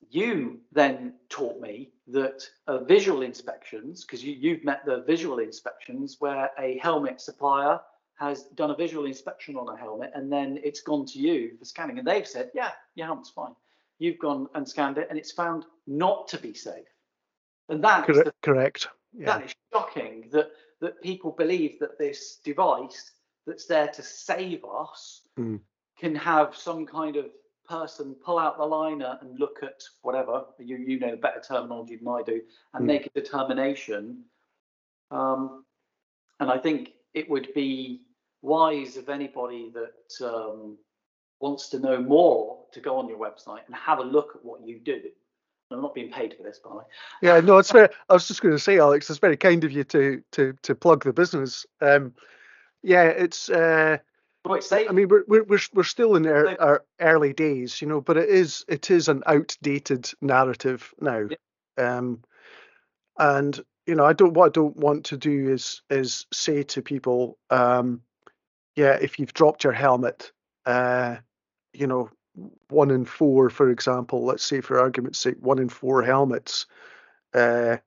[0.09, 6.17] You then taught me that uh, visual inspections, because you, you've met the visual inspections
[6.19, 7.79] where a helmet supplier
[8.15, 11.65] has done a visual inspection on a helmet and then it's gone to you for
[11.65, 13.55] scanning and they've said, yeah, your helmet's fine.
[13.99, 16.85] You've gone and scanned it and it's found not to be safe.
[17.69, 18.25] And that correct.
[18.25, 18.87] the, correct.
[19.13, 19.25] Yeah.
[19.25, 20.51] That is shocking that
[20.81, 23.11] that people believe that this device
[23.47, 25.59] that's there to save us mm.
[25.97, 27.25] can have some kind of
[27.67, 32.07] person pull out the liner and look at whatever you you know better terminology than
[32.07, 32.41] I do
[32.73, 32.87] and mm.
[32.87, 34.23] make a determination.
[35.11, 35.63] Um,
[36.39, 38.01] and I think it would be
[38.41, 40.77] wise of anybody that um,
[41.39, 44.65] wants to know more to go on your website and have a look at what
[44.65, 45.01] you do.
[45.71, 46.83] I'm not being paid for this, by the way.
[47.21, 47.89] Yeah, no, it's very.
[48.09, 50.75] I was just going to say, Alex, it's very kind of you to to to
[50.75, 51.65] plug the business.
[51.81, 52.13] Um,
[52.83, 53.49] yeah, it's.
[53.49, 53.97] Uh,
[54.47, 58.15] I mean, we're we're we're, we're still in our, our, early days, you know, but
[58.15, 61.27] it is it is an outdated narrative now.
[61.77, 61.97] Yeah.
[61.97, 62.21] Um,
[63.17, 66.81] and you know, I don't what I don't want to do is is say to
[66.83, 68.01] people, um,
[68.75, 70.31] yeah, if you've dropped your helmet,
[70.67, 71.17] uh,
[71.73, 72.11] you know,
[72.69, 76.65] one in four, for example, let's say for argument's sake, one in four helmets,
[77.33, 77.77] uh,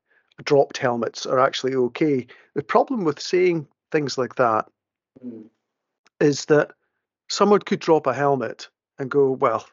[0.45, 2.27] dropped helmets are actually okay.
[2.55, 4.67] The problem with saying things like that
[5.25, 5.45] mm.
[6.21, 6.73] is that
[7.29, 8.69] someone could drop a helmet
[8.99, 9.67] and go, well,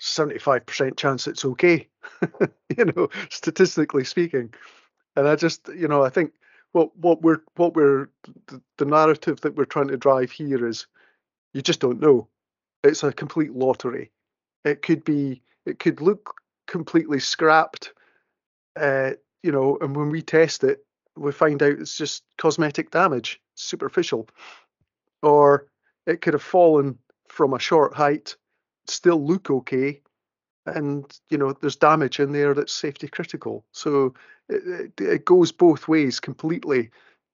[0.00, 1.88] 75% chance it's okay,
[2.76, 4.52] you know, statistically speaking.
[5.16, 6.32] And I just, you know, I think
[6.72, 8.08] what what we're what we're
[8.48, 10.86] the, the narrative that we're trying to drive here is
[11.52, 12.28] you just don't know
[12.84, 14.10] it's a complete lottery.
[14.64, 16.34] It could be, it could look
[16.66, 17.92] completely scrapped,
[18.76, 19.12] uh,
[19.42, 20.84] you know, and when we test it,
[21.16, 24.28] we find out it's just cosmetic damage, superficial,
[25.22, 25.66] or
[26.06, 26.98] it could have fallen
[27.28, 28.36] from a short height,
[28.86, 30.00] still look okay,
[30.66, 33.64] and you know there's damage in there that's safety critical.
[33.72, 34.14] So
[34.48, 36.90] it, it, it goes both ways completely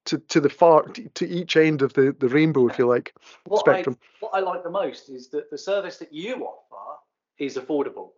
[0.06, 3.14] to, to the far to each end of the, the rainbow, if you like,
[3.44, 3.96] what spectrum.
[4.00, 7.00] I, what I like the most is that the service that you offer
[7.38, 8.10] is affordable.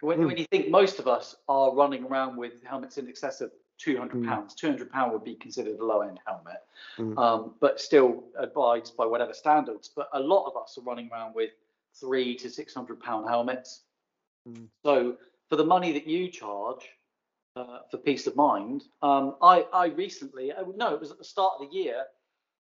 [0.00, 0.26] When, mm.
[0.26, 4.12] when you think most of us are running around with helmets in excess of 200
[4.12, 4.28] hmm.
[4.28, 4.56] pounds, mm.
[4.58, 6.60] 200 pound would be considered a low end helmet,
[6.98, 7.16] mm.
[7.18, 9.90] um, but still advised by whatever standards.
[9.94, 11.50] But a lot of us are running around with
[11.98, 13.82] three to 600 pound helmets.
[14.46, 14.64] Hmm.
[14.84, 15.16] So
[15.48, 16.90] for the money that you charge,
[17.56, 18.84] uh, for peace of mind.
[19.02, 22.04] Um, I, I recently, uh, no, it was at the start of the year,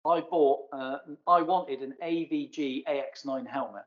[0.05, 0.97] I bought, uh,
[1.27, 3.83] I wanted an AGV AX9 helmet.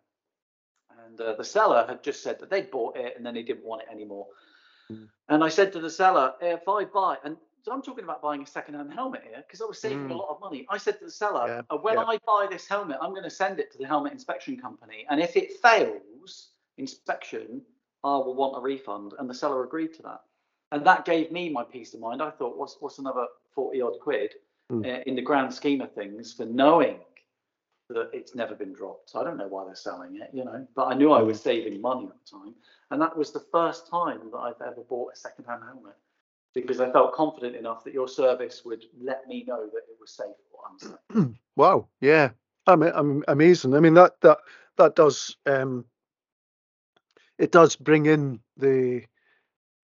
[1.07, 3.65] And uh, the seller had just said that they'd bought it and then they didn't
[3.65, 4.27] want it anymore.
[4.91, 5.09] Mm.
[5.29, 8.43] And I said to the seller, if I buy, and so I'm talking about buying
[8.43, 10.11] a second-hand helmet here because I was saving mm.
[10.11, 10.67] a lot of money.
[10.69, 12.05] I said to the seller, yeah, uh, when yeah.
[12.05, 15.21] I buy this helmet, I'm going to send it to the helmet inspection company, and
[15.21, 17.63] if it fails inspection,
[18.05, 19.15] I will want a refund.
[19.19, 20.21] And the seller agreed to that
[20.73, 22.21] and that gave me my peace of mind.
[22.21, 24.35] I thought, what's what's another forty odd quid
[24.71, 24.85] mm.
[24.85, 26.99] uh, in the grand scheme of things for knowing
[27.91, 29.11] that it's never been dropped.
[29.11, 31.41] So I don't know why they're selling it, you know, but I knew I was
[31.41, 32.55] saving money at the time,
[32.91, 35.95] and that was the first time that I've ever bought a second-hand helmet
[36.55, 40.11] because I felt confident enough that your service would let me know that it was
[40.13, 40.27] safe.
[40.53, 41.37] Or unsafe.
[41.57, 42.31] wow, yeah,
[42.67, 43.75] I'm, I'm amazing.
[43.75, 44.39] I mean that that
[44.79, 45.85] that does um,
[47.39, 49.03] it does bring in the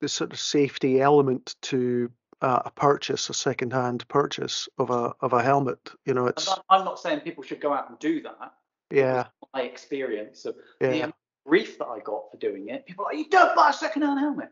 [0.05, 5.33] the sort of safety element to uh, a purchase, a second-hand purchase of a of
[5.33, 5.79] a helmet.
[6.05, 6.47] You know, it's.
[6.69, 8.53] I'm not, saying people should go out and do that.
[8.91, 9.25] Yeah.
[9.55, 11.07] My experience of yeah.
[11.07, 11.13] the
[11.47, 12.85] grief that I got for doing it.
[12.85, 14.49] People are like, you don't buy a second-hand helmet.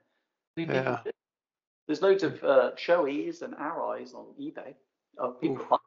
[0.57, 1.01] Yeah.
[1.85, 4.73] There's loads of uh, Shoeis and Arais on eBay.
[5.19, 5.80] Of people.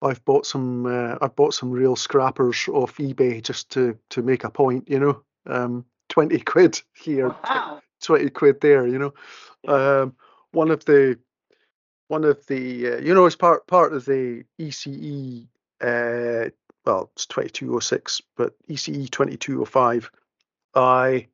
[0.00, 0.86] I've bought some.
[0.86, 4.88] Uh, I've bought some real scrappers off eBay just to to make a point.
[4.88, 7.28] You know, um, twenty quid here.
[7.44, 7.82] Wow.
[8.06, 9.14] 20 quid there, you know.
[9.66, 10.14] Um,
[10.52, 11.18] one of the
[12.08, 15.46] one of the uh, you know as part part of the ECE
[15.80, 16.50] uh,
[16.84, 20.10] well it's 2206 but ECE 2205
[20.74, 21.26] I I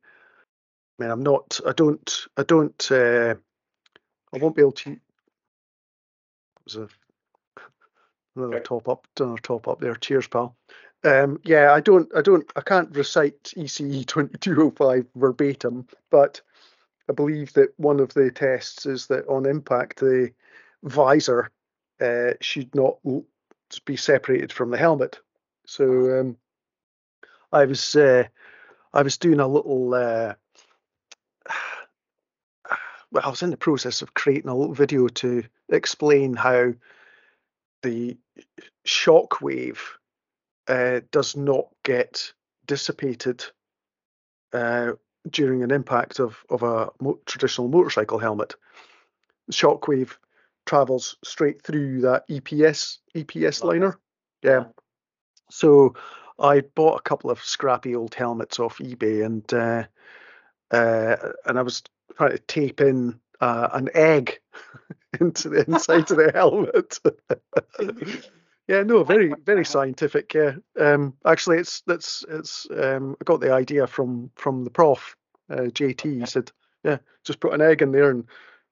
[0.99, 3.35] mean I'm not I don't I don't uh,
[4.33, 4.97] I won't be able to
[6.65, 6.87] was a
[8.35, 8.63] another okay.
[8.63, 10.55] top up another top up there cheers pal
[11.03, 16.41] um, yeah I don't I don't I can't recite ECE 2205 verbatim but
[17.09, 20.31] I believe that one of the tests is that on impact, the
[20.83, 21.51] visor
[21.99, 22.97] uh, should not
[23.85, 25.19] be separated from the helmet.
[25.65, 26.37] So um,
[27.51, 28.23] I was uh,
[28.93, 29.93] I was doing a little.
[29.93, 30.33] Uh,
[33.11, 36.73] well, I was in the process of creating a little video to explain how
[37.81, 38.17] the
[38.85, 39.97] shock wave
[40.67, 42.33] uh, does not get
[42.65, 43.43] dissipated
[44.53, 44.93] uh,
[45.29, 48.55] during an impact of, of a mo- traditional motorcycle helmet.
[49.47, 50.15] The shockwave
[50.65, 53.99] travels straight through that EPS EPS liner.
[54.41, 54.65] Yeah.
[55.49, 55.95] So
[56.39, 59.83] I bought a couple of scrappy old helmets off eBay and uh,
[60.71, 61.83] uh, and I was
[62.17, 64.39] trying to tape in uh, an egg
[65.19, 66.99] into the inside of the helmet.
[68.67, 70.33] yeah, no, very very scientific.
[70.33, 75.15] Yeah, um, actually, it's that's it's um, I got the idea from from the prof,
[75.49, 76.19] uh, JT.
[76.19, 76.51] He said,
[76.83, 78.25] yeah, just put an egg in there and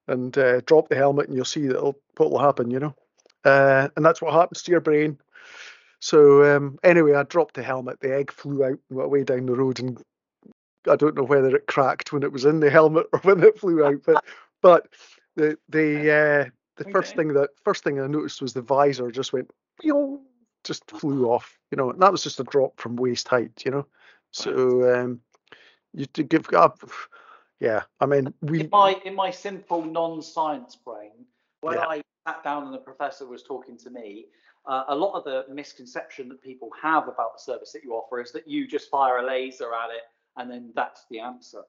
[0.08, 2.72] and uh, drop the helmet, and you'll see that what will happen.
[2.72, 2.96] You know,
[3.44, 5.18] uh, and that's what happens to your brain.
[6.00, 8.00] So um, anyway, I dropped the helmet.
[8.00, 10.02] The egg flew out and went away down the road, and
[10.88, 13.60] I don't know whether it cracked when it was in the helmet or when it
[13.60, 14.02] flew out.
[14.06, 14.24] But
[14.62, 14.88] but
[15.36, 19.34] the the uh, the first thing that first thing I noticed was the visor just
[19.34, 19.52] went
[19.82, 20.22] "Pew,"
[20.64, 21.60] just flew off.
[21.72, 23.64] You know, and that was just a drop from waist height.
[23.66, 23.86] You know,
[24.32, 25.22] so um,
[25.94, 26.80] you to give up.
[27.60, 31.26] Yeah, I mean we in my in my simple non-science brain,
[31.62, 31.86] when Yeah.
[31.88, 34.28] I sat down and the professor was talking to me,
[34.66, 38.22] uh, a lot of the misconception that people have about the service that you offer
[38.22, 40.04] is that you just fire a laser at it
[40.38, 41.64] and then that's the answer.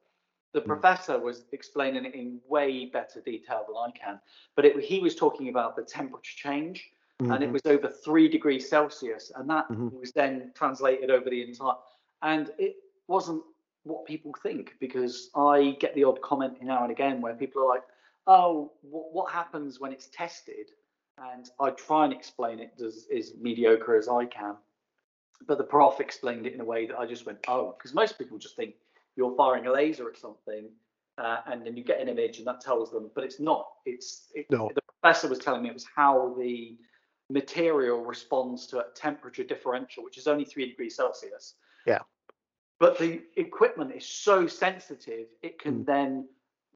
[0.53, 0.67] The Mm.
[0.67, 4.21] professor was explaining it in way better detail than I can,
[4.55, 7.53] but it, he was talking about the temperature change, and it Mhm.
[7.53, 9.93] was over three degrees Celsius, and that Mhm.
[9.93, 11.77] was then translated over the entire.
[12.23, 12.77] And it
[13.07, 13.45] wasn't
[13.85, 17.69] what people think because I get the odd comment now and again where people are
[17.69, 17.85] like,
[18.27, 20.71] "Oh, wh- what happens when it's tested?"
[21.19, 24.57] And I try and explain it as, as mediocre as I can,
[25.47, 28.19] but the prof explained it in a way that I just went, "Oh," because most
[28.19, 28.77] people just think
[29.17, 30.71] you're firing a laser at something.
[31.19, 33.69] Uh, and then you get an image and that tells them, but it's not.
[33.85, 34.71] It's it, No.
[34.75, 36.79] the professor was telling me it was how the
[37.33, 41.55] material responds to a temperature differential, which is only three degrees Celsius.
[41.87, 42.01] Yeah.
[42.79, 45.87] But the equipment is so sensitive, it can Mm.
[45.87, 46.29] then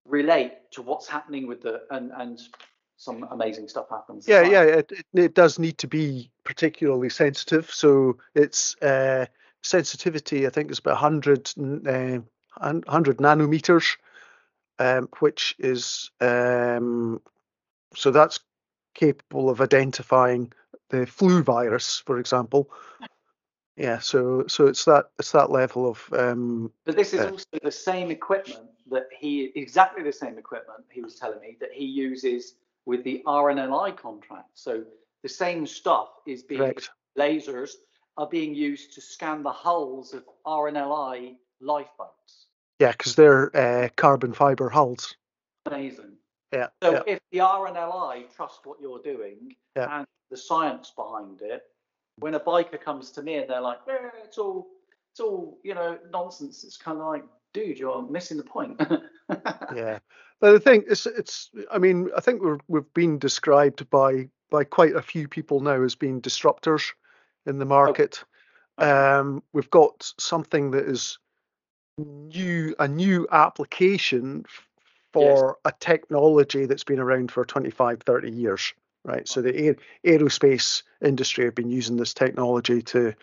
[0.05, 2.41] relate to what's happening with the and and
[2.97, 4.27] some amazing stuff happens.
[4.27, 7.71] Yeah, yeah, it, it, it does need to be particularly sensitive.
[7.71, 9.27] So it's uh,
[9.63, 12.21] sensitivity, I think, is about 100, uh,
[12.59, 13.97] 100 nanometers,
[14.79, 17.21] um, which is um,
[17.95, 18.41] so that's
[18.97, 20.53] capable of identifying
[20.91, 22.71] the flu virus, for example.
[23.77, 27.45] Yeah, so so it's that it's that level of um, But this is Uh, also
[27.63, 31.85] the same equipment that he exactly the same equipment he was telling me that he
[31.85, 32.55] uses
[32.87, 34.51] with the RNLI contract.
[34.55, 34.85] So
[35.23, 36.91] the same stuff is being correct.
[37.19, 37.73] lasers
[38.17, 42.47] are being used to scan the hulls of RNLI lifeboats.
[42.79, 45.17] Yeah, because they're uh, carbon fiber hulls.
[45.67, 46.16] Amazing.
[46.53, 49.99] Yeah, So yeah, if the RNLI trust what you're doing Yeah.
[49.99, 51.63] and the science behind it,
[52.19, 54.69] when a biker comes to me and they're like, eh, it's all
[55.11, 57.25] it's all, you know, nonsense, it's kind of like,
[57.55, 58.79] dude, you're missing the point.
[59.75, 59.99] yeah.
[60.41, 61.51] But the thing is, it's.
[61.71, 65.83] I mean, I think we're we've been described by by quite a few people now
[65.83, 66.93] as being disruptors
[67.47, 68.23] in the market.
[68.77, 71.19] Um, we've got something that is
[71.97, 74.45] new, a new application
[75.17, 79.27] for a technology that's been around for 25, 30 years, right?
[79.27, 83.15] So the aer- aerospace industry have been using this technology to,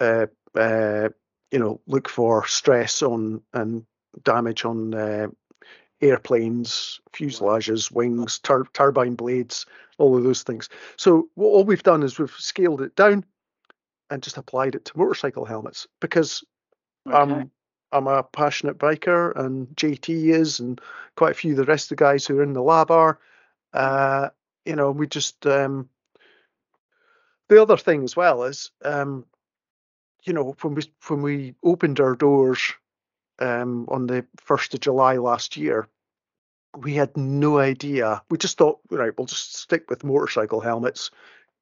[0.00, 1.10] uh, uh,
[1.50, 3.84] you know, look for stress on and
[4.24, 5.26] damage on uh,
[6.00, 9.66] airplanes, fuselages, wings, tur- turbine blades,
[9.98, 10.70] all of those things.
[10.96, 13.22] So what all we've done is we've scaled it down
[14.08, 16.42] and just applied it to motorcycle helmets because
[17.06, 17.16] Okay.
[17.18, 17.50] I'm
[17.92, 20.80] I'm a passionate biker and JT is and
[21.16, 23.18] quite a few of the rest of the guys who are in the lab are.
[23.72, 24.28] Uh,
[24.64, 25.88] you know, we just um,
[27.48, 29.24] the other thing as well is um,
[30.24, 32.74] you know when we when we opened our doors
[33.38, 35.88] um, on the first of July last year,
[36.76, 38.22] we had no idea.
[38.30, 41.10] We just thought, right, we'll just stick with motorcycle helmets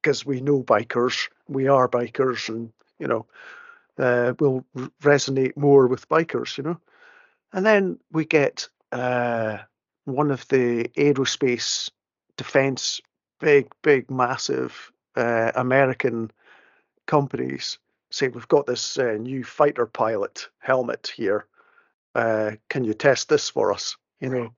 [0.01, 3.25] because we know bikers, we are bikers, and you know,
[3.97, 4.65] uh, will
[5.01, 6.79] resonate more with bikers, you know.
[7.53, 9.57] And then we get uh,
[10.05, 11.89] one of the aerospace
[12.37, 13.01] defense,
[13.39, 16.31] big, big, massive uh, American
[17.07, 17.79] companies
[18.11, 21.45] say, We've got this uh, new fighter pilot helmet here.
[22.15, 23.95] Uh, can you test this for us?
[24.19, 24.53] You know,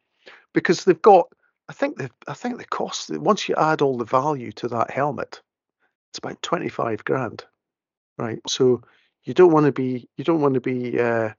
[0.54, 1.28] because they've got,
[1.68, 4.92] I think the, I think the cost, once you add all the value to that
[4.92, 5.42] helmet,
[6.12, 7.44] it's about 25 grand,
[8.18, 8.40] right?
[8.48, 8.82] So
[9.30, 11.30] you don't want to be, you don't want to be, uh,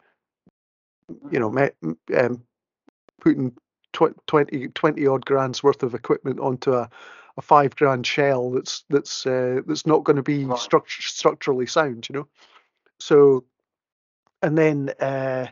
[1.33, 1.71] you know, me,
[2.17, 2.45] um,
[3.21, 3.51] putting
[3.93, 6.89] tw- 20, 20 odd grand's worth of equipment onto a,
[7.37, 10.57] a five grand shell that's that's uh, that's not going to be Right.
[10.57, 12.29] struct- structurally sound, you know.
[13.01, 13.43] So,
[14.41, 15.49] and then uh,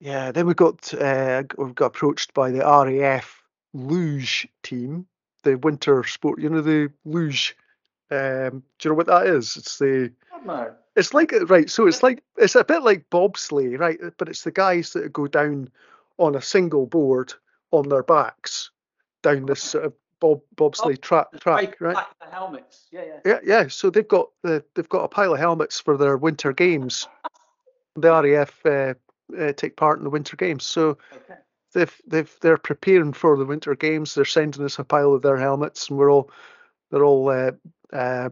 [0.00, 3.42] yeah, then we got uh, we got approached by the RAF
[3.74, 5.06] luge team,
[5.42, 6.40] the winter sport.
[6.40, 7.54] You know the luge.
[8.10, 9.56] Um, do you know what that is?
[9.56, 10.12] It's the
[10.44, 10.74] No.
[10.96, 13.98] it's like right, so it's like it's a bit like bobsleigh, right?
[14.16, 15.68] But it's the guys that go down
[16.18, 17.34] on a single board
[17.70, 18.70] on their backs
[19.22, 22.06] down this sort of bob bobsleigh track track, right?
[22.20, 22.86] the helmets.
[22.90, 23.20] Yeah, yeah.
[23.24, 23.68] Yeah, yeah.
[23.68, 27.06] So they've got the they've got a pile of helmets for their winter games.
[27.96, 28.94] The RAF uh,
[29.36, 31.34] uh, take part in the winter games, so Okay.
[31.74, 34.14] they've they've they're preparing for the winter games.
[34.14, 36.30] They're sending us a pile of their helmets, and we're all
[36.90, 37.52] they're all uh,
[37.92, 38.30] uh,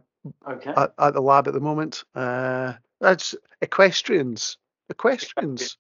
[0.49, 0.71] Okay.
[0.77, 2.03] at, at the lab at the moment.
[2.15, 4.59] Uh, that's equestrians.
[4.91, 5.77] Equestrians.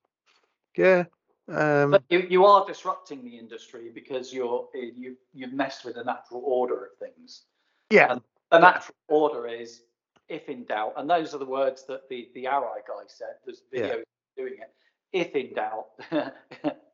[0.76, 1.04] Yeah.
[1.48, 6.04] Um, But you, you are disrupting the industry because you're you you've messed with the
[6.04, 7.42] natural order of things.
[7.90, 8.12] yeah.
[8.12, 8.20] and
[8.52, 9.82] The natural order is
[10.28, 13.36] if in doubt, and those are the words that the the Arai guy said.
[13.44, 13.96] There's Yeah.
[13.96, 14.04] videos
[14.36, 14.72] doing it.
[15.12, 15.86] If in doubt,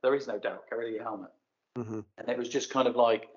[0.02, 0.64] there is no doubt.
[0.70, 1.30] Get rid of your helmet.
[1.76, 3.28] hmm And it was just kind of like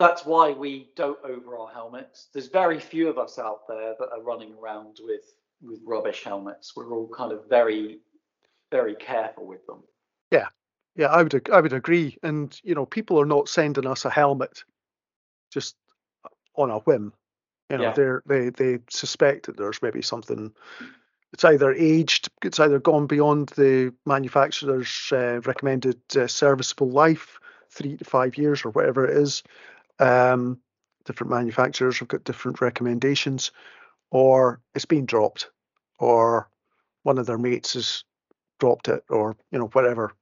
[0.00, 2.28] that's why we don't over our helmets.
[2.32, 5.22] There's very few of us out there that are running around with
[5.62, 6.72] with rubbish helmets.
[6.74, 8.00] We're all kind of very
[8.72, 9.82] very careful with them.
[10.32, 10.48] Yeah,
[10.96, 12.16] yeah, I would I would agree.
[12.22, 14.64] And you know, people are not sending us a helmet
[15.52, 15.76] just
[16.56, 17.12] on a whim.
[17.68, 17.92] You know, Yeah.
[17.92, 20.52] they're they they suspect that there's maybe something.
[21.32, 27.38] It's either aged, it's either gone beyond the manufacturer's uh, recommended uh, serviceable life,
[27.70, 29.44] three to five years or whatever it is.
[30.00, 30.58] Um,
[31.04, 33.52] different manufacturers have got different recommendations,
[34.10, 35.50] or it's been dropped,
[35.98, 36.48] or
[37.02, 38.04] one of their mates has
[38.58, 40.12] dropped it, or you know whatever.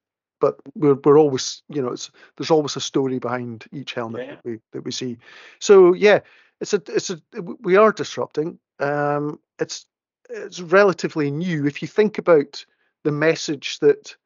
[0.40, 4.34] But we're we're always you know it's there's always a story behind each helmet Yeah.
[4.34, 5.18] that we that we see.
[5.58, 6.20] So yeah,
[6.60, 7.20] it's a it's a
[7.62, 8.58] we are disrupting.
[8.80, 9.86] Um, it's
[10.30, 11.66] it's relatively new.
[11.66, 12.64] If you think about
[13.04, 14.16] the message that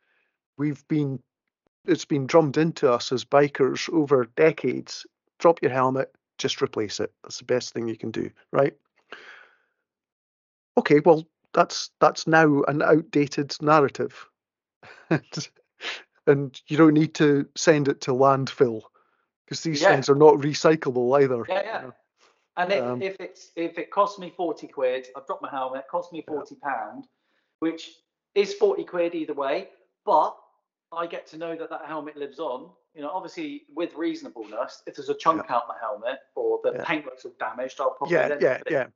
[0.58, 1.20] we've been
[1.84, 5.06] it's been drummed into us as bikers over decades.
[5.42, 7.12] Drop your helmet, just replace it.
[7.24, 8.74] That's the best thing you can do, right?
[10.78, 14.28] Okay, well that's that's now an outdated narrative.
[15.10, 15.48] and,
[16.28, 18.82] and you don't need to send it to landfill
[19.44, 19.94] because these Yeah.
[19.94, 21.44] things are not recyclable either.
[21.48, 21.80] Yeah, you yeah.
[21.80, 21.92] know.
[22.56, 25.88] And if, Um, if it's if it costs me forty quid, I've dropped my helmet,
[25.90, 27.08] cost me forty pound,
[27.58, 27.90] which
[28.36, 29.70] is forty quid either way,
[30.04, 30.36] but
[30.92, 32.70] I get to know that that helmet lives on.
[32.94, 34.82] You know, obviously with reasonableness.
[34.86, 36.84] If there's a chunk out my helmet or the Yeah.
[36.84, 38.62] paint looks all damaged, I'll probably Yeah, yeah, it.
[38.70, 38.86] yeah.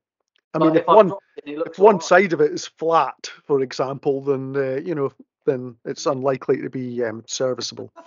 [0.55, 2.67] I mean, if if one dropped it it if one alright- side of it is
[2.67, 5.13] flat, for example, then uh, you know,
[5.45, 7.91] then it's unlikely to be um, serviceable.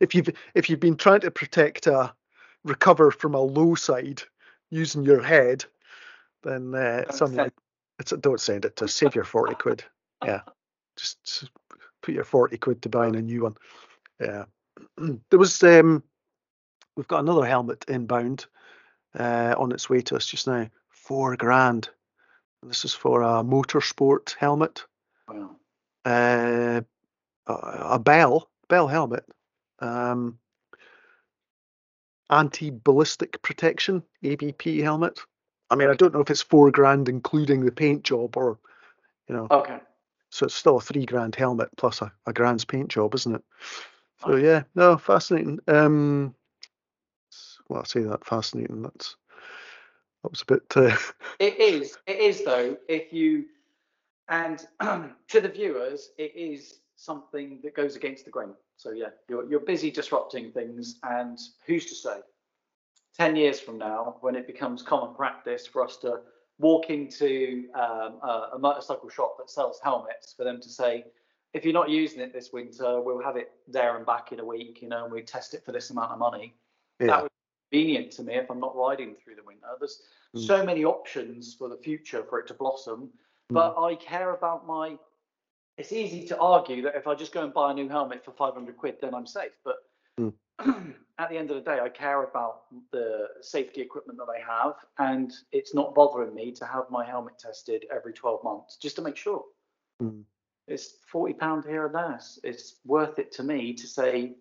[0.00, 2.12] If you've if you've been trying to protect a
[2.64, 4.22] recover from a low side
[4.70, 5.64] using your head,
[6.42, 7.62] then uh, it's Don't send- unlikely.
[8.00, 9.84] It's don't send it to save your forty quid.
[10.24, 10.40] Yeah,
[10.96, 11.48] just
[12.04, 13.54] put your forty quid to buying a new one.
[14.20, 14.44] Yeah,
[15.30, 16.02] there was um,
[16.96, 18.46] we've got another helmet inbound
[19.18, 20.68] uh, on its way to us just now.
[20.90, 21.88] Four grand.
[22.62, 24.84] This is for a motorsport helmet.
[25.28, 25.56] Wow.
[26.04, 26.82] Uh,
[27.46, 29.24] a, a Bell Bell helmet.
[29.80, 30.38] Um,
[32.30, 35.20] anti-ballistic protection ABP helmet.
[35.70, 38.58] I mean, I don't know if it's four grand including the paint job or,
[39.28, 39.78] you know, Okay.
[40.34, 43.44] So it's still a three grand helmet plus a, a grand's paint job, isn't it?
[44.20, 45.60] So yeah, no, fascinating.
[45.68, 46.34] Um,
[47.68, 48.82] well, I say that fascinating.
[48.82, 49.14] That's
[50.24, 50.62] that was a bit.
[50.74, 50.96] Uh,
[51.38, 51.96] It is.
[52.08, 52.76] It is though.
[52.88, 53.44] If you
[54.28, 54.58] and
[55.28, 58.54] to the viewers, it is something that goes against the grain.
[58.76, 62.18] So yeah, you're you're busy disrupting things, and who's to say?
[63.16, 66.22] Ten years from now, when it becomes common practice for us to
[66.58, 71.04] walk into um, a, a motorcycle shop that sells helmets, for them to say,
[71.52, 74.44] if you're not using it this winter, we'll have it there and back in a
[74.44, 76.54] week, you know, and we test it for this amount of money.
[77.00, 77.30] yeah, That would
[77.70, 79.66] be convenient to me if I'm not riding through the winter.
[79.78, 80.02] There's
[80.34, 80.46] Mm.
[80.46, 83.12] so many options for the future for it to blossom,
[83.50, 84.98] but I care about my.
[85.76, 88.32] It's easy to argue that if I just go and buy a new helmet for
[88.32, 89.56] 500 quid, then I'm safe.
[89.64, 89.76] But
[90.18, 90.32] Mm.
[91.18, 94.74] at the end of the day, I care about the safety equipment that I have,
[94.98, 99.02] and it's not bothering me to have my helmet tested every 12 months just to
[99.02, 99.44] make sure.
[100.02, 100.24] Mm.
[100.66, 102.20] It's 40 pound here and there.
[102.42, 104.34] It's- worth it to me to say,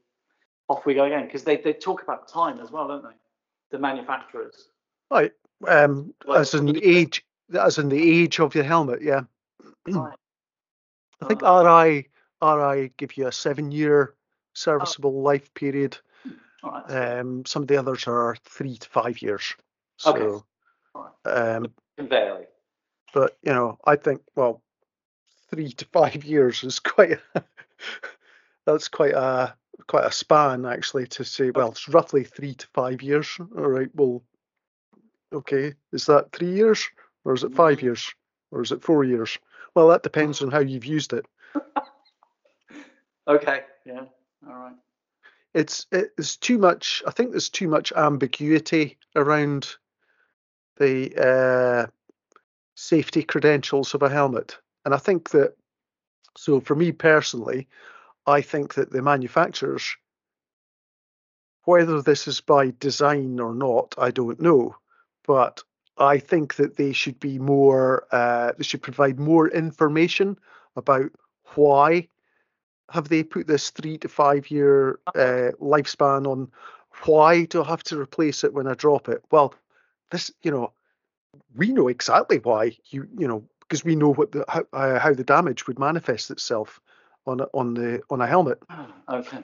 [0.68, 3.16] off we go again, because they, they talk about time as well, don't they?
[3.72, 4.70] The manufacturers.
[5.12, 5.32] right.
[5.68, 7.24] Um, as in the age,
[7.58, 9.22] as in the age of your helmet, yeah.
[9.88, 10.18] Right.
[11.22, 12.08] I think Uh, Arai
[12.42, 14.16] Arai give you a seven year
[14.54, 15.98] serviceable life period.
[16.64, 17.20] Right.
[17.20, 19.54] Um, some of the others are three to five years.
[19.98, 20.44] So, Okay.
[21.26, 22.46] Um, Can vary.
[23.14, 24.62] but you know, I think well,
[25.50, 27.20] three to five years is quite.
[27.36, 27.44] A,
[28.66, 29.56] that's quite a
[29.88, 31.50] quite a span actually to say.
[31.52, 33.38] Well, it's roughly three to five years.
[33.58, 33.90] All right.
[33.94, 34.24] Well,
[35.34, 35.74] okay.
[35.92, 36.88] Is that three years
[37.26, 37.84] or is it five Mm.
[37.84, 38.14] years
[38.52, 39.38] or is it four years?
[39.76, 41.26] Well, that depends on how you've used it.
[43.28, 43.64] Okay.
[43.86, 44.04] Yeah.
[44.48, 44.76] All right.
[45.54, 47.04] It's it's too much.
[47.08, 49.76] I think there's too much ambiguity around
[50.78, 51.88] the uh,
[52.76, 55.56] safety credentials of a helmet, and I think that.
[56.36, 57.68] So for me personally,
[58.26, 59.96] I think that the manufacturers,
[61.66, 64.76] whether this is by design or not, I don't know,
[65.28, 65.62] but
[65.96, 68.08] I think that they should be more.
[68.12, 70.40] Uh, they should provide more information
[70.76, 71.12] about
[71.54, 72.08] why
[72.90, 76.52] have they put this three to five year uh, lifespan on
[77.06, 79.24] why do I have to replace it when I drop it?
[79.32, 79.54] Well,
[80.12, 80.74] this, you know,
[81.56, 85.14] we know exactly why you, you know, because we know what the how, uh, how
[85.14, 86.80] the damage would manifest itself
[87.26, 88.62] on a, on the on a helmet.
[89.10, 89.44] Okay.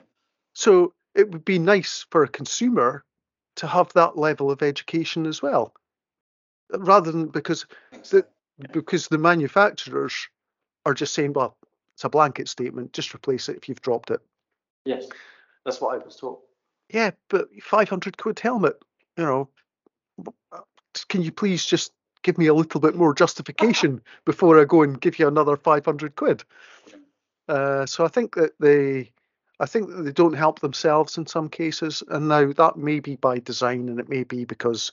[0.52, 3.04] So it would be nice for a consumer
[3.56, 5.74] to have that level of education as well,
[6.72, 7.66] rather than because
[8.10, 8.24] the,
[8.72, 10.28] because the manufacturers
[10.86, 11.56] are just saying, well,
[12.00, 14.22] it's a blanket statement, just replace it if you've dropped it.
[14.86, 15.06] Yes.
[15.66, 16.40] That's what I was taught.
[16.88, 18.82] Yeah, but 500 quid helmet,
[19.18, 19.50] you know,
[21.10, 24.98] can you please just give me a little bit more justification before I go and
[24.98, 26.42] give you another 500 quid?
[27.50, 29.12] Uh, so I think that they,
[29.60, 33.16] I think that they don't help themselves in some cases, and now that may be
[33.16, 34.90] by design, and it may be because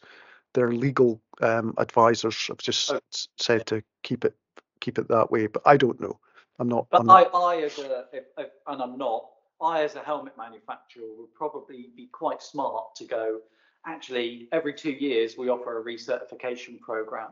[0.55, 2.99] their legal um, advisors have just Oh.
[3.37, 4.35] said to keep it
[4.81, 5.47] keep it that way.
[5.47, 6.19] But I don't know.
[6.59, 6.87] I'm not.
[6.89, 9.25] But I'm not I, I as a, if, if, and I'm not,
[9.61, 13.39] I as a helmet manufacturer would probably be quite smart to go,
[13.85, 17.29] actually, every two years we offer a recertification program,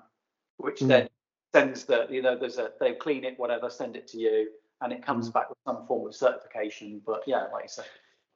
[0.57, 0.87] which Mm.
[0.87, 1.09] then
[1.53, 4.49] sends the, you know, there's a, they clean it, whatever, send it to you,
[4.81, 5.05] and it Mm.
[5.05, 7.01] comes back with some form of certification.
[7.05, 7.83] But yeah, like you say,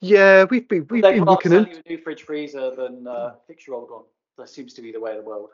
[0.01, 3.75] yeah, we've been we've been looking you a new fridge freezer than uh, fix your
[3.75, 4.03] old one.
[4.37, 5.49] That seems to be the way of the world.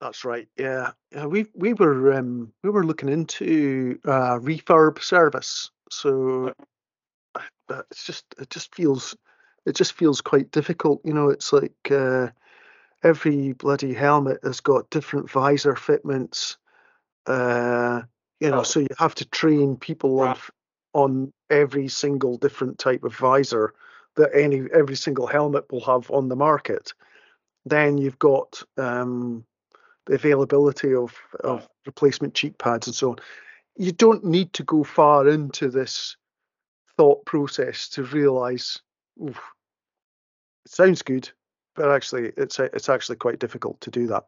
[0.00, 0.48] That's right.
[0.56, 1.26] Yeah, yeah.
[1.26, 5.70] We we were um we were looking into uh, refurb service.
[5.90, 6.52] So
[7.68, 9.16] but it's just it just feels
[9.66, 11.00] it just feels quite difficult.
[11.04, 12.28] You know, it's like uh,
[13.02, 16.58] every bloody helmet has got different visor fitments.
[17.26, 18.02] Uh,
[18.40, 18.62] you know, Oh.
[18.64, 20.36] so you have to train people on
[20.92, 23.74] on every single different type of visor
[24.16, 26.92] that any every single helmet will have on the market.
[27.64, 29.44] Then you've got um,
[30.06, 33.16] the availability of, of replacement cheek pads and so on.
[33.76, 36.16] You don't need to go far into this
[36.96, 38.80] thought process to realize
[39.20, 39.34] it
[40.66, 41.28] sounds good,
[41.74, 44.24] but actually it's it's actually quite difficult to do that.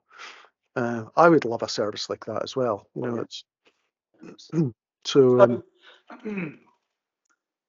[0.75, 2.87] Uh, I would love a service like that as well.
[2.95, 4.31] You Oh, know, yeah.
[4.33, 4.51] it's
[5.05, 5.63] so um,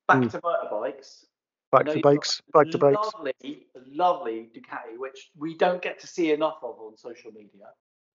[0.08, 0.32] back Mm.
[0.32, 1.26] to motorbikes.
[1.72, 3.12] back to bikes, back to bikes.
[3.14, 7.68] Lovely, lovely Ducati, which we don't get to see enough of on social media.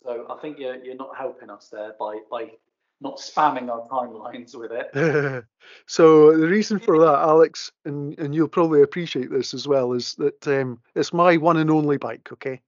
[0.05, 2.53] So I think you're you're not helping us there by by
[3.01, 5.45] not spamming our timelines with it.
[5.87, 10.15] so the reason for that, Alex, and, and you'll probably appreciate this as well, is
[10.15, 12.29] that um, it's my one and only bike.
[12.33, 12.61] Okay,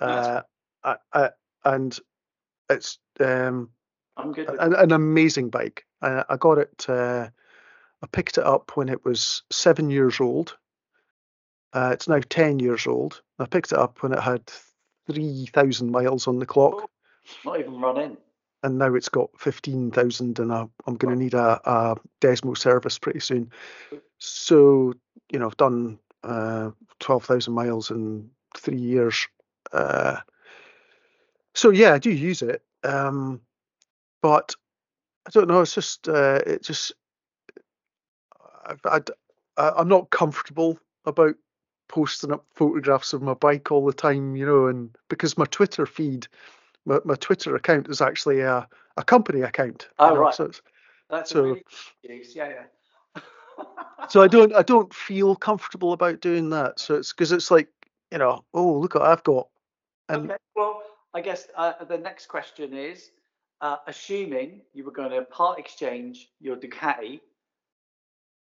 [0.00, 0.42] uh,
[0.82, 1.30] I, I,
[1.64, 1.98] and
[2.70, 3.70] it's um,
[4.16, 4.48] I'm good.
[4.48, 5.84] An, an amazing bike.
[6.02, 6.86] I, I got it.
[6.88, 7.28] Uh,
[8.02, 10.56] I picked it up when it was seven years old.
[11.72, 13.20] Uh, it's now ten years old.
[13.38, 14.50] I picked it up when it had
[15.06, 16.88] three thousand miles on the clock,
[17.44, 18.16] not even run in.
[18.62, 22.56] and now it's got fifteen thousand, and I, I'm going to need a, a Desmo
[22.56, 23.50] service pretty soon.
[24.18, 24.94] So
[25.32, 26.70] you know, I've done uh,
[27.00, 29.28] twelve thousand miles in three years.
[29.72, 30.18] Uh,
[31.54, 33.40] so yeah, I do use it, um,
[34.22, 34.54] but
[35.26, 35.60] I don't know.
[35.62, 36.92] It's just uh, it just
[38.84, 39.00] I,
[39.56, 41.36] I- I'm not comfortable about
[41.88, 45.86] posting up photographs of my bike all the time, you know, and because my Twitter
[45.86, 46.26] feed,
[46.84, 48.66] my, my Twitter account is actually a,
[48.96, 49.88] a company account.
[49.90, 50.34] you Oh, know, right.
[50.34, 50.50] So,
[51.10, 51.62] That's So- really
[52.02, 52.34] use.
[52.34, 52.48] Yeah,
[53.16, 53.22] yeah.
[54.08, 56.80] so I don't I don't feel comfortable about doing that.
[56.80, 57.68] So it's because it's like
[58.10, 59.48] you know, oh look what I've got,
[60.08, 60.38] and okay.
[60.56, 60.82] Well,
[61.14, 63.10] I guess uh, the next question is,
[63.60, 67.20] uh, assuming you were going to part exchange your Ducati,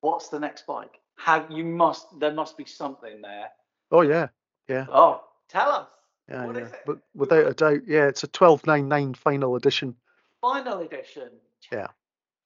[0.02, 1.00] what's the next bike?
[1.18, 3.50] Have you must there must be something there.
[3.92, 4.28] oh yeah,
[4.68, 4.86] yeah.
[4.90, 5.88] Oh, tell us.
[6.30, 6.68] yeah, What yeah.
[6.86, 9.96] But without a doubt, yeah, it's a 1299 final edition.
[10.42, 11.30] Final edition.
[11.72, 11.88] Yeah, yeah.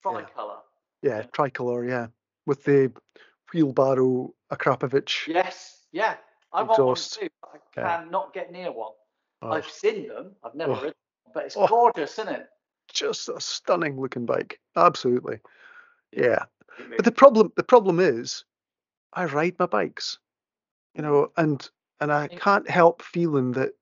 [0.03, 0.57] Tricolor.
[1.01, 1.23] Yeah, Yeah.
[1.33, 2.07] tricolor, yeah,
[2.45, 2.91] with the
[3.53, 6.15] wheelbarrow Akrapovic Yes, yeah.
[6.53, 7.97] I want one too, but I Yeah.
[8.03, 8.93] cannot get near one.
[9.41, 10.35] Oh, I've seen them.
[10.43, 10.75] I've never Oh.
[10.75, 10.93] ridden
[11.23, 11.67] one, but it's Oh.
[11.67, 12.49] gorgeous, isn't it?
[12.91, 14.59] just a stunning looking bike.
[14.75, 15.39] Absolutely.
[16.11, 16.45] Yeah.
[16.79, 18.45] It But the problem the problem is
[19.14, 20.19] I ride my bikes.
[20.95, 21.68] You know, and
[21.99, 23.73] and I can't help feeling that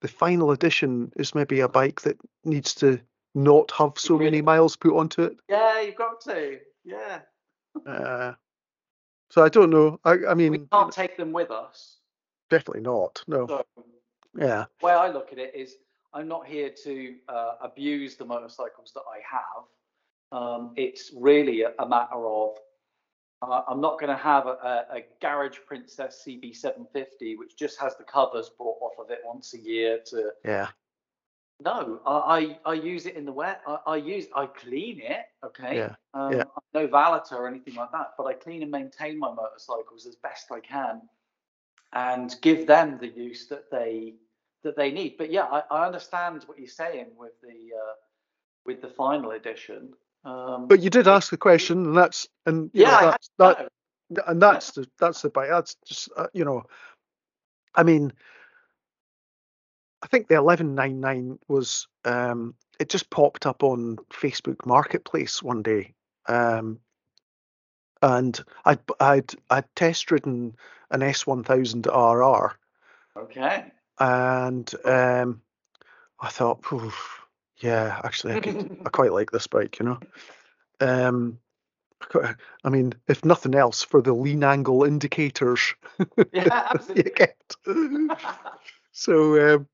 [0.00, 3.00] the final edition is maybe a bike that needs to
[3.34, 5.36] not have so many miles put onto it.
[5.48, 6.58] Yeah, you've got to.
[6.84, 7.20] Yeah.
[7.86, 8.32] Uh,
[9.30, 10.00] so I don't know.
[10.04, 11.98] I, I We mean, can't take them with us.
[12.48, 13.22] definitely not.
[13.26, 13.46] No.
[13.46, 13.64] So
[14.36, 14.64] Yeah.
[14.80, 15.76] the way I look at it is
[16.14, 19.64] I'm not here to uh, abuse the motorcycles that I have.
[20.30, 22.56] Um, it's really a, a matter of
[23.42, 27.96] uh, I'm not going to have a, a, a Garage Princess CB750 which just has
[27.96, 30.68] the covers brought off of it once a year to Yeah.
[31.60, 35.26] no I, I, I use it in the wet I, I use I clean it
[35.44, 36.44] okay Yeah, um, yeah.
[36.74, 40.50] No valeter or anything like that but I clean and maintain my motorcycles as best
[40.50, 41.02] I can
[41.92, 44.14] and give them the use that they
[44.62, 45.16] that they need.
[45.18, 47.94] But yeah, I, I understand what you're saying with the uh,
[48.66, 49.92] with the final edition.
[50.28, 53.68] Um, But you did ask the question, and that's and yeah, know, that's that
[54.26, 55.48] and that's the that's the bike.
[55.48, 56.64] That's just uh, you know,
[57.74, 58.12] I mean,
[60.02, 65.42] I think the eleven nine nine was um, it just popped up on Facebook Marketplace
[65.42, 65.94] one day,
[66.26, 66.78] um,
[68.02, 70.56] and I'd I'd I'd test ridden
[70.90, 72.52] an S one thousand RR,
[73.16, 73.64] Okay.
[73.98, 75.42] and um,
[76.20, 76.92] I thought, "Phew,
[77.60, 79.98] yeah, actually, I could I quite like this bike, you know.
[80.80, 81.38] Um,
[82.64, 85.74] I mean, if nothing else, for the lean angle indicators
[86.32, 87.12] yeah, you absolutely.
[87.12, 87.56] get.
[88.92, 89.68] So um,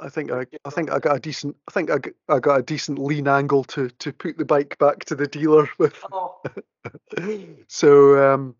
[0.00, 2.58] I think I, I think I got a decent I think I got, I got
[2.58, 5.94] a decent lean angle to to put the bike back to the dealer with.
[6.10, 6.42] oh,
[7.68, 8.56] So um,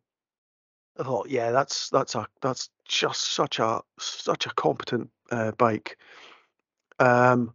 [0.97, 5.98] I thought, yeah, that's that's a that's just such a such a competent uh, bike.
[7.01, 7.52] Um,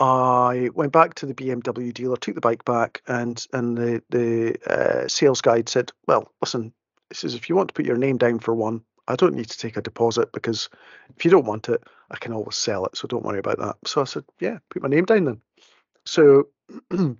[0.00, 4.56] I went back to the BMW dealer, took the bike back, and and the the
[4.66, 6.72] uh, sales guide said, "Well, listen,
[7.08, 9.50] this is if you want to put your name down for one, I don't need
[9.50, 10.68] to take a deposit because
[11.16, 12.96] if you don't want it, I can always sell it.
[12.96, 15.40] So don't worry about that." So I said, "Yeah, put my name down then."
[16.04, 16.48] So
[16.92, 17.16] uh,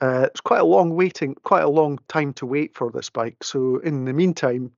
[0.00, 3.42] it's quite a long waiting, quite a long time to wait for this bike.
[3.42, 4.72] So in the meantime,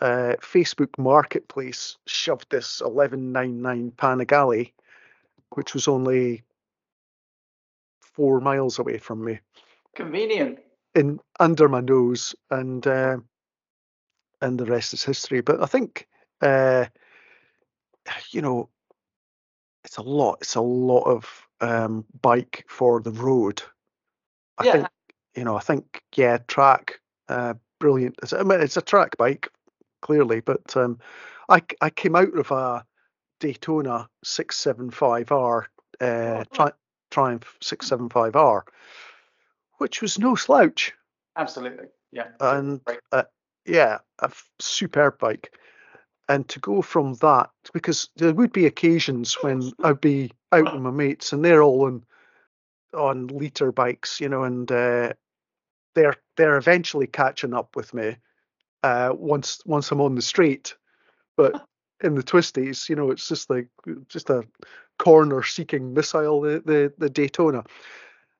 [0.00, 4.72] uh, Facebook Marketplace shoved this 1199 Panigale,
[5.54, 6.42] which was only
[8.00, 9.40] four miles away from me,
[9.94, 10.58] convenient.
[10.94, 13.18] in under my nose, and uh,
[14.40, 15.40] and the rest is history.
[15.40, 16.06] But I think,
[16.42, 16.86] uh,
[18.30, 18.68] you know,
[19.84, 20.38] it's a lot.
[20.40, 23.62] It's a lot of um, bike for the road.
[24.58, 24.72] I Yeah.
[24.72, 24.88] think,
[25.34, 28.16] you know, I think yeah, track, uh, brilliant.
[28.22, 29.48] It's, I mean, it's a track bike,
[30.02, 30.98] clearly, but um,
[31.48, 32.84] I I came out of a
[33.40, 35.64] Daytona 675R,
[36.00, 36.72] uh, Oh, tri-
[37.10, 38.62] Triumph 675R,
[39.78, 40.92] which was no slouch.
[41.36, 41.86] Absolutely.
[42.12, 42.28] Yeah.
[42.40, 42.80] And
[43.12, 43.24] uh,
[43.64, 45.54] yeah, a f- superb bike.
[46.28, 50.82] And to go from that, because there would be occasions when I'd be out with
[50.82, 52.04] my mates and they're all on
[52.94, 55.12] on liter bikes, you know, and uh,
[55.94, 58.16] they're they're eventually catching up with me
[58.82, 60.74] uh, once once I'm on the street.
[61.36, 61.64] But
[62.02, 63.68] in the twisties, you know, it's just like
[64.08, 64.44] just a
[64.98, 67.64] corner seeking missile, the the, the Daytona.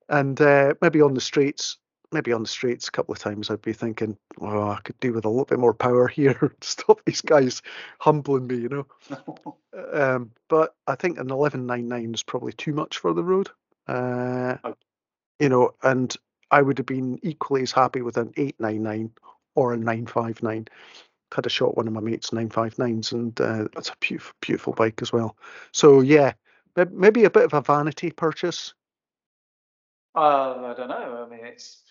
[0.09, 1.79] And uh, maybe on the streets,
[2.13, 5.13] maybe on the streets a couple of times I'd be thinking, oh, I could do
[5.13, 7.63] with a little bit more power here to stop these guys
[7.99, 8.87] humbling me, you know.
[9.93, 13.51] Um, but I think an 1199 is probably too much for the road.
[13.87, 14.75] Uh, Okay.
[15.39, 16.17] You know, and
[16.51, 19.13] I would have been equally as happy with an 899
[19.55, 20.67] or a 959.
[21.35, 25.03] Had a shot one of my mates 959s, and uh, that's a beautiful, beautiful bike
[25.03, 25.37] as well.
[25.73, 26.33] So yeah,
[26.91, 28.75] maybe a bit of a vanity purchase.
[30.15, 31.27] Uh, I don't know.
[31.27, 31.83] I mean, it's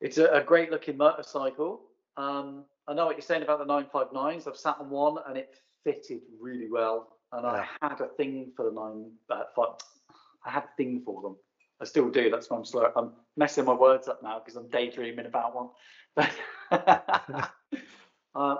[0.00, 1.80] it's a, a great looking motorcycle.
[2.16, 4.46] Um, I know what you're saying about the 959s.
[4.46, 7.08] I've sat on one and it fitted really well.
[7.32, 9.10] And I had a thing for the nine.
[9.28, 9.74] Uh, five,
[10.44, 11.36] I had a thing for them.
[11.80, 12.30] I still do.
[12.30, 12.92] That's why I'm slow.
[12.94, 15.70] I'm messing my words up now because I'm daydreaming about one.
[16.16, 16.26] Uh,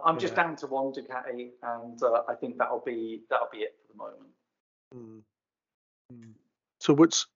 [0.04, 0.42] I'm just Yeah.
[0.44, 3.98] down to one Ducati, and uh, I think that'll be that'll be it for the
[3.98, 4.30] moment.
[4.94, 5.22] Mm.
[6.12, 6.32] Mm.
[6.80, 7.26] So what's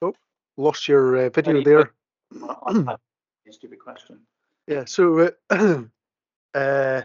[0.00, 0.14] oh
[0.56, 1.92] lost your uh, video Any there.
[2.42, 4.20] I- I- I- stupid question.
[4.66, 4.84] Yeah.
[4.86, 5.82] So uh,
[6.54, 7.02] uh,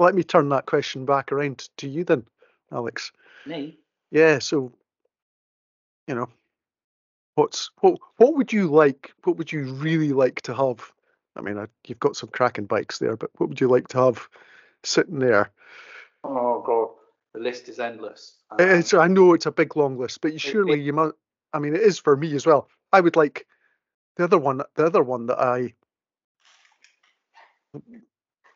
[0.00, 2.26] let me turn that question back around to you then,
[2.72, 3.12] Alex.
[3.46, 3.78] Me?
[4.10, 4.38] Yeah.
[4.38, 4.72] So
[6.08, 6.28] you know,
[7.34, 9.12] what's what what would you like?
[9.24, 10.92] What would you really like to have
[11.34, 13.98] I mean, I, you've got some cracking bikes there, but what would you like to
[13.98, 14.28] have
[14.82, 15.50] sitting there?
[16.24, 16.88] Oh god,
[17.34, 18.36] the list is endless.
[18.50, 21.14] Um, It's, I know it's a big long list, but you it- surely you must.
[21.54, 22.68] I mean, it is for me as well.
[22.92, 23.46] I would like
[24.16, 24.62] the other one.
[24.74, 25.74] The other one that I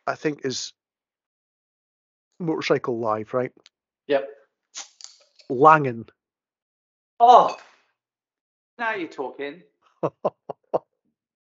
[0.07, 0.73] I think is
[2.39, 3.53] motorcycle live, right?
[4.07, 4.29] Yep.
[5.49, 6.09] Langen.
[7.19, 7.57] Oh,
[8.79, 9.63] now you're talking.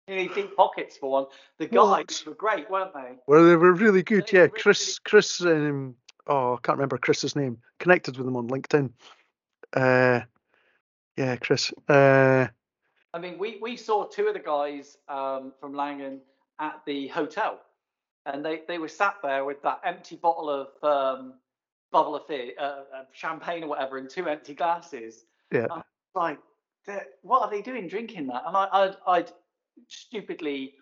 [0.07, 1.27] You need deep pockets for one.
[1.59, 2.23] The What?
[2.27, 3.13] were great, weren't they?
[3.27, 4.27] Well, they were really good.
[4.31, 4.99] They Yeah, really, Chris.
[4.99, 5.41] Chris.
[5.41, 5.95] Um,
[6.27, 7.59] oh, I can't remember Chris's name.
[7.79, 8.91] Connected with him on LinkedIn.
[9.73, 10.21] Uh,
[11.17, 11.73] yeah, Chris.
[11.89, 12.49] Uh,
[13.15, 16.19] I mean, we, we saw two of the guys um, from Langen
[16.59, 17.61] at the hotel,
[18.27, 21.35] and they, they were sat there with that empty bottle of um,
[21.93, 25.25] bubble of fear, uh, uh, champagne or whatever, and two empty glasses.
[25.51, 25.67] yeah.
[26.15, 26.39] Like, "They're-
[27.23, 28.43] what are they doing drinking that?
[28.47, 29.33] And I, I'd, I'd
[29.89, 30.75] stupidly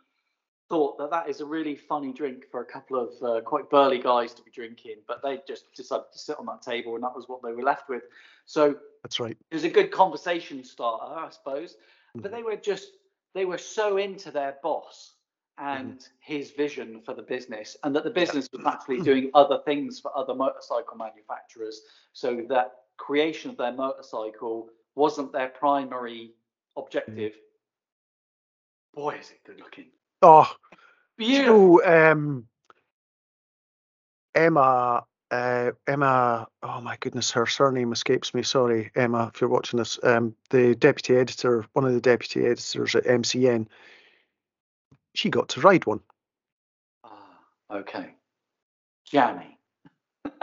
[0.68, 3.98] thought that that is a really funny drink for a couple of uh, quite burly
[3.98, 7.14] guys to be drinking, but they just decided to sit on that table, and that
[7.14, 8.02] was what they were left with.
[8.46, 9.36] So That's right.
[9.50, 11.76] it was a good conversation starter, I suppose.
[12.14, 12.34] But Mhm.
[12.34, 12.92] they were just
[13.34, 15.14] they were so into their boss
[15.58, 20.00] and his vision for the business, and that the business was actually doing other things
[20.00, 26.32] for other motorcycle manufacturers, so that creation of their motorcycle wasn't their primary
[26.77, 27.32] objective.
[28.94, 29.86] Boy, is it good looking!
[30.20, 30.51] Oh,
[31.16, 31.81] Beautiful.
[31.85, 32.47] so um,
[34.35, 35.05] Emma.
[35.31, 38.43] Uh, Emma, oh my goodness, her surname escapes me.
[38.43, 39.98] Sorry, Emma, if you're watching this.
[40.02, 43.66] Um, the deputy editor, one of the deputy editors at MCN,
[45.14, 46.01] she got to ride one.
[47.02, 47.39] Ah,
[47.70, 48.10] okay,
[49.06, 49.59] jammy.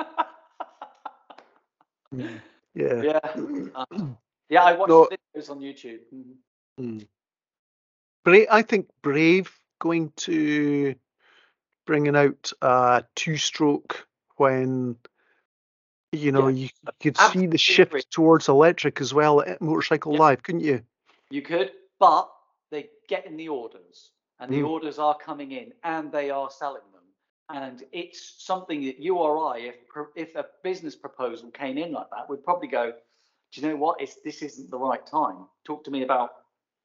[2.13, 2.41] Mm.
[2.73, 3.01] Yeah.
[3.03, 3.19] yeah,
[3.75, 3.85] uh,
[4.49, 4.63] yeah.
[4.63, 5.07] I watched No.
[5.35, 5.99] videos on YouTube.
[6.13, 6.35] Mhm.
[6.79, 7.07] Mm.
[8.23, 10.95] Bra- I think Brave going to
[11.85, 14.97] bringing out a two-stroke when
[16.11, 20.19] you know you, you could see the shift towards electric as well at Motorcycle Yeah.
[20.19, 20.83] Live, couldn't you?
[21.29, 22.29] You could, but
[22.71, 24.69] they get in the orders, and the Mm.
[24.69, 27.03] orders are coming in, and they are selling them.
[27.49, 29.75] And it's something that you or I, if
[30.15, 32.93] if a business proposal came in like that, would probably go,
[33.51, 34.01] do you know what?
[34.01, 35.45] It's this isn't the right time.
[35.65, 36.31] Talk to me about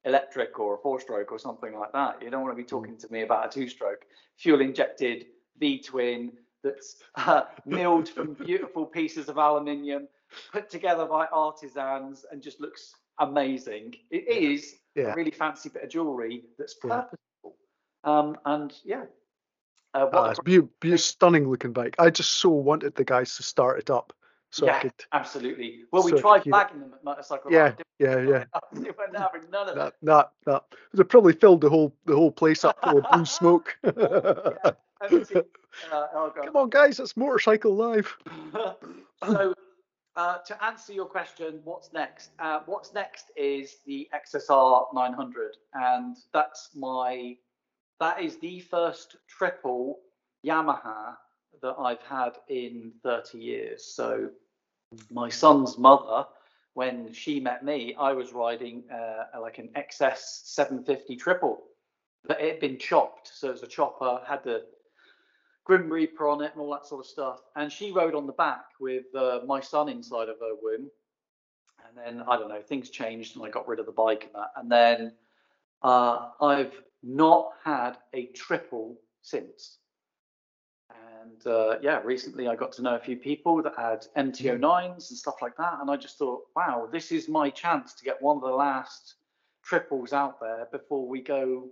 [0.05, 2.23] electric or a four-stroke or something like that.
[2.23, 4.05] You don't want to be talking to me about a two-stroke
[4.37, 5.27] fuel-injected
[5.59, 6.33] V-twin
[6.63, 10.09] that's uh, milled from beautiful pieces of aluminium,
[10.53, 13.95] put together by artisans, and just looks amazing.
[14.11, 14.51] It Yeah.
[14.51, 15.13] is Yeah.
[15.13, 17.03] a really fancy bit of jewelry that's Yeah.
[17.03, 17.57] purposeful.
[18.05, 19.07] Um, and yeah,
[19.95, 21.95] uh, Ah, a it's be, be a stunning looking bike.
[21.99, 24.13] I just so wanted the guys to start it up
[24.55, 24.93] so I yeah, could.
[25.13, 25.81] absolutely.
[25.91, 27.51] Well, we so I tried bagging them at motorcycle.
[27.51, 28.31] Yeah, yeah, we?
[28.31, 28.45] yeah.
[28.73, 29.75] They weren't having none of.
[29.75, 30.63] That, that, that.
[30.93, 33.77] They probably filled the whole the whole place up full of blue smoke.
[35.11, 35.43] Yeah.
[35.93, 38.17] Uh, oh Come on, guys, it's Motorcycle Live.
[39.23, 39.53] so
[40.17, 42.31] uh, to answer your question, what's next?
[42.39, 47.37] Uh, what's next is the XSR 900, and that's my
[48.01, 49.99] that is the first triple
[50.47, 51.17] Yamaha
[51.61, 53.85] that I've had in 30 years.
[53.85, 54.31] So
[55.11, 56.27] my son's mother,
[56.75, 61.63] when she met me, I was riding uh, like an XS 750 triple,
[62.27, 63.31] but it had been chopped.
[63.33, 64.65] So it was a chopper, had the
[65.65, 67.41] Grim Reaper on it and all that sort of stuff.
[67.57, 70.91] And she rode on the back with uh, my son inside of her womb.
[71.87, 74.43] And then I don't know, things changed and I got rid of the bike and
[74.43, 74.51] that.
[74.57, 75.13] And then
[75.83, 79.79] uh, I've not had a triple since.
[81.25, 85.19] And uh, yeah, recently I got to know a few people that had MT-09s and
[85.19, 85.79] stuff like that.
[85.81, 89.15] And I just thought, wow, this is my chance to get one of the last
[89.63, 91.69] triples out there before we go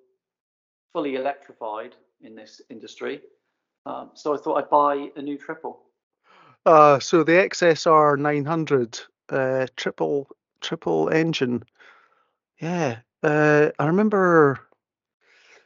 [0.93, 3.21] fully electrified in this industry.
[3.85, 5.83] Um, so I thought I'd buy a new triple.
[6.65, 10.29] Uh, so the XSR 900 uh, triple
[10.61, 11.65] triple engine.
[12.61, 14.61] Yeah, uh, I remember.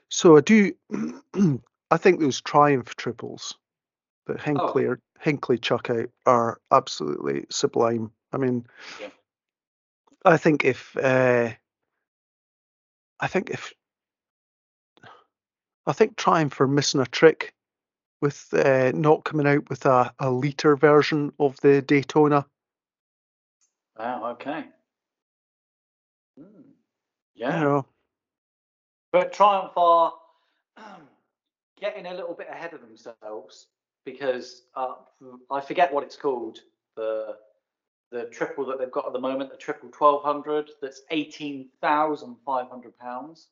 [0.09, 0.73] So I do.
[1.91, 3.55] I think those Triumph triples
[4.27, 8.11] that Hinckley or Hinckley chuck out are absolutely sublime.
[8.33, 8.67] I mean,
[9.01, 9.09] Yeah.
[10.25, 11.51] I think if uh,
[13.21, 13.73] I think if
[15.87, 17.55] I think Triumph for missing a trick
[18.21, 22.47] with uh, not coming out with a, a liter version of the Daytona.
[23.99, 24.33] Wow.
[24.33, 24.65] Okay.
[26.37, 26.55] You
[27.35, 27.61] Yeah.
[27.61, 27.87] know,
[29.13, 30.15] But Triumph are
[31.81, 33.69] getting a little bit ahead of themselves
[34.07, 34.95] because uh,
[35.51, 36.61] I forget what it's called.
[36.97, 37.37] The
[38.13, 42.37] the triple that they've got at the moment, the triple twelve hundred, that's eighteen thousand
[42.47, 43.49] five hundred pounds.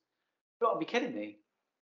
[0.55, 1.37] You've got to be kidding me.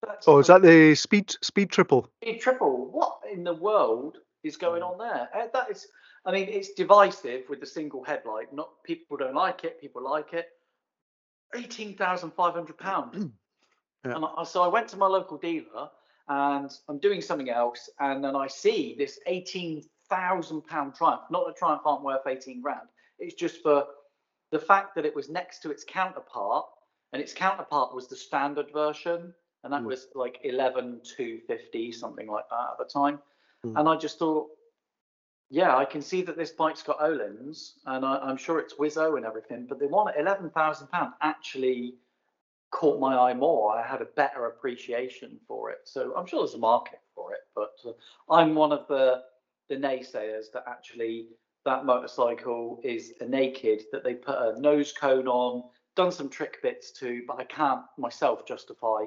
[0.03, 2.09] That's Oh, is that the speed speed triple?
[2.23, 2.89] Speed triple.
[2.91, 5.29] What in the world is going on there?
[5.35, 5.85] Uh, That is,
[6.25, 8.53] I mean, it's divisive with the single headlight.
[8.53, 9.79] Not people don't like it.
[9.81, 10.47] People like it.
[11.55, 13.27] Eighteen thousand five hundred pounds.
[14.05, 14.17] Yeah.
[14.17, 15.89] And I, so I went to my local dealer,
[16.27, 21.21] and I'm doing something else, and then I see this eighteen thousand pound Triumph.
[21.29, 22.87] Not that Triumph aren't worth eighteen grand.
[23.19, 23.85] It's just for
[24.51, 26.65] the fact that it was next to its counterpart,
[27.13, 29.33] and its counterpart was the standard version,
[29.63, 29.87] and that Mm.
[29.87, 33.19] was like eleven two fifty something like that at the time.
[33.65, 33.79] Mm.
[33.79, 34.47] And I just thought,
[35.49, 39.17] yeah, I can see that this bike's got Öhlins, and I, I'm sure it's Wizzo
[39.17, 41.95] and everything, but the one at eleven thousand pound actually
[42.71, 43.75] caught my eye more.
[43.77, 45.79] I had a better appreciation for it.
[45.85, 49.23] So I'm sure there's a market for it, but uh, I'm one of the
[49.69, 51.29] the naysayers that actually
[51.65, 55.63] that motorcycle is a naked that they put a nose cone on,
[55.95, 59.05] done some trick bits to, but I can't myself justify.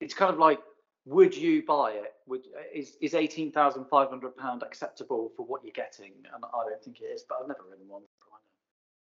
[0.00, 0.60] It's kind of like,
[1.06, 2.12] would you buy it?
[2.26, 2.42] Would
[2.74, 6.12] is is eighteen thousand five hundred pound acceptable for what you're getting?
[6.34, 8.02] And I don't think it is, but I've never ridden one.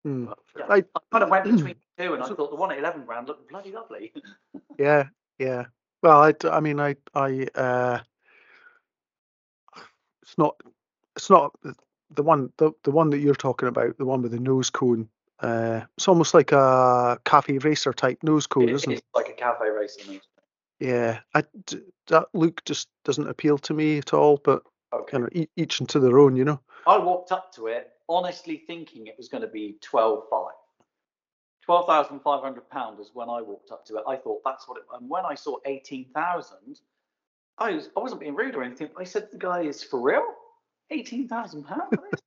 [0.07, 0.27] Hmm.
[0.57, 2.79] Yeah, I, I kind of went between the two, and I thought the one at
[2.79, 4.13] eleven grand looked bloody lovely.
[4.79, 5.07] yeah,
[5.37, 5.65] yeah.
[6.01, 7.99] Well, I, I mean, I, I, uh,
[10.21, 10.55] it's not,
[11.17, 11.75] it's not the,
[12.11, 15.09] the one, the, the one that you're talking about, the one with the nose cone.
[15.41, 18.99] Uh, it's almost like a cafe racer type nose cone, isn't it?
[18.99, 20.21] it's like a cafe racer nose.
[20.79, 24.39] Yeah, I, d- that look just doesn't appeal to me at all.
[24.41, 24.63] But
[24.93, 25.11] Okay.
[25.11, 26.61] kind of e- each into their own, you know.
[26.85, 30.49] I walked up to it honestly thinking it was going to be 12.5.
[31.63, 34.03] 12,500 pounds is when I walked up to it.
[34.07, 36.79] I thought that's what it and when I saw 18,000
[37.57, 38.89] I was I wasn't being rude or anything.
[38.97, 40.25] I said the guy is for real?
[40.91, 42.21] 18,000 pounds?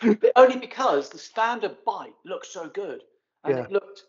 [0.36, 3.02] Only because the standard bike looked so good
[3.44, 3.64] and Yeah.
[3.64, 4.04] it looked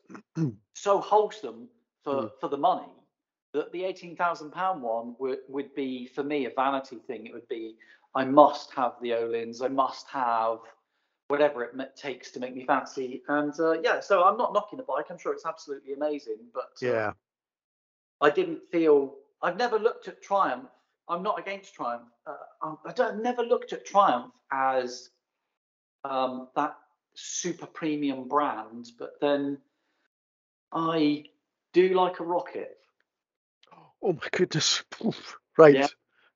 [0.74, 1.68] so wholesome
[2.04, 2.32] for Mm.
[2.40, 2.92] for the money
[3.54, 7.26] that the 18,000 pound one would would be for me a vanity thing.
[7.26, 7.76] It would be
[8.16, 9.64] I must have the Öhlins.
[9.64, 10.60] I must have
[11.30, 13.22] whatever it takes to make me fancy.
[13.28, 15.06] And uh, yeah, so I'm not knocking the bike.
[15.10, 17.12] I'm sure it's absolutely amazing, but uh, Yeah.
[18.20, 19.16] I didn't feel.
[19.42, 20.68] I've never looked at Triumph.
[21.08, 22.10] I'm not against Triumph.
[22.28, 25.12] Uh, I'm- I don't, I've never looked at Triumph as
[26.04, 26.76] um, that
[27.14, 29.60] super premium brand, but then
[30.72, 31.26] I
[31.74, 32.76] do like a rocket.
[34.02, 34.84] Oh my goodness.
[35.58, 35.76] Right.
[35.76, 35.88] Yeah,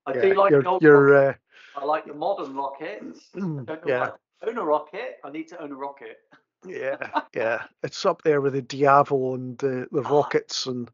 [0.05, 1.33] I Yeah, do like you're, you're, uh,
[1.75, 3.29] I like the modern rockets.
[3.35, 4.09] I don't know yeah.
[4.47, 5.17] Own a rocket.
[5.23, 6.17] I need to own a rocket.
[6.65, 6.97] Yeah,
[7.35, 10.09] yeah, it's up there with the Diavel and the the Ah.
[10.13, 10.89] rockets and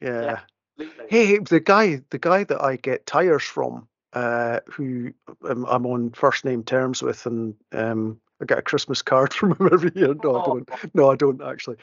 [0.00, 0.40] yeah.
[0.78, 1.06] Absolutely.
[1.08, 5.12] Hey, the guy, the guy that I get tires from, uh, who
[5.48, 9.52] um, I'm on first name terms with, and um, I get a Christmas card from
[9.56, 10.14] him every year.
[10.22, 10.42] No, I Oh.
[10.42, 10.70] don't.
[10.94, 11.76] No, I don't actually.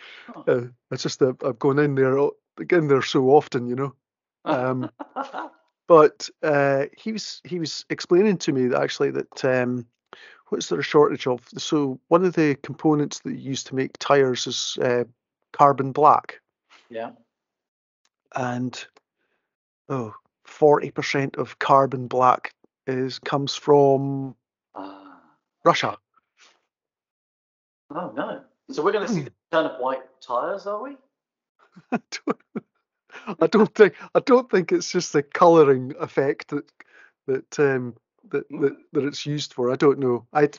[0.47, 2.35] Uh, it's just that I've gone in there, o-
[2.69, 3.93] in there so often, you know.
[4.45, 4.89] Um,
[5.87, 9.85] but uh, he was he was explaining to me that actually that um,
[10.49, 11.41] what's there a shortage of?
[11.57, 15.05] So one of the components that you use to make tires is uh,
[15.53, 16.39] carbon black,
[16.89, 17.11] yeah.
[18.35, 18.85] and
[19.89, 20.13] oh,
[20.45, 22.53] 40 percent of carbon black
[22.87, 24.35] is comes from
[24.75, 25.21] Ah.
[25.63, 25.97] Russia.
[27.91, 28.41] Oh no.
[28.71, 30.95] So we're going to see the return of white tires, are we?
[31.91, 32.63] I don't,
[33.41, 36.71] I don't think I don't think it's just the colouring effect that
[37.27, 37.95] that um,
[38.31, 39.71] that, that that it's used for.
[39.71, 40.25] I don't know.
[40.33, 40.49] I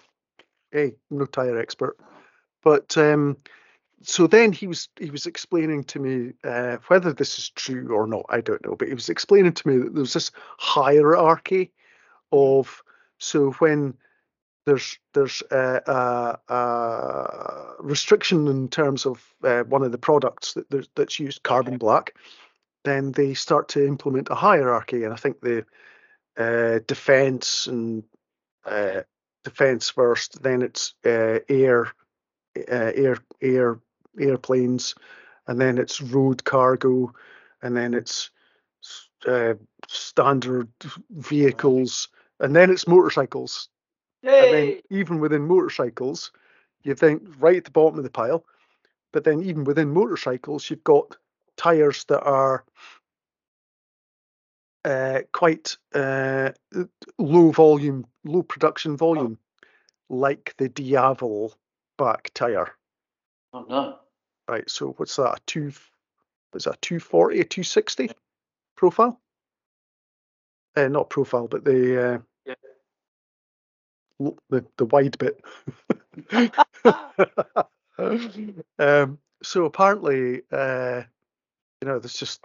[0.72, 1.96] hey, I'm no tire expert,
[2.62, 3.36] but um,
[4.02, 8.06] so then he was he was explaining to me uh, whether this is true or
[8.06, 8.24] not.
[8.28, 11.72] I don't know, but he was explaining to me that there's this hierarchy
[12.32, 12.82] of
[13.18, 13.94] so when
[14.66, 20.88] there's there's a, a, a restriction in terms of uh, one of the products that
[20.94, 22.14] that's used carbon black,
[22.84, 25.64] then they start to implement a hierarchy, and I think the
[26.40, 28.02] uh, defense and
[28.64, 29.02] uh,
[29.44, 31.92] defense first, then it's uh, air,
[32.56, 33.78] uh, air, air,
[34.18, 34.94] airplanes,
[35.46, 37.12] and then it's road cargo,
[37.62, 38.30] and then it's
[39.26, 39.54] uh,
[39.86, 40.68] standard
[41.10, 42.08] vehicles,
[42.40, 43.68] and then it's motorcycles.
[44.44, 46.32] And then even within motorcycles,
[46.82, 48.44] you think right at the bottom of the pile,
[49.12, 51.16] but then even within motorcycles, you've got
[51.56, 52.64] tires that are
[54.84, 56.50] uh, quite uh,
[57.18, 59.38] low volume, low production volume,
[60.08, 61.54] like the Diavel
[61.98, 62.72] back tire.
[63.52, 63.98] Oh no.
[64.48, 64.68] Right.
[64.70, 65.38] So what's that?
[65.38, 65.72] A two?
[66.54, 67.40] Is that two forty?
[67.40, 68.10] A two sixty
[68.76, 69.20] profile?
[70.76, 72.54] Uh, not profile, but the uh, Yeah.
[74.20, 75.40] l- the the wide bit.
[78.78, 81.02] um, so apparently, uh,
[81.80, 82.44] you know, there's just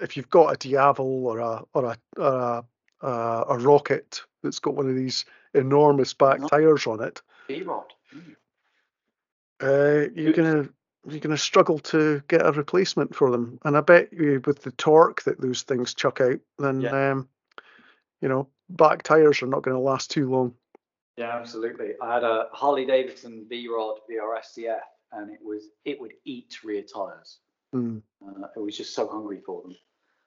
[0.00, 4.58] if you've got a Diavel or a or a or a, uh, a rocket that's
[4.58, 5.24] got one of these
[5.54, 7.92] enormous back tires on it, V-Rod.
[8.14, 8.36] Mm.
[9.62, 10.68] uh, you're gonna
[11.08, 13.58] you're gonna struggle to get a replacement for them.
[13.64, 17.12] And I bet you with the torque that those things chuck out, then Yeah.
[17.12, 17.28] um,
[18.20, 20.54] you know back tires are not going to last too long.
[21.16, 21.94] Yeah, absolutely.
[22.00, 24.80] I had a Harley Davidson V-Rod VRSCF,
[25.12, 27.40] and it was it would eat rear tires.
[27.74, 29.76] Mm, Uh, it was just so hungry for them.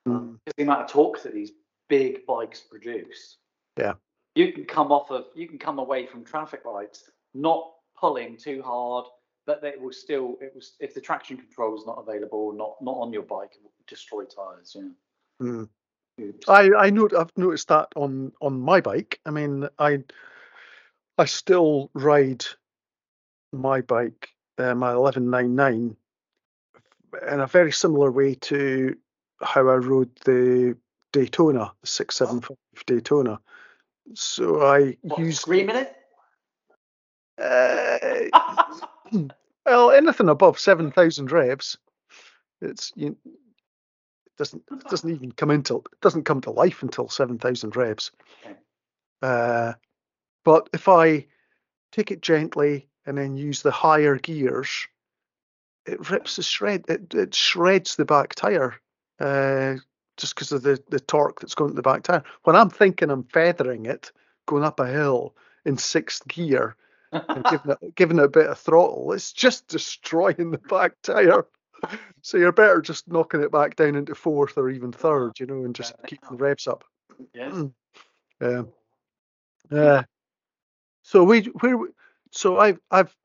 [0.08, 1.52] Mm, Just the amount of torque that these
[1.90, 3.38] big bikes produce.
[3.78, 3.94] Yeah.
[4.36, 8.62] You can come off of you can come away from traffic lights not pulling too
[8.64, 9.06] hard,
[9.46, 12.98] but it will still it was if the traction control is not available, not not
[12.98, 14.76] on your bike, it will destroy tires.
[14.76, 14.90] Yeah.
[15.42, 15.70] mm.
[16.48, 19.20] I I know I've noticed that on on my bike.
[19.26, 20.04] I mean, I
[21.18, 22.46] I still ride
[23.52, 25.96] my bike, uh, my 1199,
[27.32, 28.96] in a very similar way to
[29.44, 30.78] how I rode the
[31.12, 33.40] Daytona, the 675 Daytona.
[34.14, 35.96] So I What, use screaming it?
[37.42, 38.30] uh,
[39.66, 41.78] well anything above 7,000 revs.
[42.62, 47.10] It's you, it doesn't it doesn't even come into it doesn't come to life until
[47.10, 48.12] 7,000 revs.
[49.22, 49.74] Uh,
[50.44, 51.28] but if I
[51.92, 54.88] take it gently and then use the higher gears,
[55.86, 56.86] it rips the shred.
[56.88, 58.76] It, it shreds the back tire
[59.20, 59.76] uh,
[60.18, 62.24] just because of the, the torque that's going to the back tire.
[62.44, 64.12] When I'm thinking I'm feathering it,
[64.46, 65.36] going up a hill
[65.66, 66.76] in sixth gear
[67.12, 71.46] and giving it, giving it a bit of throttle, it's just destroying the back tire.
[72.22, 75.66] So you're better just knocking it back down into fourth or even third, you know,
[75.66, 76.08] and just Yeah.
[76.08, 76.84] keep the revs up.
[77.34, 77.64] yeah.
[78.42, 78.64] Yeah.
[79.72, 80.04] Yeah.
[81.02, 81.90] So we where we-
[82.32, 83.16] so I've I've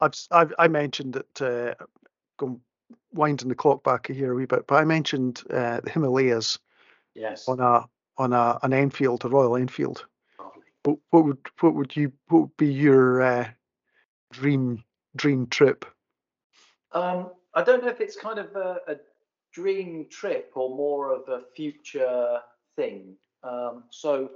[0.00, 1.84] I've I've I mentioned that uh
[2.38, 2.60] going
[3.12, 6.58] winding the clock back a year a wee bit, but I mentioned uh the Himalayas
[7.14, 7.48] Yes.
[7.48, 7.84] on a
[8.18, 10.06] on a an Enfield, a Royal Enfield.
[10.38, 10.62] Lovely.
[10.84, 13.48] What, what would what would you what would be your uh,
[14.32, 14.82] dream
[15.16, 15.84] dream trip?
[16.92, 18.96] Um, I don't know if it's kind of a, a
[19.52, 22.38] dream trip or more of a future
[22.76, 23.16] thing.
[23.42, 24.30] Um, so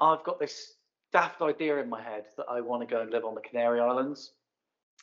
[0.00, 0.74] I've got this
[1.12, 3.80] daft idea in my head that I want to go and live on the Canary
[3.80, 4.32] Islands.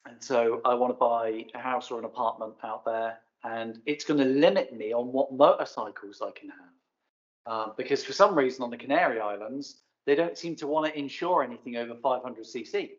[0.07, 4.05] And so I want to buy a house or an apartment out there, and it's
[4.05, 6.59] going to limit me on what motorcycles I can have.
[7.45, 10.97] Uh, because for some reason on the Canary Islands, they don't seem to want to
[10.97, 12.91] insure anything over 500cc,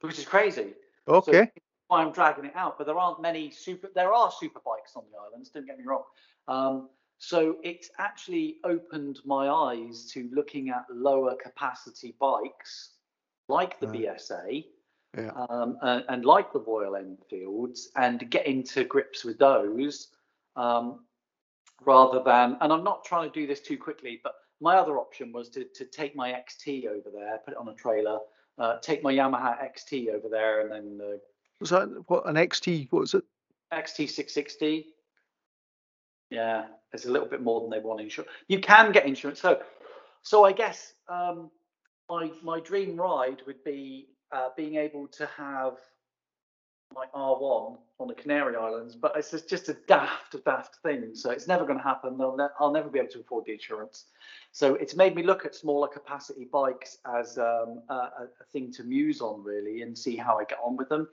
[0.00, 0.74] which is crazy
[1.08, 1.50] Okay.
[1.88, 3.88] why I'm dragging it out, but there aren't many super.
[3.94, 5.50] There are super bikes on the islands.
[5.50, 6.04] Don't get me wrong.
[6.46, 12.92] Um, so it's actually opened my eyes to looking at lower capacity bikes
[13.48, 14.04] like the Right.
[14.20, 14.66] BSA
[15.16, 15.30] Yeah.
[15.48, 20.08] um, and, and like the Royal Enfields and getting to grips with those
[20.54, 21.00] um,
[21.84, 22.58] rather than.
[22.60, 25.64] And I'm not trying to do this too quickly, but my other option was to
[25.64, 28.18] to take my XT over there, put it on a trailer,
[28.58, 31.16] uh, take my Yamaha XT over there, and then uh,
[31.60, 32.88] Was that what an XT?
[32.90, 33.24] What was it?
[33.72, 34.86] XT660.
[36.30, 38.30] Yeah, it's a little bit more than they want insurance.
[38.48, 39.40] You can get insurance.
[39.40, 39.62] So,
[40.22, 41.50] so I guess um,
[42.08, 45.78] my my dream ride would be uh, being able to have
[46.94, 51.14] my R1 on the Canary Islands, but it's just, just a daft, daft thing.
[51.14, 52.16] So it's never going to happen.
[52.16, 54.06] They'll ne- I'll never be able to afford the insurance.
[54.52, 58.72] So it's made me look at smaller capacity bikes as um, a, a a thing
[58.72, 61.08] to muse on, really, and see how I get on with them.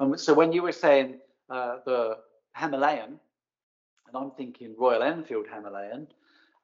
[0.00, 1.18] And so when you were saying
[1.48, 2.18] uh, the
[2.56, 3.20] Himalayan,
[4.08, 6.08] and I'm thinking Royal Enfield Himalayan,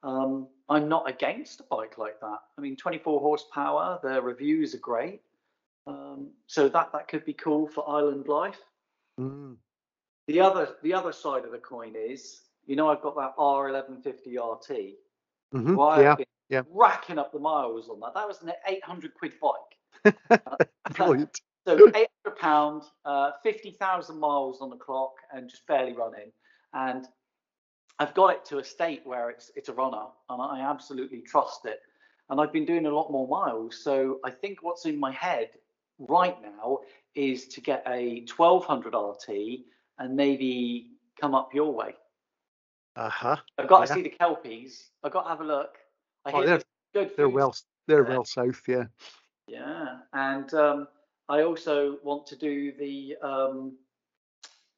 [0.03, 2.39] um, I'm not against a bike like that.
[2.57, 5.21] I mean, 24 horsepower, the reviews are great.
[5.85, 8.59] Um, so that that could be cool for island life.
[9.19, 9.55] Mm.
[10.27, 14.37] The other the other side of the coin is, you know, I've got that R1150
[14.37, 14.95] RT.
[15.53, 16.15] hmm Well, I've Yeah.
[16.15, 16.61] been yeah.
[16.69, 18.13] racking up the miles on that.
[18.13, 20.13] That was an 800 quid bike.
[20.91, 21.39] Brilliant.
[21.67, 22.07] So 800
[22.39, 26.31] pound, uh, 50,000 miles on the clock, and just barely running.
[26.73, 27.05] And
[27.99, 31.65] I've got it to a state where it's it's a runner, and I absolutely trust
[31.65, 31.79] it.
[32.29, 33.81] And I've been doing a lot more miles.
[33.83, 35.49] So I think what's in my head
[35.97, 36.79] right now
[37.15, 39.61] is to get a 1200 RT
[39.99, 41.95] and maybe come up your way.
[42.97, 43.37] Uh huh.
[43.57, 44.89] I've got to see the Kelpies.
[45.03, 45.77] I've got to have a look.
[46.25, 46.61] I Oh, they're-
[46.93, 47.55] good They're well.
[47.87, 48.11] They're there.
[48.11, 48.61] well south.
[48.67, 48.85] Yeah.
[49.47, 50.87] Yeah, and um,
[51.29, 53.77] I also want to do the um,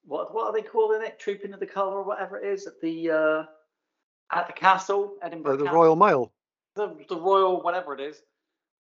[0.10, 1.20] what what are they calling it?
[1.20, 3.44] Trooping of the Colour or whatever it is at the uh,
[4.32, 5.54] at the castle, Edinburgh.
[5.54, 6.32] Uh, the Castle, Royal Mile.
[6.76, 8.22] the, the Royal, whatever it is.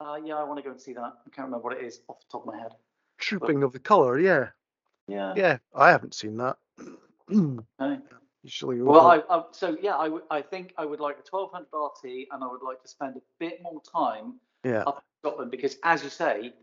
[0.01, 1.01] Uh, yeah, I want to go and see that.
[1.01, 2.71] I can't remember what it is off the top of my head.
[3.19, 4.17] Trooping of the colour.
[4.17, 4.47] Yeah.
[5.07, 5.33] Yeah.
[5.35, 5.57] Yeah.
[5.75, 6.57] I haven't seen that.
[7.31, 7.99] Okay.
[8.43, 8.81] usually.
[8.81, 12.43] Well, I, I so yeah, I I think I would like a 1200 RT, and
[12.43, 16.03] I would like to spend a bit more time yeah, up in Scotland because, as
[16.03, 16.53] you say,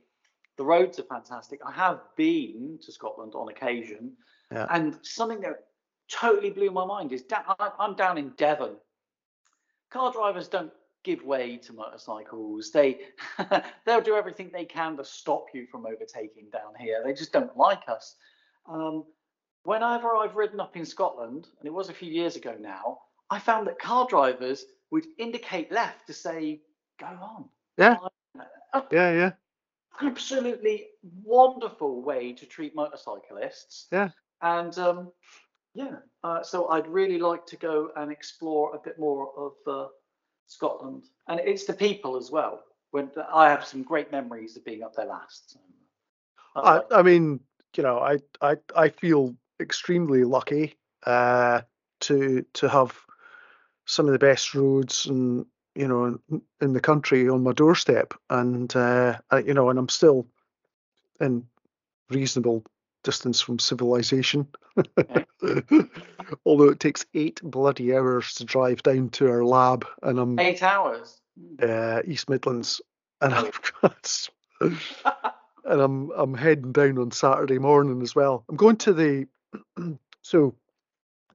[0.56, 1.60] the roads are fantastic.
[1.66, 4.12] I have been to Scotland on occasion,
[4.52, 4.66] Yeah.
[4.70, 5.64] and something that
[6.08, 7.42] totally blew my mind is da-
[7.78, 8.76] I'm down in Devon.
[9.90, 10.72] Car drivers don't
[11.04, 12.70] give way to motorcycles.
[12.70, 13.00] They
[13.86, 17.02] they'll do everything they can to stop you from overtaking down here.
[17.04, 18.16] They just don't like us.
[18.68, 19.04] Um,
[19.64, 22.98] whenever I've ridden up in Scotland, and it was a few years ago now,
[23.30, 26.62] I found that car drivers would indicate left to say,
[26.98, 27.48] "Go on."
[27.78, 27.96] Yeah.
[28.72, 29.32] A yeah, yeah.
[30.02, 30.88] absolutely
[31.24, 33.86] wonderful way to treat motorcyclists.
[33.90, 34.10] Yeah.
[34.42, 35.12] And um,
[35.74, 39.88] yeah, uh, so I'd really like to go and explore a bit more of uh,
[40.46, 42.62] Scotland, and it's the people as well.
[42.90, 45.58] When I have some great memories of being up there last.
[46.54, 47.40] I, I mean,
[47.76, 51.62] you know, I, I, I feel extremely lucky uh,
[52.00, 52.98] to to have
[53.84, 58.14] some of the best roads and you know in, in the country on my doorstep,
[58.30, 60.26] and uh, I, you know, and I'm still
[61.20, 61.46] in
[62.10, 62.64] reasonable
[63.06, 64.46] distance from civilization.
[66.44, 70.62] Although it takes eight bloody hours to drive down to our lab, and I'm eight
[70.62, 71.20] hours.
[71.62, 72.80] uh, East Midlands,
[73.20, 74.28] and I've got,
[74.60, 78.44] and I'm I'm heading down on Saturday morning as well.
[78.48, 79.26] I'm going to the
[80.22, 80.54] so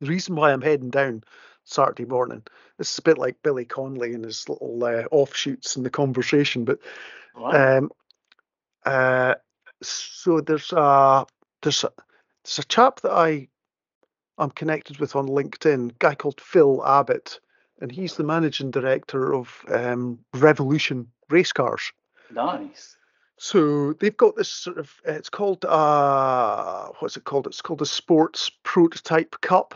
[0.02, 1.24] the reason why I'm heading down
[1.64, 2.44] Saturday morning.
[2.78, 6.66] This is a bit like Billy Connolly and his little uh, offshoots in the conversation,
[6.66, 6.80] but
[7.36, 7.78] Wow.
[7.78, 7.92] um,
[8.86, 9.36] uh,
[9.82, 11.26] so there's a
[11.62, 11.92] there's a
[12.44, 13.48] there's a chap that I
[14.38, 17.40] I'm connected with on LinkedIn, a guy called Phil Abbott,
[17.80, 21.92] and he's the managing director of um, Revolution Race Cars.
[22.32, 22.98] nice.
[23.38, 27.48] So they've got this sort of it's called uh what's it called?
[27.48, 29.74] It's called a Sports Prototype Cup,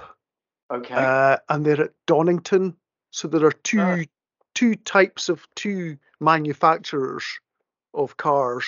[0.71, 0.93] Okay.
[0.93, 2.75] uh, and they're at Donington.
[3.11, 4.03] So there are two Ah.
[4.53, 7.23] two types of two manufacturers
[7.95, 8.65] of cars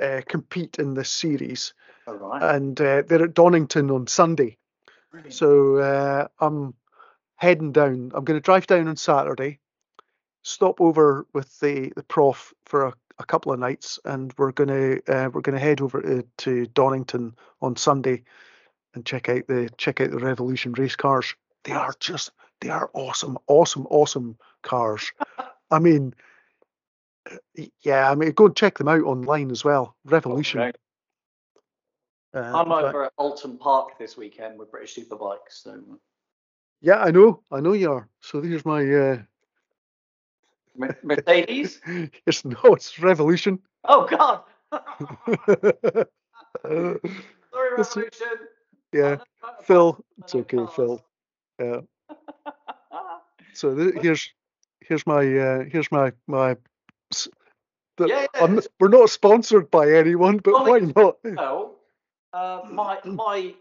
[0.00, 1.74] uh, compete in this series,
[2.06, 2.54] All right.
[2.54, 4.56] and uh, they're at Donington on Sunday.
[5.10, 5.34] Brilliant.
[5.34, 6.74] So uh, I'm
[7.36, 8.12] heading down.
[8.14, 9.60] I'm going to drive down on Saturday,
[10.42, 14.68] stop over with the, the prof for a, a couple of nights, and we're going
[14.68, 18.24] to uh, we're going to head over to, to Donington on Sunday
[18.94, 21.34] and check out the check out the Revolution race cars.
[21.64, 25.12] They are just they are awesome, awesome, awesome cars.
[25.70, 26.22] I mean, uh,
[27.82, 29.96] yeah, I mean, go and check them out online as well.
[30.04, 30.60] Revolution.
[30.60, 30.72] Okay.
[32.34, 35.38] Uh, I'm over at Oulton Park this weekend with British Superbikes.
[35.62, 35.80] So
[36.82, 38.08] yeah, I know, I know you are.
[38.20, 39.18] So here's my uh,
[41.02, 41.80] Mercedes.
[42.26, 43.58] It's no, it's revolution.
[43.84, 44.42] oh God.
[44.70, 44.82] Uh,
[46.64, 48.10] Sorry, Revolution.
[48.92, 49.16] yeah,
[49.62, 50.70] Phil, it's okay, cars.
[50.74, 51.04] Phil.
[51.60, 51.80] Yeah.
[53.54, 54.30] So th- here's
[54.80, 56.56] here's my uh, here's my my.
[57.98, 61.16] Yeah, yeah, we're not sponsored by anyone, but Well, why not?
[61.24, 61.76] Well,
[62.32, 63.54] uh, my my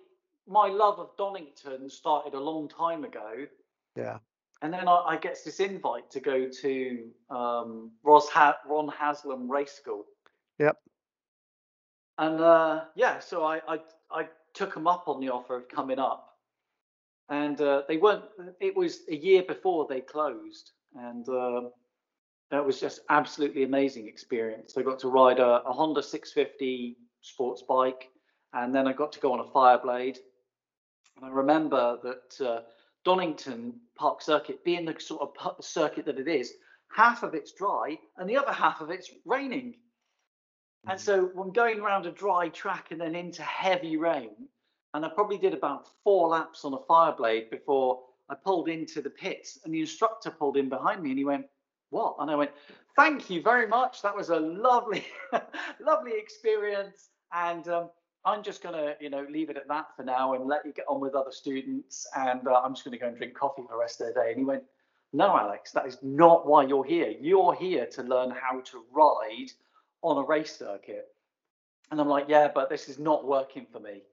[0.47, 3.47] my love of Donington started a long time ago,
[3.95, 4.17] Yeah,
[4.61, 9.49] and then I, I get this invite to go to um, Ros ha- Ron Haslam
[9.49, 10.05] Race School.
[10.59, 10.77] Yep.
[12.17, 13.80] And uh, yeah, so I, I
[14.11, 16.38] I took them up on the offer of coming up,
[17.30, 18.26] and uh, they weren't.
[18.59, 21.61] It was a year before they closed, and uh,
[22.56, 24.77] that was just absolutely amazing experience.
[24.77, 28.10] I got to ride a, a Honda 650 sports bike,
[28.53, 30.18] and then I got to go on a Fireblade.
[31.18, 32.61] And I remember that uh,
[33.03, 36.53] Donington Park Circuit, being the sort of circuit that it is,
[36.95, 39.76] half of it's dry and the other half of it's raining.
[40.88, 44.48] And so when going around a dry track and then into heavy rain,
[44.94, 49.10] and I probably did about four laps on a Fireblade before I pulled into the
[49.10, 51.48] pits, and the instructor pulled in behind me and he went,
[51.95, 52.51] "What?" And I went,
[52.95, 54.01] "Thank you very much.
[54.01, 55.05] That was a lovely,
[55.80, 57.89] lovely experience." And um,
[58.26, 60.85] I'm just gonna, you know, leave it at that for now and let you get
[60.89, 62.05] on with other students.
[62.15, 64.30] And uh, I'm just gonna go and drink coffee for the rest of the day.
[64.31, 64.63] And he went,
[65.13, 67.13] "No, Alex, that is not why you're here.
[67.19, 69.51] You're here to learn how to ride
[70.01, 71.07] on a race circuit."
[71.91, 74.03] And I'm like, "Yeah, but this is not working for me."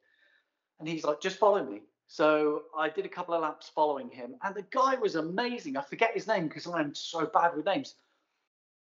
[0.78, 4.34] And he's like, "Just follow me." So I did a couple of laps following him,
[4.42, 5.76] and the guy was amazing.
[5.76, 7.94] I forget his name because I'm so bad with names.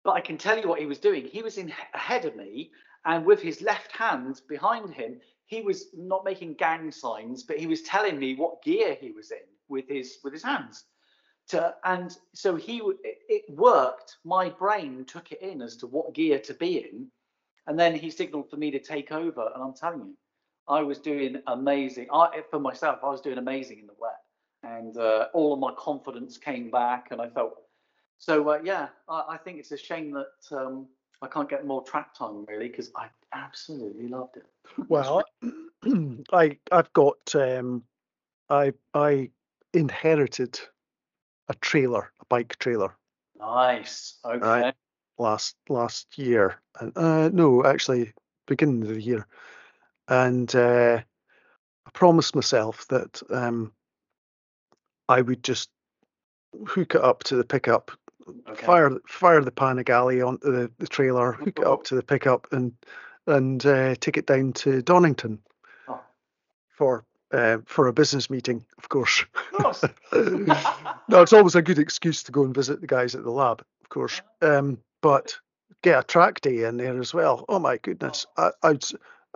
[0.04, 1.26] But I can tell you what he was doing.
[1.26, 2.72] He was in ahead of me,
[3.04, 7.66] and with his left hand behind him, he was not making gang signs, but he
[7.66, 10.84] was telling me what gear he was in with his with his hands.
[11.48, 14.16] To, and so he it worked.
[14.24, 17.08] My brain took it in as to what gear to be in,
[17.66, 19.50] and then he signaled for me to take over.
[19.54, 20.16] And I'm telling you,
[20.68, 22.06] I was doing amazing.
[22.12, 24.20] I, for myself, I was doing amazing in the wet.
[24.62, 27.54] and uh, all of my confidence came back, and I felt
[28.18, 28.48] so.
[28.48, 30.86] Uh, yeah, I, I, think it's a shame that um,
[31.20, 34.46] I can't get more track time really because I absolutely loved it.
[34.88, 35.24] Well,
[36.32, 37.82] I I've got um,
[38.48, 39.30] I I
[39.74, 40.60] inherited
[41.48, 42.96] a trailer, a bike trailer.
[43.38, 44.18] Nice.
[44.24, 44.38] Okay.
[44.38, 44.74] Right.
[45.18, 48.12] Last last year, and uh, no, actually,
[48.46, 49.26] beginning of the year,
[50.08, 51.00] and uh,
[51.86, 53.72] I promised myself that um,
[55.08, 55.70] I would just
[56.66, 57.90] hook it up to the pickup,
[58.48, 58.66] okay.
[58.66, 62.72] fire fire the Panigale onto the, the trailer, hook it up to the pickup, and
[63.26, 65.38] and uh, take it down to Donington
[65.88, 66.00] oh.
[66.68, 69.24] for uh, for a business meeting, of course.
[69.58, 69.94] Of
[71.08, 73.64] no, it's always a good excuse to go and visit the guys at the lab,
[73.82, 74.20] of course.
[74.40, 75.38] Um, but
[75.82, 77.44] get a track day in there as well.
[77.48, 78.26] Oh my goodness!
[78.36, 78.78] I I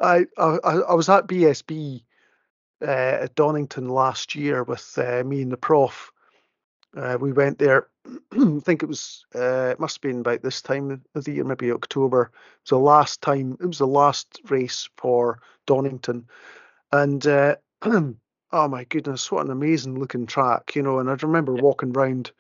[0.00, 2.02] I, I I was at BSB
[2.82, 6.10] uh, at Donington last year with uh, me and the prof.
[6.96, 7.88] Uh, we went there.
[8.32, 11.44] I think it was uh, it must have been about this time of the year,
[11.44, 12.30] maybe October.
[12.32, 13.56] It was the last time.
[13.60, 16.26] It was the last race for Donington,
[16.92, 20.98] and uh, oh my goodness, what an amazing looking track, you know.
[20.98, 22.32] And I remember walking around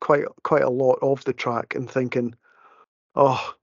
[0.00, 2.34] quite quite a lot of the track and thinking,
[3.14, 3.54] oh,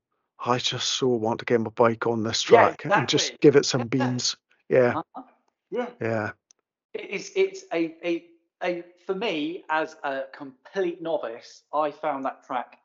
[0.43, 2.99] I just so want to get my bike on this track yeah, exactly.
[2.99, 4.35] and just give it some beans.
[4.69, 4.93] Yeah.
[4.97, 5.23] Uh-huh.
[5.69, 5.89] Yeah.
[6.01, 6.31] Yeah.
[6.93, 8.26] It's it's a, a
[8.63, 12.77] a for me as a complete novice, I found that track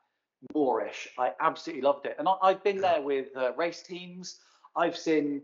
[0.53, 1.07] moorish.
[1.17, 4.39] I absolutely loved it, and I, have been there with uh, race teams.
[4.75, 5.41] I've seen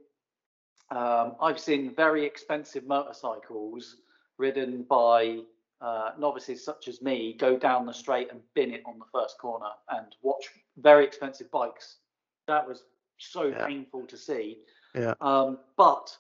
[0.91, 3.98] um, I've seen very expensive motorcycles
[4.38, 5.40] ridden by
[5.81, 9.38] uh, novices such as me go down the straight and bin it on the first
[9.38, 11.98] corner and watch very expensive bikes.
[12.48, 12.84] That was
[13.18, 13.65] so yeah.
[13.65, 14.60] painful to see.
[14.95, 15.14] Yeah.
[15.22, 16.15] Um, but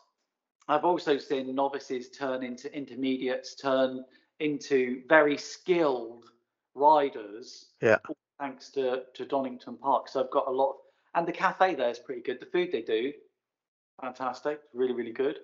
[0.67, 4.05] I've also seen novices turn into intermediates, turn
[4.39, 6.25] into very skilled
[6.75, 7.67] riders.
[7.81, 7.97] Yeah.
[8.39, 10.07] Thanks to, to Donington Park.
[10.07, 10.75] So I've got a lot,
[11.15, 12.39] and the cafe there is pretty good.
[12.39, 13.13] The food they do,
[14.01, 15.39] fantastic, really, really good.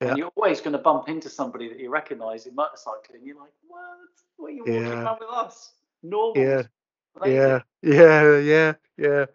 [0.00, 0.08] Yeah.
[0.08, 3.24] And you're always going to bump into somebody that you recognise in motorcycling.
[3.24, 3.80] You're like, what?
[4.36, 5.02] What are you walking yeah.
[5.02, 5.72] around with us?
[6.02, 6.42] Normal.
[6.42, 6.62] Yeah.
[7.24, 7.60] Yeah.
[7.82, 8.38] Yeah.
[8.38, 8.72] Yeah.
[8.98, 9.26] Yeah.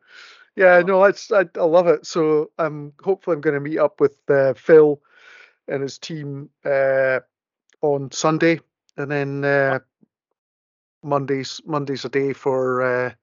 [0.55, 0.81] Yeah.
[0.81, 2.05] No, it's I, I love it.
[2.05, 5.01] So I'm hopefully I'm going to meet up with uh, Phil
[5.67, 7.19] and his team uh,
[7.81, 8.59] on Sunday,
[8.97, 9.79] and then uh,
[11.03, 13.13] Mondays Mondays a day for uh,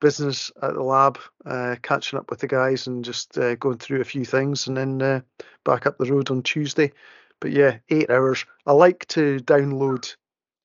[0.00, 4.00] business at the lab, uh, catching up with the guys and just uh, going through
[4.00, 5.20] a few things, and then uh,
[5.64, 6.92] back up the road on Tuesday.
[7.40, 8.44] But yeah, eight hours.
[8.66, 10.14] I like to download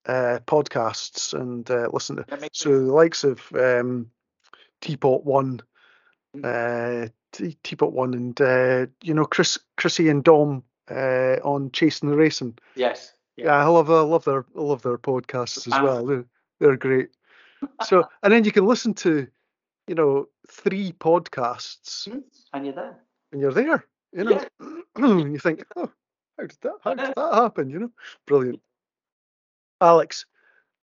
[0.07, 2.25] podcasts and listen to.
[2.53, 4.11] So the likes of um,
[4.81, 5.61] Teapot One.
[6.35, 7.11] Mm.
[7.63, 12.57] Teapot One and uh, you know Chris Chrissy and Dom uh, on Chasing the Racing.
[12.75, 13.13] Yes.
[13.35, 16.05] Yeah, yeah I love I love their I love their podcasts as well.
[16.05, 16.25] They're,
[16.59, 17.09] they're great.
[17.83, 19.27] So and then you can listen to,
[19.87, 22.09] you know, three podcasts.
[22.09, 22.19] Hmm,
[22.53, 22.97] and you're there.
[23.31, 23.85] And you're there.
[24.13, 24.45] You know.
[24.99, 25.07] Yeah.
[25.27, 25.91] you think, oh,
[26.37, 27.69] how did that how did that happen?
[27.69, 27.91] You know?
[28.25, 28.61] Brilliant.
[29.81, 30.25] Alex,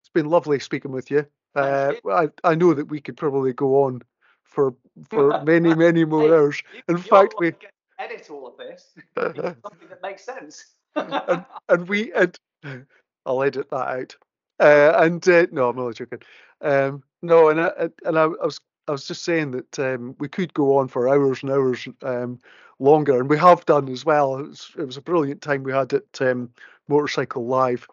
[0.02, 1.26] it's been lovely speaking with you.
[1.56, 4.04] Uh, I, I know that we could probably go on
[4.48, 4.74] for
[5.10, 6.64] for many many more hey, hours.
[6.88, 7.54] In fact, we
[8.00, 10.66] edit all of this something that makes sense.
[10.96, 12.38] and, and, we and
[13.26, 14.16] I'll edit that out.
[14.60, 16.22] Uh, and uh, no, I'm only joking.
[16.62, 20.28] Um, no, and I, and I, I, was I was just saying that um, we
[20.28, 22.40] could go on for hours and hours um,
[22.80, 24.38] longer, and we have done as well.
[24.38, 26.50] It was, it was a brilliant time we had at um,
[26.88, 27.88] Motorcycle Live.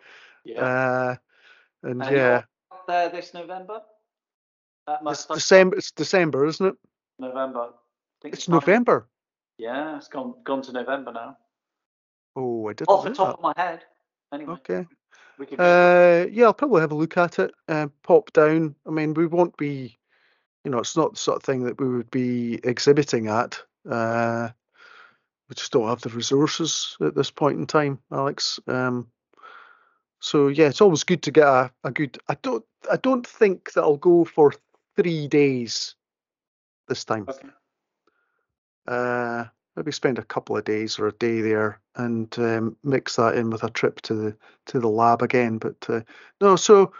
[0.44, 0.60] Yeah.
[0.60, 1.16] Uh,
[1.82, 2.42] and, and yeah.
[2.86, 3.80] There this November.
[4.88, 5.76] It's December.
[5.76, 6.74] It's December, isn't it?
[7.18, 7.70] November.
[8.24, 9.08] It's November.
[9.58, 11.36] Yeah, it's gone gone to November now.
[12.36, 12.88] Oh, I didn't.
[12.88, 13.34] Off the top that.
[13.34, 13.84] of my head.
[14.32, 14.54] Anyway.
[14.54, 14.86] Okay.
[15.58, 17.52] Uh, yeah, I'll probably have a look at it.
[17.68, 18.74] Uh, pop down.
[18.86, 19.98] I mean, we won't be,
[20.64, 23.60] you know, it's not the sort of thing that we would be exhibiting at.
[23.88, 24.50] Uh,
[25.48, 28.60] we just don't have the resources at this point in time, Alex.
[28.66, 29.08] Um,
[30.20, 32.18] so yeah, it's always good to get a, a good.
[32.28, 32.64] I don't.
[32.90, 34.52] I don't think that I'll go for
[34.96, 35.94] three days
[36.88, 37.26] this time.
[37.28, 37.48] Okay
[38.86, 39.44] uh,
[39.76, 43.50] maybe spend a couple of days or a day there and um, mix that in
[43.50, 45.58] with a trip to the to the lab again.
[45.58, 46.00] But uh,
[46.40, 46.92] no, so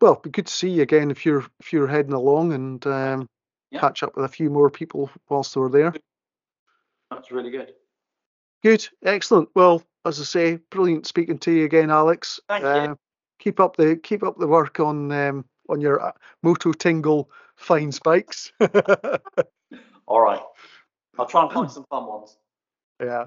[0.00, 3.28] well, be good to see you again if you're if you're heading along and um,
[3.70, 3.80] yeah.
[3.80, 5.94] catch up with a few more people whilst we're there.
[7.10, 7.72] That's really good.
[8.62, 9.50] Good, excellent.
[9.54, 12.40] Well, as I say, brilliant speaking to you again, Alex.
[12.48, 12.98] Thank uh, you.
[13.40, 16.12] Keep up the keep up the work on um, on your uh,
[16.44, 17.26] MotoTingle
[17.56, 18.52] fine spikes.
[20.06, 20.42] All right.
[21.18, 22.36] I'll try and find some fun ones.
[23.00, 23.26] Yeah.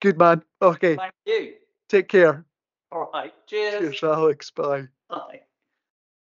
[0.00, 0.42] Good man.
[0.62, 0.96] Okay.
[0.96, 1.54] Thank you.
[1.88, 2.44] Take care.
[2.92, 3.32] All right.
[3.46, 3.80] Cheers.
[3.80, 4.50] Cheers, Alex.
[4.50, 4.88] Bye.
[5.08, 5.40] Bye.